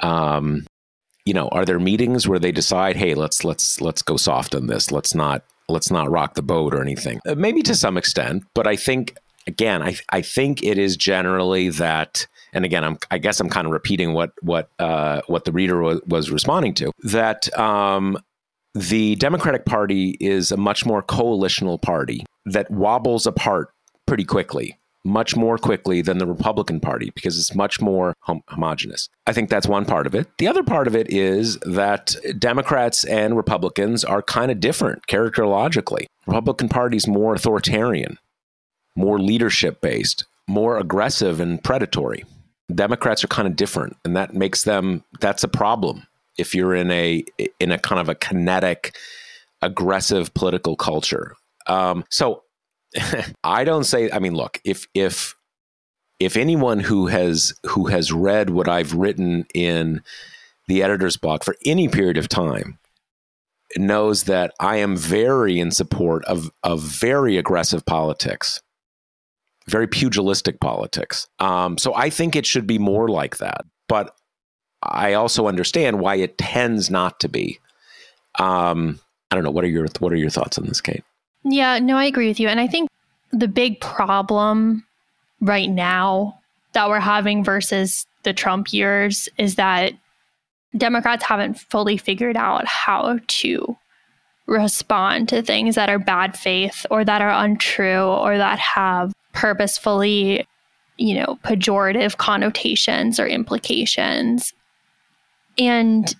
um, 0.01 0.67
you 1.25 1.35
know 1.35 1.49
are 1.49 1.65
there 1.65 1.81
meetings 1.81 2.27
where 2.27 2.39
they 2.39 2.53
decide 2.53 2.97
hey 2.97 3.15
let's 3.15 3.45
let's 3.45 3.81
let's 3.81 4.03
go 4.03 4.17
soft 4.17 4.55
on 4.55 4.69
this 4.69 4.91
let's 4.91 5.15
not 5.15 5.43
let's 5.69 5.91
not 5.91 6.11
rock 6.11 6.35
the 6.35 6.43
boat 6.43 6.73
or 6.73 6.81
anything 6.81 7.21
uh, 7.27 7.35
maybe 7.35 7.63
to 7.63 7.75
some 7.75 7.97
extent 7.97 8.45
but 8.55 8.67
I 8.67 8.77
think 8.77 9.17
again 9.47 9.83
I 9.83 9.97
I 10.11 10.23
think 10.23 10.63
it 10.63 10.79
is 10.79 10.97
generally 10.97 11.69
that 11.71 12.27
and 12.57 12.65
again, 12.65 12.83
I'm, 12.83 12.99
I 13.11 13.19
guess 13.19 13.39
I'm 13.39 13.51
kind 13.51 13.67
of 13.67 13.73
repeating 13.73 14.15
what 14.15 14.33
what 14.41 14.71
uh, 14.79 15.21
what 15.27 15.45
the 15.45 15.53
reader 15.53 15.81
was, 15.81 16.01
was 16.07 16.31
responding 16.31 16.73
to 16.75 16.91
that 17.05 17.57
um, 17.57 18.19
the 18.75 19.15
Democratic 19.17 19.67
Party 19.67 20.17
is 20.21 20.51
a 20.51 20.57
much 20.57 20.87
more 20.87 21.03
coalitional 21.03 21.81
party 21.81 22.25
that 22.47 22.71
wobbles 22.71 23.27
apart 23.27 23.69
pretty 24.07 24.25
quickly, 24.25 24.79
much 25.05 25.37
more 25.37 25.59
quickly 25.59 26.01
than 26.01 26.17
the 26.17 26.27
Republican 26.27 26.81
Party 26.81 27.11
because 27.15 27.39
it's 27.39 27.55
much 27.55 27.79
more 27.79 28.15
hom- 28.21 28.43
homogenous. 28.49 29.11
I 29.27 29.35
think 29.35 29.51
that's 29.51 29.67
one 29.67 29.85
part 29.85 30.07
of 30.07 30.15
it. 30.15 30.27
The 30.39 30.49
other 30.49 30.63
part 30.63 30.87
of 30.87 30.97
it 30.97 31.11
is 31.13 31.59
that 31.59 32.17
Democrats 32.39 33.05
and 33.05 33.37
Republicans 33.37 34.03
are 34.03 34.23
kind 34.23 34.51
of 34.51 34.61
different 34.61 35.07
characterologically. 35.07 36.07
Republican 36.27 36.71
Party 36.71 36.97
is 36.97 37.07
more 37.07 37.35
authoritarian, 37.35 38.19
more 38.97 39.19
leadership 39.19 39.83
based, 39.83 40.25
more 40.49 40.79
aggressive 40.79 41.39
and 41.39 41.63
predatory. 41.63 42.25
Democrats 42.75 43.23
are 43.23 43.29
kind 43.29 43.47
of 43.47 43.57
different, 43.57 43.97
and 44.05 44.17
that 44.17 44.35
makes 44.35 44.65
them 44.65 45.05
that's 45.21 45.45
a 45.45 45.49
problem 45.49 46.07
if 46.37 46.55
you're 46.55 46.75
in 46.75 46.91
a 46.91 47.25
in 47.61 47.71
a 47.71 47.79
kind 47.79 48.01
of 48.01 48.09
a 48.09 48.15
kinetic, 48.15 48.97
aggressive 49.63 50.35
political 50.35 50.77
culture. 50.77 51.35
Um, 51.67 52.05
so 52.11 52.43
I 53.45 53.65
don't 53.65 53.85
say. 53.85 54.11
I 54.11 54.19
mean, 54.19 54.35
look 54.35 54.61
if 54.65 54.87
if 54.95 55.35
if 56.19 56.37
anyone 56.37 56.81
who 56.81 57.07
has 57.07 57.55
who 57.65 57.87
has 57.87 58.13
read 58.13 58.51
what 58.51 58.69
I've 58.69 58.95
written 58.95 59.47
in 59.55 60.03
the 60.69 60.83
editor's 60.83 61.17
blog 61.17 61.45
for 61.45 61.57
any 61.65 61.89
period 61.89 62.17
of 62.17 62.29
time 62.29 62.79
knows 63.77 64.25
that 64.25 64.53
I 64.61 64.77
am 64.77 64.97
very 64.97 65.59
in 65.59 65.71
support 65.71 66.25
of 66.25 66.51
of 66.63 66.83
very 66.83 67.37
aggressive 67.37 67.85
politics 67.85 68.61
very 69.69 69.87
pugilistic 69.87 70.61
politics. 70.61 71.29
Um, 71.39 71.77
so 71.79 71.95
I 71.95 72.11
think 72.11 72.37
it 72.37 72.47
should 72.47 72.67
be 72.67 72.79
more 72.79 73.09
like 73.09 73.39
that. 73.39 73.65
But 73.89 74.17
I 74.83 75.15
also 75.15 75.49
understand 75.49 76.01
why 76.01 76.17
it 76.17 76.39
tends 76.39 76.91
not 76.91 77.21
to 77.21 77.29
be. 77.29 77.59
Um, 78.39 79.01
I 79.31 79.35
don't 79.35 79.45
know. 79.45 79.51
What 79.51 79.65
are 79.65 79.69
your 79.69 79.87
What 79.99 80.13
are 80.13 80.17
your 80.17 80.31
thoughts 80.31 80.59
on 80.59 80.67
this, 80.67 80.81
Kate? 80.81 81.05
Yeah, 81.45 81.79
no, 81.79 81.97
I 81.97 82.05
agree 82.05 82.29
with 82.29 82.41
you. 82.41 82.49
And 82.49 82.61
I 82.61 82.67
think 82.67 82.89
the 83.33 83.49
big 83.49 83.81
problem 83.81 84.85
right 85.41 85.71
now 85.71 86.39
that 86.73 86.89
we're 86.89 87.01
having 87.01 87.43
versus 87.43 88.07
the 88.23 88.33
Trump 88.33 88.73
years 88.73 89.29
is 89.39 89.55
that 89.57 89.93
Democrats 90.77 91.25
haven't 91.25 91.59
fully 91.59 91.97
figured 91.97 92.37
out 92.37 92.67
how 92.67 93.19
to 93.27 93.77
respond 94.47 95.29
to 95.29 95.43
things 95.43 95.75
that 95.75 95.89
are 95.89 95.99
bad 95.99 96.37
faith 96.37 96.87
or 96.91 97.05
that 97.05 97.21
are 97.21 97.45
untrue 97.45 98.05
or 98.05 98.37
that 98.37 98.59
have 98.59 99.13
purposefully, 99.37 100.47
you 100.97 101.15
know, 101.15 101.39
pejorative 101.45 102.17
connotations 102.17 103.21
or 103.21 103.27
implications. 103.29 104.55
And 105.59 106.13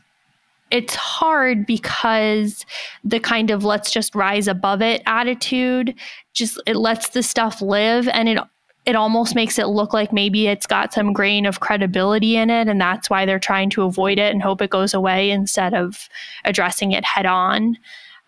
it's 0.71 0.95
hard 0.95 1.67
because 1.67 2.67
the 3.03 3.19
kind 3.19 3.51
of 3.51 3.65
let's 3.65 3.91
just 3.91 4.15
rise 4.15 4.47
above 4.49 4.83
it 4.83 5.03
attitude 5.07 5.95
just 6.35 6.61
it 6.67 6.77
lets 6.77 7.11
the 7.11 7.23
stuff 7.23 7.63
live 7.63 8.09
and 8.09 8.29
it 8.29 8.39
it 8.85 8.95
almost 8.97 9.35
makes 9.35 9.59
it 9.59 9.67
look 9.67 9.93
like 9.93 10.13
maybe 10.13 10.47
it's 10.49 10.67
got 10.67 10.93
some 10.93 11.13
grain 11.13 11.47
of 11.47 11.61
credibility 11.61 12.37
in 12.37 12.51
it 12.51 12.67
and 12.67 12.81
that's 12.81 13.09
why 13.09 13.25
they're 13.25 13.39
trying 13.39 13.71
to 13.71 13.83
avoid 13.83 14.19
it 14.19 14.33
and 14.33 14.43
hope 14.43 14.61
it 14.61 14.71
goes 14.71 14.93
away 14.93 15.31
instead 15.31 15.73
of 15.73 16.09
addressing 16.45 16.91
it 16.91 17.05
head 17.05 17.27
on 17.27 17.79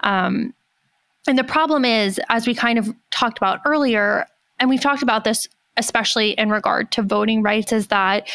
um, 0.01 0.55
and 1.27 1.37
the 1.37 1.45
problem 1.45 1.85
is 1.85 2.21
as 2.29 2.47
we 2.47 2.55
kind 2.55 2.79
of 2.79 2.95
talked 3.11 3.37
about 3.37 3.59
earlier 3.67 4.25
and 4.59 4.69
we've 4.69 4.81
talked 4.81 5.03
about 5.03 5.25
this 5.25 5.49
especially 5.79 6.33
in 6.33 6.51
regard 6.51 6.91
to 6.93 7.03
voting 7.03 7.43
rights, 7.43 7.73
is 7.73 7.87
that 7.87 8.29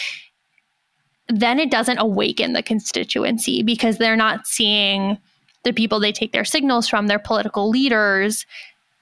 then 1.27 1.59
it 1.59 1.69
doesn't 1.69 1.99
awaken 1.99 2.53
the 2.53 2.63
constituency 2.63 3.61
because 3.61 3.97
they're 3.97 4.15
not 4.15 4.47
seeing 4.47 5.17
the 5.63 5.73
people 5.73 5.99
they 5.99 6.11
take 6.11 6.31
their 6.31 6.45
signals 6.45 6.87
from, 6.87 7.07
their 7.07 7.19
political 7.19 7.69
leaders, 7.69 8.45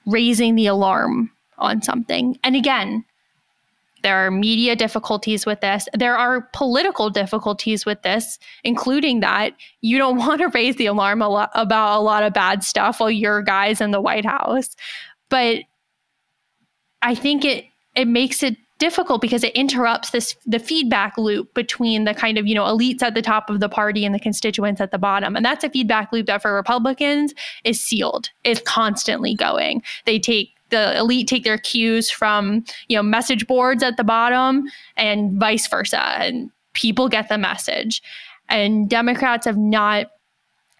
raising 0.06 0.54
the 0.54 0.66
alarm 0.66 1.30
on 1.58 1.82
something. 1.82 2.38
And 2.44 2.54
again, 2.54 3.04
there 4.02 4.26
are 4.26 4.30
media 4.30 4.74
difficulties 4.74 5.46
with 5.46 5.60
this. 5.60 5.88
There 5.94 6.16
are 6.16 6.48
political 6.52 7.08
difficulties 7.08 7.86
with 7.86 8.02
this, 8.02 8.38
including 8.64 9.20
that 9.20 9.54
you 9.80 9.98
don't 9.98 10.18
want 10.26 10.40
to 10.40 10.48
raise 10.48 10.76
the 10.76 10.86
alarm 10.86 11.22
a 11.22 11.28
lot 11.28 11.50
about 11.54 11.98
a 11.98 12.02
lot 12.02 12.24
of 12.24 12.32
bad 12.32 12.64
stuff 12.64 13.00
while 13.00 13.10
you're 13.10 13.42
guys 13.42 13.80
in 13.80 13.92
the 13.92 14.00
White 14.00 14.24
House. 14.24 14.74
But 15.28 15.62
I 17.02 17.14
think 17.14 17.44
it 17.44 17.66
it 17.94 18.08
makes 18.08 18.42
it 18.42 18.56
difficult 18.78 19.20
because 19.20 19.44
it 19.44 19.54
interrupts 19.54 20.10
this 20.10 20.34
the 20.44 20.58
feedback 20.58 21.16
loop 21.16 21.54
between 21.54 22.04
the 22.04 22.14
kind 22.14 22.36
of 22.36 22.46
you 22.48 22.54
know 22.54 22.64
elites 22.64 23.02
at 23.02 23.14
the 23.14 23.22
top 23.22 23.48
of 23.48 23.60
the 23.60 23.68
party 23.68 24.04
and 24.04 24.12
the 24.12 24.18
constituents 24.18 24.80
at 24.80 24.90
the 24.90 24.98
bottom. 24.98 25.36
And 25.36 25.44
that's 25.44 25.62
a 25.62 25.70
feedback 25.70 26.12
loop 26.12 26.26
that 26.26 26.42
for 26.42 26.52
republicans 26.52 27.32
is 27.64 27.80
sealed. 27.80 28.30
It's 28.44 28.60
constantly 28.62 29.34
going. 29.34 29.82
They 30.04 30.18
take 30.18 30.50
the 30.70 30.98
elite 30.98 31.28
take 31.28 31.44
their 31.44 31.58
cues 31.58 32.10
from 32.10 32.64
you 32.88 32.96
know 32.96 33.04
message 33.04 33.46
boards 33.46 33.82
at 33.82 33.96
the 33.96 34.04
bottom 34.04 34.64
and 34.96 35.38
vice 35.38 35.68
versa. 35.68 36.00
And 36.00 36.50
people 36.72 37.08
get 37.08 37.28
the 37.28 37.38
message. 37.38 38.02
And 38.48 38.90
democrats 38.90 39.46
have 39.46 39.58
not 39.58 40.10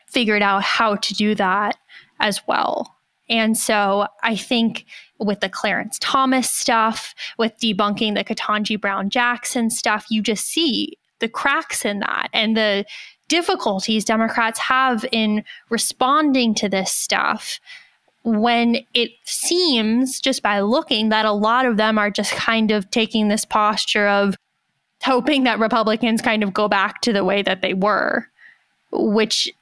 figured 0.08 0.42
out 0.42 0.62
how 0.62 0.96
to 0.96 1.14
do 1.14 1.34
that 1.36 1.76
as 2.18 2.40
well 2.46 2.91
and 3.32 3.58
so 3.58 4.06
i 4.22 4.36
think 4.36 4.84
with 5.18 5.40
the 5.40 5.48
clarence 5.48 5.98
thomas 5.98 6.48
stuff 6.50 7.14
with 7.38 7.58
debunking 7.58 8.14
the 8.14 8.22
ketanji 8.22 8.80
brown 8.80 9.10
jackson 9.10 9.70
stuff 9.70 10.06
you 10.08 10.22
just 10.22 10.46
see 10.46 10.96
the 11.18 11.28
cracks 11.28 11.84
in 11.84 11.98
that 11.98 12.28
and 12.32 12.56
the 12.56 12.84
difficulties 13.28 14.04
democrats 14.04 14.58
have 14.58 15.04
in 15.10 15.42
responding 15.70 16.54
to 16.54 16.68
this 16.68 16.92
stuff 16.92 17.58
when 18.24 18.76
it 18.94 19.10
seems 19.24 20.20
just 20.20 20.42
by 20.42 20.60
looking 20.60 21.08
that 21.08 21.24
a 21.24 21.32
lot 21.32 21.66
of 21.66 21.76
them 21.76 21.98
are 21.98 22.10
just 22.10 22.32
kind 22.32 22.70
of 22.70 22.88
taking 22.90 23.28
this 23.28 23.44
posture 23.44 24.06
of 24.06 24.36
hoping 25.02 25.44
that 25.44 25.58
Republicans 25.58 26.22
kind 26.22 26.42
of 26.42 26.54
go 26.54 26.68
back 26.68 27.00
to 27.00 27.12
the 27.12 27.24
way 27.24 27.42
that 27.42 27.60
they 27.60 27.74
were, 27.74 28.28
which 28.92 29.52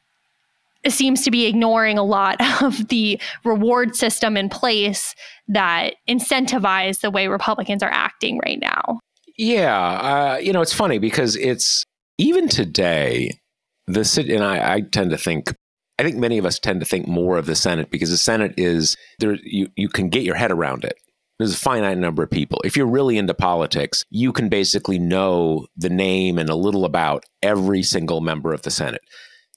seems 0.89 1.22
to 1.24 1.31
be 1.31 1.47
ignoring 1.47 1.99
a 1.99 2.05
lot 2.05 2.37
of 2.62 2.89
the 2.89 3.20
reward 3.45 3.97
system 3.97 4.37
in 4.37 4.49
place 4.49 5.14
that 5.49 5.95
incentivize 6.09 7.01
the 7.01 7.11
way 7.11 7.28
Republicans 7.28 7.83
are 7.83 7.93
acting 7.93 8.41
right 8.45 8.61
now. 8.61 9.01
Yeah, 9.37 9.78
uh, 9.78 10.37
you 10.39 10.53
know, 10.53 10.61
it's 10.61 10.72
funny 10.72 10.99
because 10.99 11.37
it's 11.37 11.85
even 12.18 12.49
today, 12.49 13.39
the 13.87 14.05
city, 14.05 14.35
and 14.35 14.45
I, 14.45 14.74
I 14.74 14.81
tend 14.83 15.11
to 15.11 15.18
think 15.18 15.55
I 15.99 16.03
think 16.03 16.16
many 16.16 16.39
of 16.39 16.47
us 16.47 16.59
tend 16.59 16.81
to 16.81 16.87
think 16.87 17.07
more 17.07 17.37
of 17.37 17.45
the 17.45 17.55
Senate 17.55 17.91
because 17.91 18.09
the 18.09 18.16
Senate 18.16 18.55
is 18.57 18.97
there. 19.18 19.37
You 19.43 19.68
you 19.76 19.91
can 19.91 20.09
get 20.09 20.22
your 20.22 20.35
head 20.35 20.51
around 20.51 20.85
it. 20.85 20.95
There's 21.39 21.53
a 21.55 21.59
finite 21.59 21.99
number 21.99 22.22
of 22.22 22.31
people. 22.31 22.61
If 22.64 22.74
you're 22.76 22.87
really 22.87 23.18
into 23.18 23.35
politics, 23.35 24.05
you 24.11 24.33
can 24.33 24.49
basically 24.49 24.99
know 24.99 25.66
the 25.76 25.91
name 25.91 26.39
and 26.39 26.49
a 26.49 26.55
little 26.55 26.87
about 26.87 27.24
every 27.43 27.83
single 27.83 28.20
member 28.20 28.53
of 28.53 28.62
the 28.62 28.70
Senate. 28.70 29.03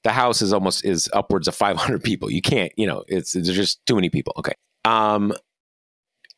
The 0.03 0.11
House 0.11 0.41
is 0.41 0.53
almost 0.53 0.85
is 0.85 1.09
upwards 1.13 1.47
of 1.47 1.55
500 1.55 2.03
people. 2.03 2.31
You 2.31 2.41
can't, 2.41 2.71
you 2.77 2.87
know, 2.87 3.03
it's 3.07 3.33
there's 3.33 3.53
just 3.53 3.85
too 3.85 3.95
many 3.95 4.09
people. 4.09 4.33
Okay. 4.37 4.53
Um, 4.85 5.33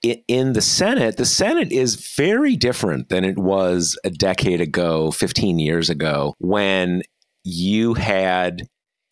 in 0.04 0.54
the 0.54 0.62
Senate, 0.62 1.18
the 1.18 1.26
Senate 1.26 1.72
is 1.72 1.96
very 2.16 2.56
different 2.56 3.10
than 3.10 3.24
it 3.24 3.40
was 3.40 3.98
a 4.04 4.12
decade 4.12 4.62
ago, 4.62 5.10
15 5.10 5.58
years 5.58 5.90
ago, 5.90 6.36
when 6.38 7.02
you 7.44 7.96
had 7.96 8.68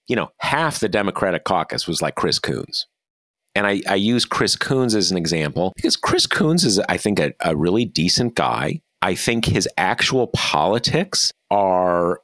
you 0.07 0.15
know, 0.15 0.29
half 0.39 0.79
the 0.79 0.89
Democratic 0.89 1.43
caucus 1.43 1.87
was 1.87 2.01
like 2.01 2.15
Chris 2.15 2.39
Coons. 2.39 2.87
And 3.55 3.67
I, 3.67 3.81
I 3.87 3.95
use 3.95 4.25
Chris 4.25 4.55
Coons 4.55 4.95
as 4.95 5.11
an 5.11 5.17
example 5.17 5.73
because 5.75 5.95
Chris 5.95 6.25
Coons 6.25 6.63
is, 6.63 6.79
I 6.89 6.97
think, 6.97 7.19
a, 7.19 7.33
a 7.39 7.55
really 7.55 7.85
decent 7.85 8.35
guy. 8.35 8.81
I 9.01 9.15
think 9.15 9.45
his 9.45 9.67
actual 9.77 10.27
politics 10.27 11.31
are 11.51 12.21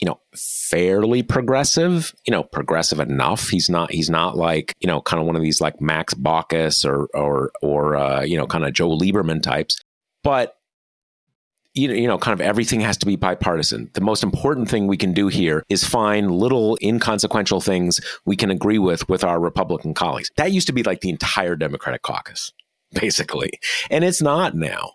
you 0.00 0.06
know 0.06 0.20
fairly 0.34 1.22
progressive 1.22 2.14
you 2.26 2.30
know 2.30 2.42
progressive 2.42 3.00
enough 3.00 3.48
he's 3.48 3.68
not 3.68 3.90
he's 3.92 4.10
not 4.10 4.36
like 4.36 4.74
you 4.80 4.86
know 4.86 5.00
kind 5.00 5.20
of 5.20 5.26
one 5.26 5.36
of 5.36 5.42
these 5.42 5.60
like 5.60 5.80
max 5.80 6.14
baucus 6.14 6.84
or 6.84 7.08
or 7.14 7.50
or 7.62 7.96
uh, 7.96 8.22
you 8.22 8.36
know 8.36 8.46
kind 8.46 8.64
of 8.64 8.72
joe 8.72 8.96
lieberman 8.96 9.42
types 9.42 9.78
but 10.22 10.56
you 11.74 11.88
know, 11.88 11.94
you 11.94 12.06
know, 12.08 12.18
kind 12.18 12.38
of 12.38 12.44
everything 12.44 12.80
has 12.80 12.96
to 12.98 13.06
be 13.06 13.16
bipartisan. 13.16 13.90
The 13.94 14.00
most 14.00 14.22
important 14.22 14.68
thing 14.68 14.86
we 14.86 14.96
can 14.96 15.12
do 15.12 15.28
here 15.28 15.64
is 15.68 15.84
find 15.84 16.30
little 16.30 16.76
inconsequential 16.82 17.60
things 17.60 18.00
we 18.24 18.36
can 18.36 18.50
agree 18.50 18.78
with 18.78 19.08
with 19.08 19.22
our 19.22 19.38
Republican 19.38 19.94
colleagues. 19.94 20.30
That 20.36 20.52
used 20.52 20.66
to 20.66 20.72
be 20.72 20.82
like 20.82 21.00
the 21.00 21.10
entire 21.10 21.54
Democratic 21.56 22.02
caucus, 22.02 22.52
basically, 22.92 23.52
and 23.90 24.04
it's 24.04 24.20
not 24.20 24.54
now. 24.54 24.92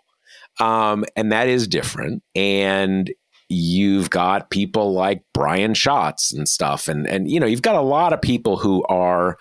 Um, 0.58 1.04
and 1.16 1.32
that 1.32 1.48
is 1.48 1.68
different. 1.68 2.22
And 2.34 3.12
you've 3.48 4.10
got 4.10 4.50
people 4.50 4.92
like 4.92 5.22
Brian 5.34 5.74
Schatz 5.74 6.32
and 6.32 6.48
stuff, 6.48 6.88
and 6.88 7.06
and 7.06 7.30
you 7.30 7.40
know, 7.40 7.46
you've 7.46 7.62
got 7.62 7.76
a 7.76 7.80
lot 7.80 8.12
of 8.12 8.20
people 8.20 8.56
who 8.56 8.84
are 8.84 9.38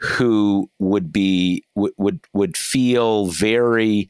who 0.00 0.68
would 0.78 1.12
be 1.12 1.64
would 1.74 1.92
would, 1.96 2.20
would 2.32 2.56
feel 2.56 3.26
very 3.26 4.08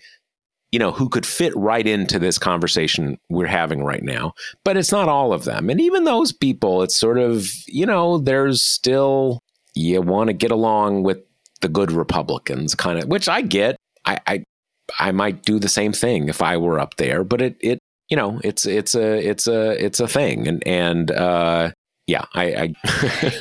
you 0.73 0.79
know, 0.79 0.91
who 0.91 1.09
could 1.09 1.27
fit 1.27 1.55
right 1.55 1.87
into 1.87 2.19
this 2.19 2.39
conversation 2.39 3.19
we're 3.29 3.47
having 3.47 3.85
right 3.85 4.03
now. 4.03 4.33
But 4.65 4.79
it's 4.79 4.91
not 4.91 5.07
all 5.07 5.35
of 5.35 5.45
them. 5.45 5.69
And 5.69 5.81
even 5.81 6.05
those 6.05 6.33
people, 6.33 6.83
it's 6.83 6.97
sort 6.97 7.19
of, 7.19 7.47
you 7.69 7.85
know, 7.85 8.17
there's 8.17 8.65
still, 8.65 9.41
you 9.75 10.01
want 10.01 10.29
to 10.29 10.33
get 10.33 10.51
along 10.51 11.03
with 11.03 11.19
the 11.61 11.69
good 11.69 11.93
Republicans 11.93 12.75
kind 12.75 12.99
of, 12.99 13.09
which 13.09 13.29
I 13.29 13.43
get. 13.43 13.77
I, 14.07 14.19
I, 14.27 14.45
I 14.99 15.13
might 15.13 15.43
do 15.43 15.59
the 15.59 15.69
same 15.69 15.93
thing 15.93 16.29
if 16.29 16.41
I 16.41 16.57
were 16.57 16.81
up 16.81 16.97
there, 16.97 17.23
but 17.23 17.43
it, 17.43 17.57
it, 17.61 17.79
you 18.09 18.17
know, 18.17 18.41
it's, 18.45 18.67
it's 18.67 18.95
a, 18.95 19.27
it's 19.27 19.47
a, 19.47 19.85
it's 19.85 20.01
a 20.01 20.09
thing. 20.09 20.49
And, 20.49 20.67
and, 20.67 21.11
uh, 21.11 21.71
yeah, 22.07 22.25
I, 22.35 22.45
I 22.45 22.75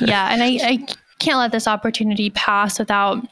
yeah. 0.00 0.32
And 0.32 0.42
I, 0.42 0.58
I 0.62 0.86
can't 1.18 1.38
let 1.38 1.52
this 1.52 1.66
opportunity 1.66 2.30
pass 2.30 2.78
without 2.78 3.26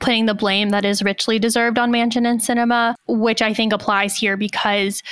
putting 0.00 0.26
the 0.26 0.34
blame 0.34 0.70
that 0.70 0.84
is 0.84 1.02
richly 1.02 1.38
deserved 1.38 1.78
on 1.78 1.92
Manchin 1.92 2.26
and 2.26 2.40
Sinema, 2.40 2.94
which 3.06 3.42
I 3.42 3.54
think 3.54 3.72
applies 3.72 4.16
here 4.16 4.36
because 4.36 5.02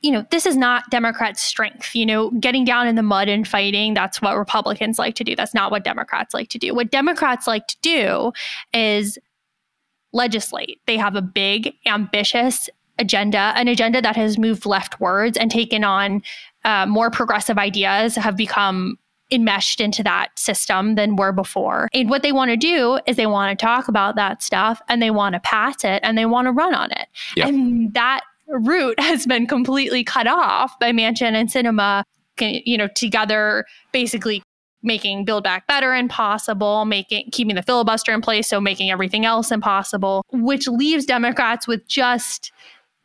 you 0.00 0.12
know, 0.12 0.24
this 0.30 0.46
is 0.46 0.56
not 0.56 0.88
Democrats' 0.90 1.42
strength. 1.42 1.92
You 1.92 2.06
know, 2.06 2.30
getting 2.38 2.64
down 2.64 2.86
in 2.86 2.94
the 2.94 3.02
mud 3.02 3.28
and 3.28 3.48
fighting, 3.48 3.94
that's 3.94 4.22
what 4.22 4.38
Republicans 4.38 4.96
like 4.96 5.16
to 5.16 5.24
do. 5.24 5.34
That's 5.34 5.54
not 5.54 5.72
what 5.72 5.82
Democrats 5.82 6.32
like 6.32 6.48
to 6.50 6.58
do. 6.58 6.72
What 6.72 6.92
Democrats 6.92 7.48
like 7.48 7.66
to 7.66 7.76
do 7.82 8.32
is 8.72 9.18
legislate. 10.12 10.80
They 10.86 10.96
have 10.96 11.16
a 11.16 11.22
big, 11.22 11.74
ambitious 11.84 12.70
agenda, 12.98 13.52
an 13.56 13.68
agenda 13.68 14.02
that 14.02 14.16
has 14.16 14.38
moved 14.38 14.66
leftwards 14.66 15.36
and 15.36 15.50
taken 15.50 15.84
on 15.84 16.22
uh, 16.64 16.86
more 16.86 17.10
progressive 17.10 17.58
ideas, 17.58 18.16
have 18.16 18.36
become 18.36 18.98
enmeshed 19.30 19.80
into 19.80 20.02
that 20.02 20.36
system 20.38 20.94
than 20.94 21.16
were 21.16 21.32
before. 21.32 21.88
And 21.92 22.08
what 22.08 22.22
they 22.22 22.32
want 22.32 22.50
to 22.50 22.56
do 22.56 22.98
is 23.06 23.16
they 23.16 23.26
want 23.26 23.56
to 23.56 23.62
talk 23.62 23.88
about 23.88 24.16
that 24.16 24.42
stuff 24.42 24.80
and 24.88 25.02
they 25.02 25.10
want 25.10 25.34
to 25.34 25.40
pass 25.40 25.84
it 25.84 26.00
and 26.02 26.16
they 26.16 26.26
want 26.26 26.46
to 26.46 26.52
run 26.52 26.74
on 26.74 26.90
it. 26.92 27.08
And 27.46 27.92
that 27.94 28.22
route 28.48 28.98
has 28.98 29.26
been 29.26 29.46
completely 29.46 30.02
cut 30.02 30.26
off 30.26 30.78
by 30.78 30.92
Manchin 30.92 31.34
and 31.34 31.48
Sinema, 31.48 32.04
you 32.40 32.78
know, 32.78 32.88
together 32.88 33.66
basically 33.92 34.42
making 34.82 35.24
build 35.24 35.42
back 35.42 35.66
better 35.66 35.92
impossible 35.92 36.84
making 36.84 37.28
keeping 37.32 37.56
the 37.56 37.62
filibuster 37.62 38.12
in 38.12 38.20
place 38.20 38.46
so 38.46 38.60
making 38.60 38.92
everything 38.92 39.24
else 39.24 39.50
impossible 39.50 40.24
which 40.30 40.68
leaves 40.68 41.04
democrats 41.04 41.66
with 41.66 41.84
just 41.88 42.52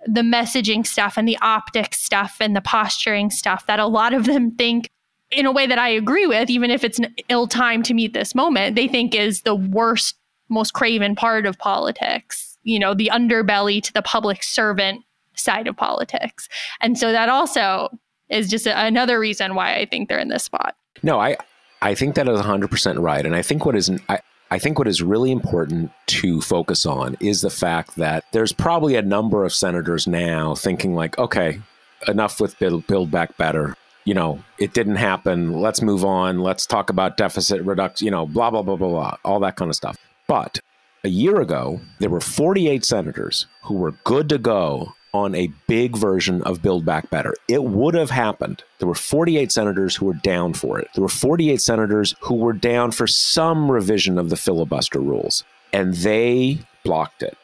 the 0.05 0.21
messaging 0.21 0.85
stuff 0.85 1.17
and 1.17 1.27
the 1.27 1.37
optics 1.41 2.01
stuff 2.01 2.37
and 2.39 2.55
the 2.55 2.61
posturing 2.61 3.29
stuff 3.29 3.65
that 3.67 3.79
a 3.79 3.85
lot 3.85 4.13
of 4.13 4.25
them 4.25 4.51
think 4.51 4.89
in 5.31 5.45
a 5.45 5.51
way 5.51 5.65
that 5.65 5.79
I 5.79 5.89
agree 5.89 6.27
with, 6.27 6.49
even 6.49 6.69
if 6.69 6.83
it's 6.83 6.99
an 6.99 7.13
ill 7.29 7.47
time 7.47 7.83
to 7.83 7.93
meet 7.93 8.13
this 8.13 8.35
moment, 8.35 8.75
they 8.75 8.87
think 8.87 9.15
is 9.15 9.41
the 9.41 9.55
worst, 9.55 10.15
most 10.49 10.73
craven 10.73 11.15
part 11.15 11.45
of 11.45 11.57
politics, 11.57 12.57
you 12.63 12.77
know, 12.79 12.93
the 12.93 13.09
underbelly 13.11 13.81
to 13.81 13.93
the 13.93 14.01
public 14.01 14.43
servant 14.43 15.03
side 15.35 15.67
of 15.67 15.75
politics. 15.75 16.47
And 16.81 16.97
so 16.97 17.11
that 17.11 17.29
also 17.29 17.89
is 18.29 18.49
just 18.49 18.67
another 18.67 19.19
reason 19.19 19.55
why 19.55 19.75
I 19.75 19.85
think 19.85 20.09
they're 20.09 20.19
in 20.19 20.29
this 20.29 20.43
spot. 20.43 20.75
No, 21.01 21.19
I, 21.19 21.37
I 21.81 21.95
think 21.95 22.15
that 22.15 22.27
is 22.27 22.39
100% 22.39 23.01
right. 23.01 23.25
And 23.25 23.35
I 23.35 23.41
think 23.41 23.65
what 23.65 23.75
is, 23.75 23.91
I, 24.09 24.19
I 24.53 24.59
think 24.59 24.77
what 24.77 24.87
is 24.87 25.01
really 25.01 25.31
important 25.31 25.91
to 26.05 26.39
focus 26.39 26.85
on 26.85 27.17
is 27.19 27.41
the 27.41 27.49
fact 27.49 27.95
that 27.95 28.23
there's 28.33 28.53
probably 28.53 28.95
a 28.95 29.01
number 29.01 29.45
of 29.45 29.51
senators 29.51 30.05
now 30.05 30.53
thinking 30.53 30.93
like, 30.93 31.17
okay, 31.17 31.59
enough 32.07 32.39
with 32.39 32.59
build, 32.59 32.85
build 32.85 33.09
back 33.09 33.35
better 33.35 33.75
you 34.05 34.13
know, 34.13 34.43
it 34.59 34.73
didn't 34.73 34.97
happen. 34.97 35.61
Let's 35.61 35.81
move 35.81 36.03
on. 36.03 36.39
Let's 36.39 36.65
talk 36.65 36.89
about 36.89 37.15
deficit 37.15 37.61
reduction, 37.63 38.03
you 38.03 38.11
know, 38.11 38.25
blah, 38.25 38.51
blah, 38.51 38.61
blah, 38.61 38.75
blah, 38.75 38.89
blah, 38.89 39.17
all 39.23 39.39
that 39.39 39.55
kind 39.55 39.69
of 39.69 39.75
stuff. 39.75 39.97
But 40.27 40.59
a 41.05 41.09
year 41.09 41.39
ago, 41.39 41.79
there 41.99 42.09
were 42.09 42.19
48 42.19 42.83
senators 42.83 43.47
who 43.63 43.75
were 43.75 43.93
good 44.03 44.27
to 44.27 44.37
go 44.37 44.93
on 45.13 45.35
a 45.35 45.51
big 45.67 45.95
version 45.95 46.41
of 46.43 46.61
Build 46.61 46.85
Back 46.85 47.09
Better. 47.09 47.35
It 47.47 47.63
would 47.63 47.93
have 47.93 48.09
happened. 48.09 48.63
There 48.79 48.87
were 48.87 48.95
48 48.95 49.51
senators 49.51 49.95
who 49.95 50.07
were 50.07 50.13
down 50.13 50.53
for 50.53 50.79
it. 50.79 50.87
There 50.95 51.03
were 51.03 51.07
48 51.07 51.61
senators 51.61 52.15
who 52.21 52.35
were 52.35 52.53
down 52.53 52.91
for 52.91 53.07
some 53.07 53.71
revision 53.71 54.17
of 54.17 54.29
the 54.29 54.35
filibuster 54.35 54.99
rules, 54.99 55.43
and 55.71 55.93
they 55.93 56.59
blocked 56.83 57.21
it. 57.21 57.37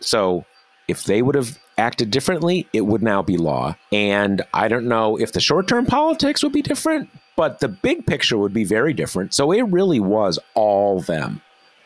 So 0.00 0.44
if 0.88 1.04
they 1.04 1.22
would 1.22 1.34
have 1.34 1.58
acted 1.78 2.10
differently, 2.10 2.66
it 2.72 2.82
would 2.82 3.02
now 3.02 3.22
be 3.22 3.36
law. 3.36 3.76
And 3.90 4.42
I 4.52 4.68
don't 4.68 4.86
know 4.86 5.16
if 5.16 5.32
the 5.32 5.40
short 5.40 5.68
term 5.68 5.86
politics 5.86 6.42
would 6.42 6.52
be 6.52 6.62
different, 6.62 7.08
but 7.36 7.60
the 7.60 7.68
big 7.68 8.06
picture 8.06 8.36
would 8.36 8.52
be 8.52 8.64
very 8.64 8.92
different. 8.92 9.32
So 9.32 9.52
it 9.52 9.62
really 9.62 10.00
was 10.00 10.38
all 10.54 11.00
them. 11.00 11.40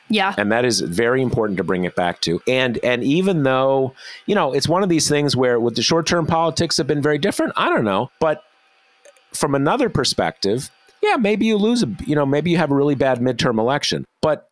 Yeah. 0.08 0.34
And 0.38 0.52
that 0.52 0.64
is 0.64 0.80
very 0.80 1.20
important 1.20 1.56
to 1.58 1.64
bring 1.64 1.84
it 1.84 1.96
back 1.96 2.20
to. 2.22 2.40
And 2.46 2.78
and 2.84 3.02
even 3.02 3.42
though, 3.42 3.94
you 4.26 4.34
know, 4.34 4.52
it's 4.52 4.68
one 4.68 4.82
of 4.82 4.88
these 4.88 5.08
things 5.08 5.34
where 5.34 5.58
with 5.58 5.74
the 5.74 5.82
short-term 5.82 6.26
politics 6.26 6.76
have 6.76 6.86
been 6.86 7.02
very 7.02 7.18
different, 7.18 7.52
I 7.56 7.68
don't 7.68 7.84
know, 7.84 8.10
but 8.20 8.44
from 9.32 9.54
another 9.54 9.88
perspective, 9.88 10.70
yeah, 11.02 11.16
maybe 11.16 11.46
you 11.46 11.56
lose 11.56 11.82
a, 11.82 11.88
you 12.06 12.14
know, 12.14 12.24
maybe 12.24 12.50
you 12.50 12.56
have 12.56 12.70
a 12.70 12.74
really 12.74 12.94
bad 12.94 13.18
midterm 13.18 13.58
election, 13.58 14.04
but 14.22 14.48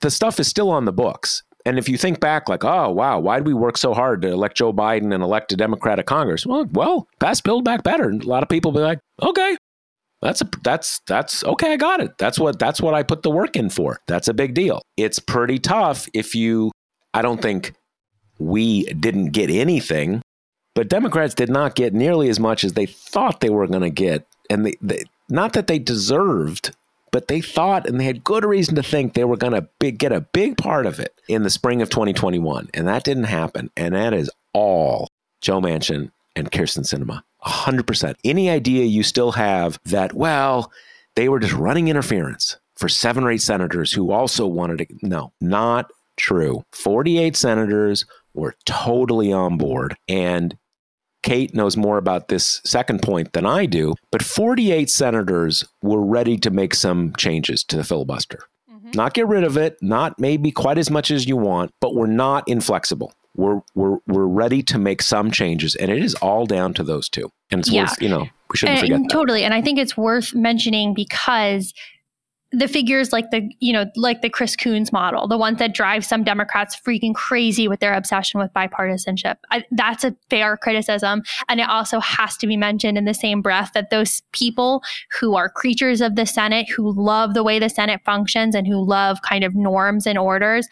the 0.00 0.10
stuff 0.10 0.38
is 0.38 0.48
still 0.48 0.70
on 0.70 0.84
the 0.84 0.92
books. 0.92 1.42
And 1.66 1.78
if 1.78 1.88
you 1.88 1.96
think 1.96 2.20
back, 2.20 2.48
like, 2.48 2.64
oh 2.64 2.90
wow, 2.90 3.18
why 3.18 3.38
did 3.38 3.46
we 3.46 3.54
work 3.54 3.78
so 3.78 3.94
hard 3.94 4.22
to 4.22 4.28
elect 4.28 4.56
Joe 4.56 4.72
Biden 4.72 5.14
and 5.14 5.22
elect 5.22 5.52
a 5.52 5.56
Democratic 5.56 6.06
Congress? 6.06 6.46
Well, 6.46 6.66
well, 6.72 7.08
pass 7.20 7.40
Build 7.40 7.64
Back 7.64 7.82
Better. 7.82 8.08
And 8.08 8.22
a 8.22 8.28
lot 8.28 8.42
of 8.42 8.48
people 8.48 8.70
be 8.70 8.80
like, 8.80 9.00
okay, 9.22 9.56
that's 10.24 10.40
a 10.40 10.48
that's 10.62 11.00
that's 11.06 11.44
okay 11.44 11.74
i 11.74 11.76
got 11.76 12.00
it. 12.00 12.16
That's 12.16 12.38
what 12.40 12.58
that's 12.58 12.80
what 12.80 12.94
i 12.94 13.02
put 13.02 13.22
the 13.22 13.30
work 13.30 13.56
in 13.56 13.68
for. 13.68 14.00
That's 14.06 14.26
a 14.26 14.34
big 14.34 14.54
deal. 14.54 14.80
It's 14.96 15.18
pretty 15.18 15.58
tough 15.58 16.08
if 16.14 16.34
you 16.34 16.72
i 17.12 17.20
don't 17.20 17.42
think 17.42 17.74
we 18.38 18.84
didn't 18.84 19.28
get 19.28 19.50
anything 19.50 20.22
but 20.74 20.88
democrats 20.88 21.34
did 21.34 21.50
not 21.50 21.74
get 21.74 21.92
nearly 21.92 22.30
as 22.30 22.40
much 22.40 22.64
as 22.64 22.72
they 22.72 22.86
thought 22.86 23.40
they 23.40 23.50
were 23.50 23.66
going 23.68 23.82
to 23.82 23.90
get. 23.90 24.26
And 24.50 24.66
they, 24.66 24.74
they, 24.80 25.04
not 25.28 25.52
that 25.52 25.66
they 25.66 25.78
deserved 25.78 26.74
but 27.12 27.28
they 27.28 27.42
thought 27.42 27.86
and 27.86 28.00
they 28.00 28.04
had 28.04 28.24
good 28.24 28.44
reason 28.44 28.74
to 28.74 28.82
think 28.82 29.12
they 29.12 29.24
were 29.24 29.36
going 29.36 29.52
to 29.52 29.90
get 29.92 30.10
a 30.10 30.22
big 30.22 30.56
part 30.56 30.86
of 30.86 30.98
it 30.98 31.14
in 31.28 31.42
the 31.42 31.50
spring 31.50 31.80
of 31.82 31.90
2021 31.90 32.70
and 32.72 32.88
that 32.88 33.04
didn't 33.04 33.24
happen. 33.24 33.70
And 33.76 33.94
that 33.94 34.14
is 34.14 34.30
all 34.54 35.08
joe 35.42 35.60
manchin 35.60 36.10
and 36.34 36.50
Kyrsten 36.50 36.84
sinema 36.84 37.22
100%. 37.44 38.14
Any 38.24 38.50
idea 38.50 38.84
you 38.84 39.02
still 39.02 39.32
have 39.32 39.78
that, 39.84 40.14
well, 40.14 40.72
they 41.16 41.28
were 41.28 41.40
just 41.40 41.54
running 41.54 41.88
interference 41.88 42.58
for 42.76 42.88
seven 42.88 43.24
or 43.24 43.30
eight 43.30 43.42
senators 43.42 43.92
who 43.92 44.10
also 44.10 44.46
wanted 44.46 44.78
to. 44.78 44.86
No, 45.02 45.32
not 45.40 45.90
true. 46.16 46.64
48 46.72 47.36
senators 47.36 48.04
were 48.34 48.54
totally 48.64 49.32
on 49.32 49.56
board. 49.56 49.96
And 50.08 50.56
Kate 51.22 51.54
knows 51.54 51.76
more 51.76 51.96
about 51.96 52.28
this 52.28 52.60
second 52.64 53.02
point 53.02 53.32
than 53.32 53.46
I 53.46 53.66
do, 53.66 53.94
but 54.10 54.22
48 54.22 54.90
senators 54.90 55.64
were 55.82 56.04
ready 56.04 56.36
to 56.38 56.50
make 56.50 56.74
some 56.74 57.14
changes 57.16 57.64
to 57.64 57.76
the 57.76 57.84
filibuster. 57.84 58.40
Mm-hmm. 58.70 58.90
Not 58.94 59.14
get 59.14 59.26
rid 59.26 59.44
of 59.44 59.56
it, 59.56 59.78
not 59.80 60.20
maybe 60.20 60.50
quite 60.50 60.76
as 60.76 60.90
much 60.90 61.10
as 61.10 61.26
you 61.26 61.36
want, 61.36 61.72
but 61.80 61.94
we're 61.94 62.06
not 62.06 62.46
inflexible 62.46 63.14
we're 63.36 63.60
we're 63.74 63.98
we're 64.06 64.26
ready 64.26 64.62
to 64.62 64.78
make 64.78 65.02
some 65.02 65.30
changes, 65.30 65.74
and 65.74 65.90
it 65.90 66.02
is 66.02 66.14
all 66.16 66.46
down 66.46 66.74
to 66.74 66.82
those 66.82 67.08
two. 67.08 67.30
And 67.50 67.60
it's 67.60 67.70
yeah. 67.70 67.82
worth 67.82 68.00
you 68.00 68.08
know 68.08 68.28
we 68.50 68.56
shouldn't 68.56 68.78
and, 68.78 68.86
forget 68.86 69.00
that. 69.02 69.10
totally. 69.10 69.44
And 69.44 69.54
I 69.54 69.60
think 69.60 69.78
it's 69.78 69.96
worth 69.96 70.34
mentioning 70.34 70.94
because 70.94 71.72
the 72.54 72.68
figures 72.68 73.12
like 73.12 73.30
the 73.30 73.50
you 73.58 73.72
know 73.72 73.86
like 73.96 74.22
the 74.22 74.30
Chris 74.30 74.54
Coons 74.54 74.92
model, 74.92 75.26
the 75.26 75.36
ones 75.36 75.58
that 75.58 75.74
drive 75.74 76.04
some 76.04 76.22
Democrats 76.22 76.78
freaking 76.80 77.14
crazy 77.14 77.66
with 77.66 77.80
their 77.80 77.94
obsession 77.94 78.38
with 78.38 78.52
bipartisanship. 78.52 79.36
I, 79.50 79.64
that's 79.72 80.04
a 80.04 80.14
fair 80.30 80.56
criticism, 80.56 81.22
and 81.48 81.60
it 81.60 81.68
also 81.68 82.00
has 82.00 82.36
to 82.38 82.46
be 82.46 82.56
mentioned 82.56 82.96
in 82.96 83.04
the 83.04 83.14
same 83.14 83.42
breath 83.42 83.72
that 83.74 83.90
those 83.90 84.22
people 84.32 84.82
who 85.18 85.34
are 85.34 85.48
creatures 85.48 86.00
of 86.00 86.14
the 86.14 86.26
Senate, 86.26 86.68
who 86.70 86.92
love 86.92 87.34
the 87.34 87.42
way 87.42 87.58
the 87.58 87.68
Senate 87.68 88.00
functions, 88.04 88.54
and 88.54 88.66
who 88.66 88.84
love 88.84 89.22
kind 89.22 89.42
of 89.42 89.54
norms 89.54 90.06
and 90.06 90.18
orders, 90.18 90.68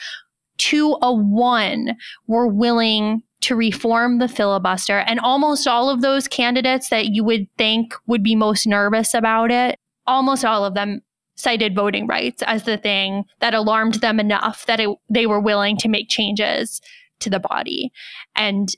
to 0.59 0.96
a 1.03 1.12
one 1.12 1.96
were 2.26 2.46
willing 2.46 3.22
to 3.42 3.57
reform 3.57 4.18
the 4.18 4.28
filibuster. 4.28 4.98
And 5.00 5.18
almost 5.20 5.66
all 5.66 5.88
of 5.88 6.00
those 6.00 6.28
candidates 6.28 6.88
that 6.90 7.07
you 7.07 7.24
would 7.24 7.48
think 7.59 7.94
would 8.07 8.22
be 8.22 8.36
most 8.36 8.66
nervous 8.66 9.14
about 9.14 9.50
it, 9.50 9.78
almost 10.07 10.44
all 10.44 10.64
of 10.64 10.74
them 10.74 11.00
cited 11.34 11.74
voting 11.74 12.07
rights 12.07 12.42
as 12.46 12.64
the 12.64 12.76
thing 12.76 13.24
that 13.40 13.55
alarmed 13.55 13.94
them 13.94 14.20
enough 14.20 14.66
that 14.66 14.78
it, 14.78 14.90
they 15.11 15.26
were 15.26 15.40
willing 15.40 15.76
to 15.78 15.88
make 15.88 16.09
changes 16.09 16.80
to 17.18 17.30
the 17.30 17.40
body. 17.40 17.90
And 18.36 18.68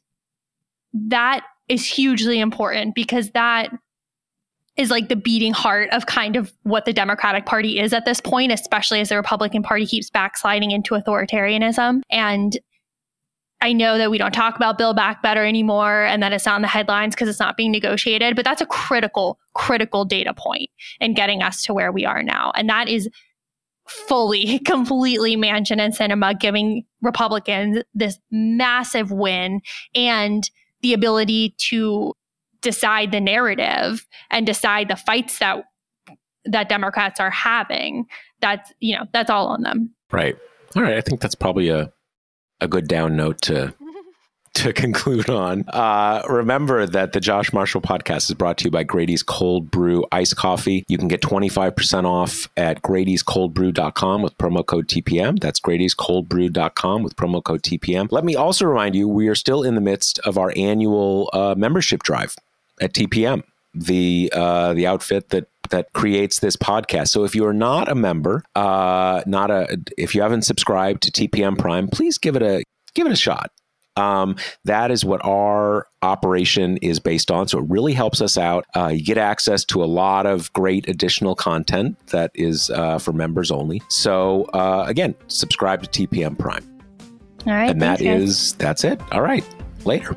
that 0.93 1.45
is 1.69 1.87
hugely 1.87 2.41
important 2.41 2.95
because 2.95 3.31
that 3.31 3.71
is 4.77 4.91
like 4.91 5.09
the 5.09 5.17
beating 5.17 5.53
heart 5.53 5.89
of 5.91 6.07
kind 6.07 6.37
of 6.37 6.53
what 6.63 6.85
the 6.85 6.93
Democratic 6.93 7.47
Party 7.47 7.79
is 7.79 7.93
at 7.93 8.05
this 8.05 8.21
point, 8.21 8.51
especially 8.51 9.01
as 9.01 9.09
the 9.09 9.17
Republican 9.17 9.63
Party 9.63 9.87
keeps 9.87 10.11
backsliding 10.11 10.73
into 10.73 10.95
authoritarianism. 10.95 12.01
And 12.11 12.59
I 13.61 13.73
know 13.73 13.97
that 13.99 14.11
we 14.11 14.19
don't 14.19 14.33
talk 14.33 14.57
about 14.57 14.77
Build 14.77 14.97
Back 14.97 15.23
Better 15.23 15.45
anymore 15.45 16.05
and 16.05 16.23
that 16.23 16.33
it's 16.33 16.45
not 16.45 16.57
in 16.57 16.63
the 16.63 16.69
headlines 16.69 17.15
because 17.15 17.29
it's 17.29 17.41
not 17.41 17.57
being 17.57 17.73
negotiated, 17.73 18.37
but 18.37 18.45
that's 18.45 18.61
a 18.61 18.67
critical, 18.67 19.39
critical 19.55 20.05
data 20.05 20.35
point 20.35 20.69
in 21.01 21.15
getting 21.15 21.43
us 21.43 21.63
to 21.63 21.73
where 21.73 21.93
we 21.93 22.05
are 22.05 22.23
now. 22.23 22.53
And 22.57 22.69
that 22.69 22.89
is 22.89 23.09
fully, 23.87 24.59
completely 24.67 25.37
Manchin 25.37 25.79
and 25.79 25.95
Sinema 25.95 26.39
giving 26.39 26.85
Republicans 27.01 27.83
this 27.95 28.19
massive 28.31 29.13
win 29.13 29.61
and 29.95 30.51
the 30.83 30.93
ability 30.93 31.55
to 31.71 32.13
decide 32.65 33.13
the 33.13 33.21
narrative 33.21 34.05
and 34.31 34.45
decide 34.45 34.89
the 34.89 34.97
fights 34.97 35.39
that 35.39 35.65
that 36.47 36.69
Democrats 36.69 37.21
are 37.21 37.31
having. 37.31 38.07
That's 38.41 38.73
you 38.81 38.97
know 38.97 39.05
that's 39.13 39.31
all 39.31 39.47
on 39.49 39.63
them. 39.63 39.95
Right. 40.11 40.37
All 40.77 40.83
right. 40.83 40.97
I 40.97 41.01
think 41.01 41.21
that's 41.21 41.35
probably 41.35 41.69
a 41.69 41.93
a 42.61 42.69
good 42.69 42.89
down 42.89 43.17
note 43.17 43.41
to 43.43 43.75
to 44.55 44.73
conclude 44.73 45.29
on. 45.29 45.65
Uh, 45.69 46.23
remember 46.29 46.87
that 46.87 47.13
the 47.13 47.21
Josh 47.21 47.53
Marshall 47.53 47.81
podcast 47.81 48.31
is 48.31 48.35
brought 48.35 48.59
to 48.59 48.67
you 48.67 48.71
by 48.71 48.85
Grady's 48.85 49.23
Cold 49.23 49.71
Brew 49.71 50.05
Iced 50.13 50.37
Coffee. 50.37 50.85
You 50.89 50.97
can 50.97 51.09
get 51.09 51.21
25% 51.21 52.05
off 52.05 52.49
at 52.57 52.81
Grady'sColdBrew.com 52.83 54.23
with 54.23 54.39
promo 54.39 54.65
code 54.65 54.87
TPM. 54.87 55.41
That's 55.41 55.59
Grady'sColdBrew.com 55.61 57.03
with 57.03 57.17
promo 57.17 57.43
code 57.43 57.63
TPM. 57.63 58.13
Let 58.13 58.25
me 58.25 58.37
also 58.37 58.67
remind 58.67 58.95
you, 58.95 59.09
we 59.09 59.27
are 59.27 59.35
still 59.35 59.65
in 59.65 59.75
the 59.75 59.81
midst 59.81 60.21
of 60.21 60.39
our 60.39 60.53
annual 60.57 61.31
uh, 61.33 61.57
membership 61.59 62.05
drive 62.05 62.37
at 62.81 62.93
TPM, 62.93 63.43
the 63.75 64.31
uh, 64.35 64.73
the 64.75 64.87
outfit 64.87 65.31
that 65.31 65.49
that 65.71 65.93
creates 65.93 66.41
this 66.41 66.57
podcast. 66.57 67.09
So 67.09 67.25
if 67.25 67.35
you 67.35 67.45
are 67.47 67.55
not 67.55 67.89
a 67.89 67.95
member, 67.95 68.45
uh, 68.55 69.23
not 69.27 69.51
a 69.51 69.79
if 69.97 70.15
you 70.15 70.23
haven't 70.23 70.43
subscribed 70.43 71.03
to 71.03 71.11
TPM 71.11 71.59
Prime, 71.59 71.89
please 71.89 72.19
give 72.19 72.37
it 72.37 72.43
a 72.43 72.63
give 72.95 73.07
it 73.07 73.13
a 73.13 73.17
shot. 73.17 73.51
Um, 73.97 74.37
that 74.65 74.91
is 74.91 75.05
what 75.05 75.25
our 75.25 75.87
operation 76.03 76.79
is 76.79 76.99
based 76.99 77.31
on. 77.31 77.47
So 77.47 77.59
it 77.59 77.67
really 77.69 77.93
helps 77.93 78.21
us 78.21 78.37
out. 78.37 78.67
Uh, 78.75 78.89
you 78.89 79.05
get 79.05 79.19
access 79.19 79.65
to 79.67 79.85
a 79.85 79.87
lot 79.87 80.27
of 80.27 80.53
great 80.53 80.89
additional 80.89 81.37
content 81.37 81.97
that 82.09 82.33
is 82.35 82.71
uh, 82.71 82.99
for 82.99 83.13
members 83.13 83.53
only. 83.53 83.83
So 83.89 84.45
uh, 84.47 84.85
again, 84.89 85.15
subscribe 85.29 85.83
to 85.85 86.07
TPM 86.07 86.37
Prime. 86.37 86.69
All 87.47 87.53
right. 87.53 87.71
And 87.71 87.81
that 87.83 88.01
is 88.01 88.55
that's 88.55 88.85
it. 88.85 89.01
All 89.13 89.23
right. 89.23 89.45
Later. 89.85 90.17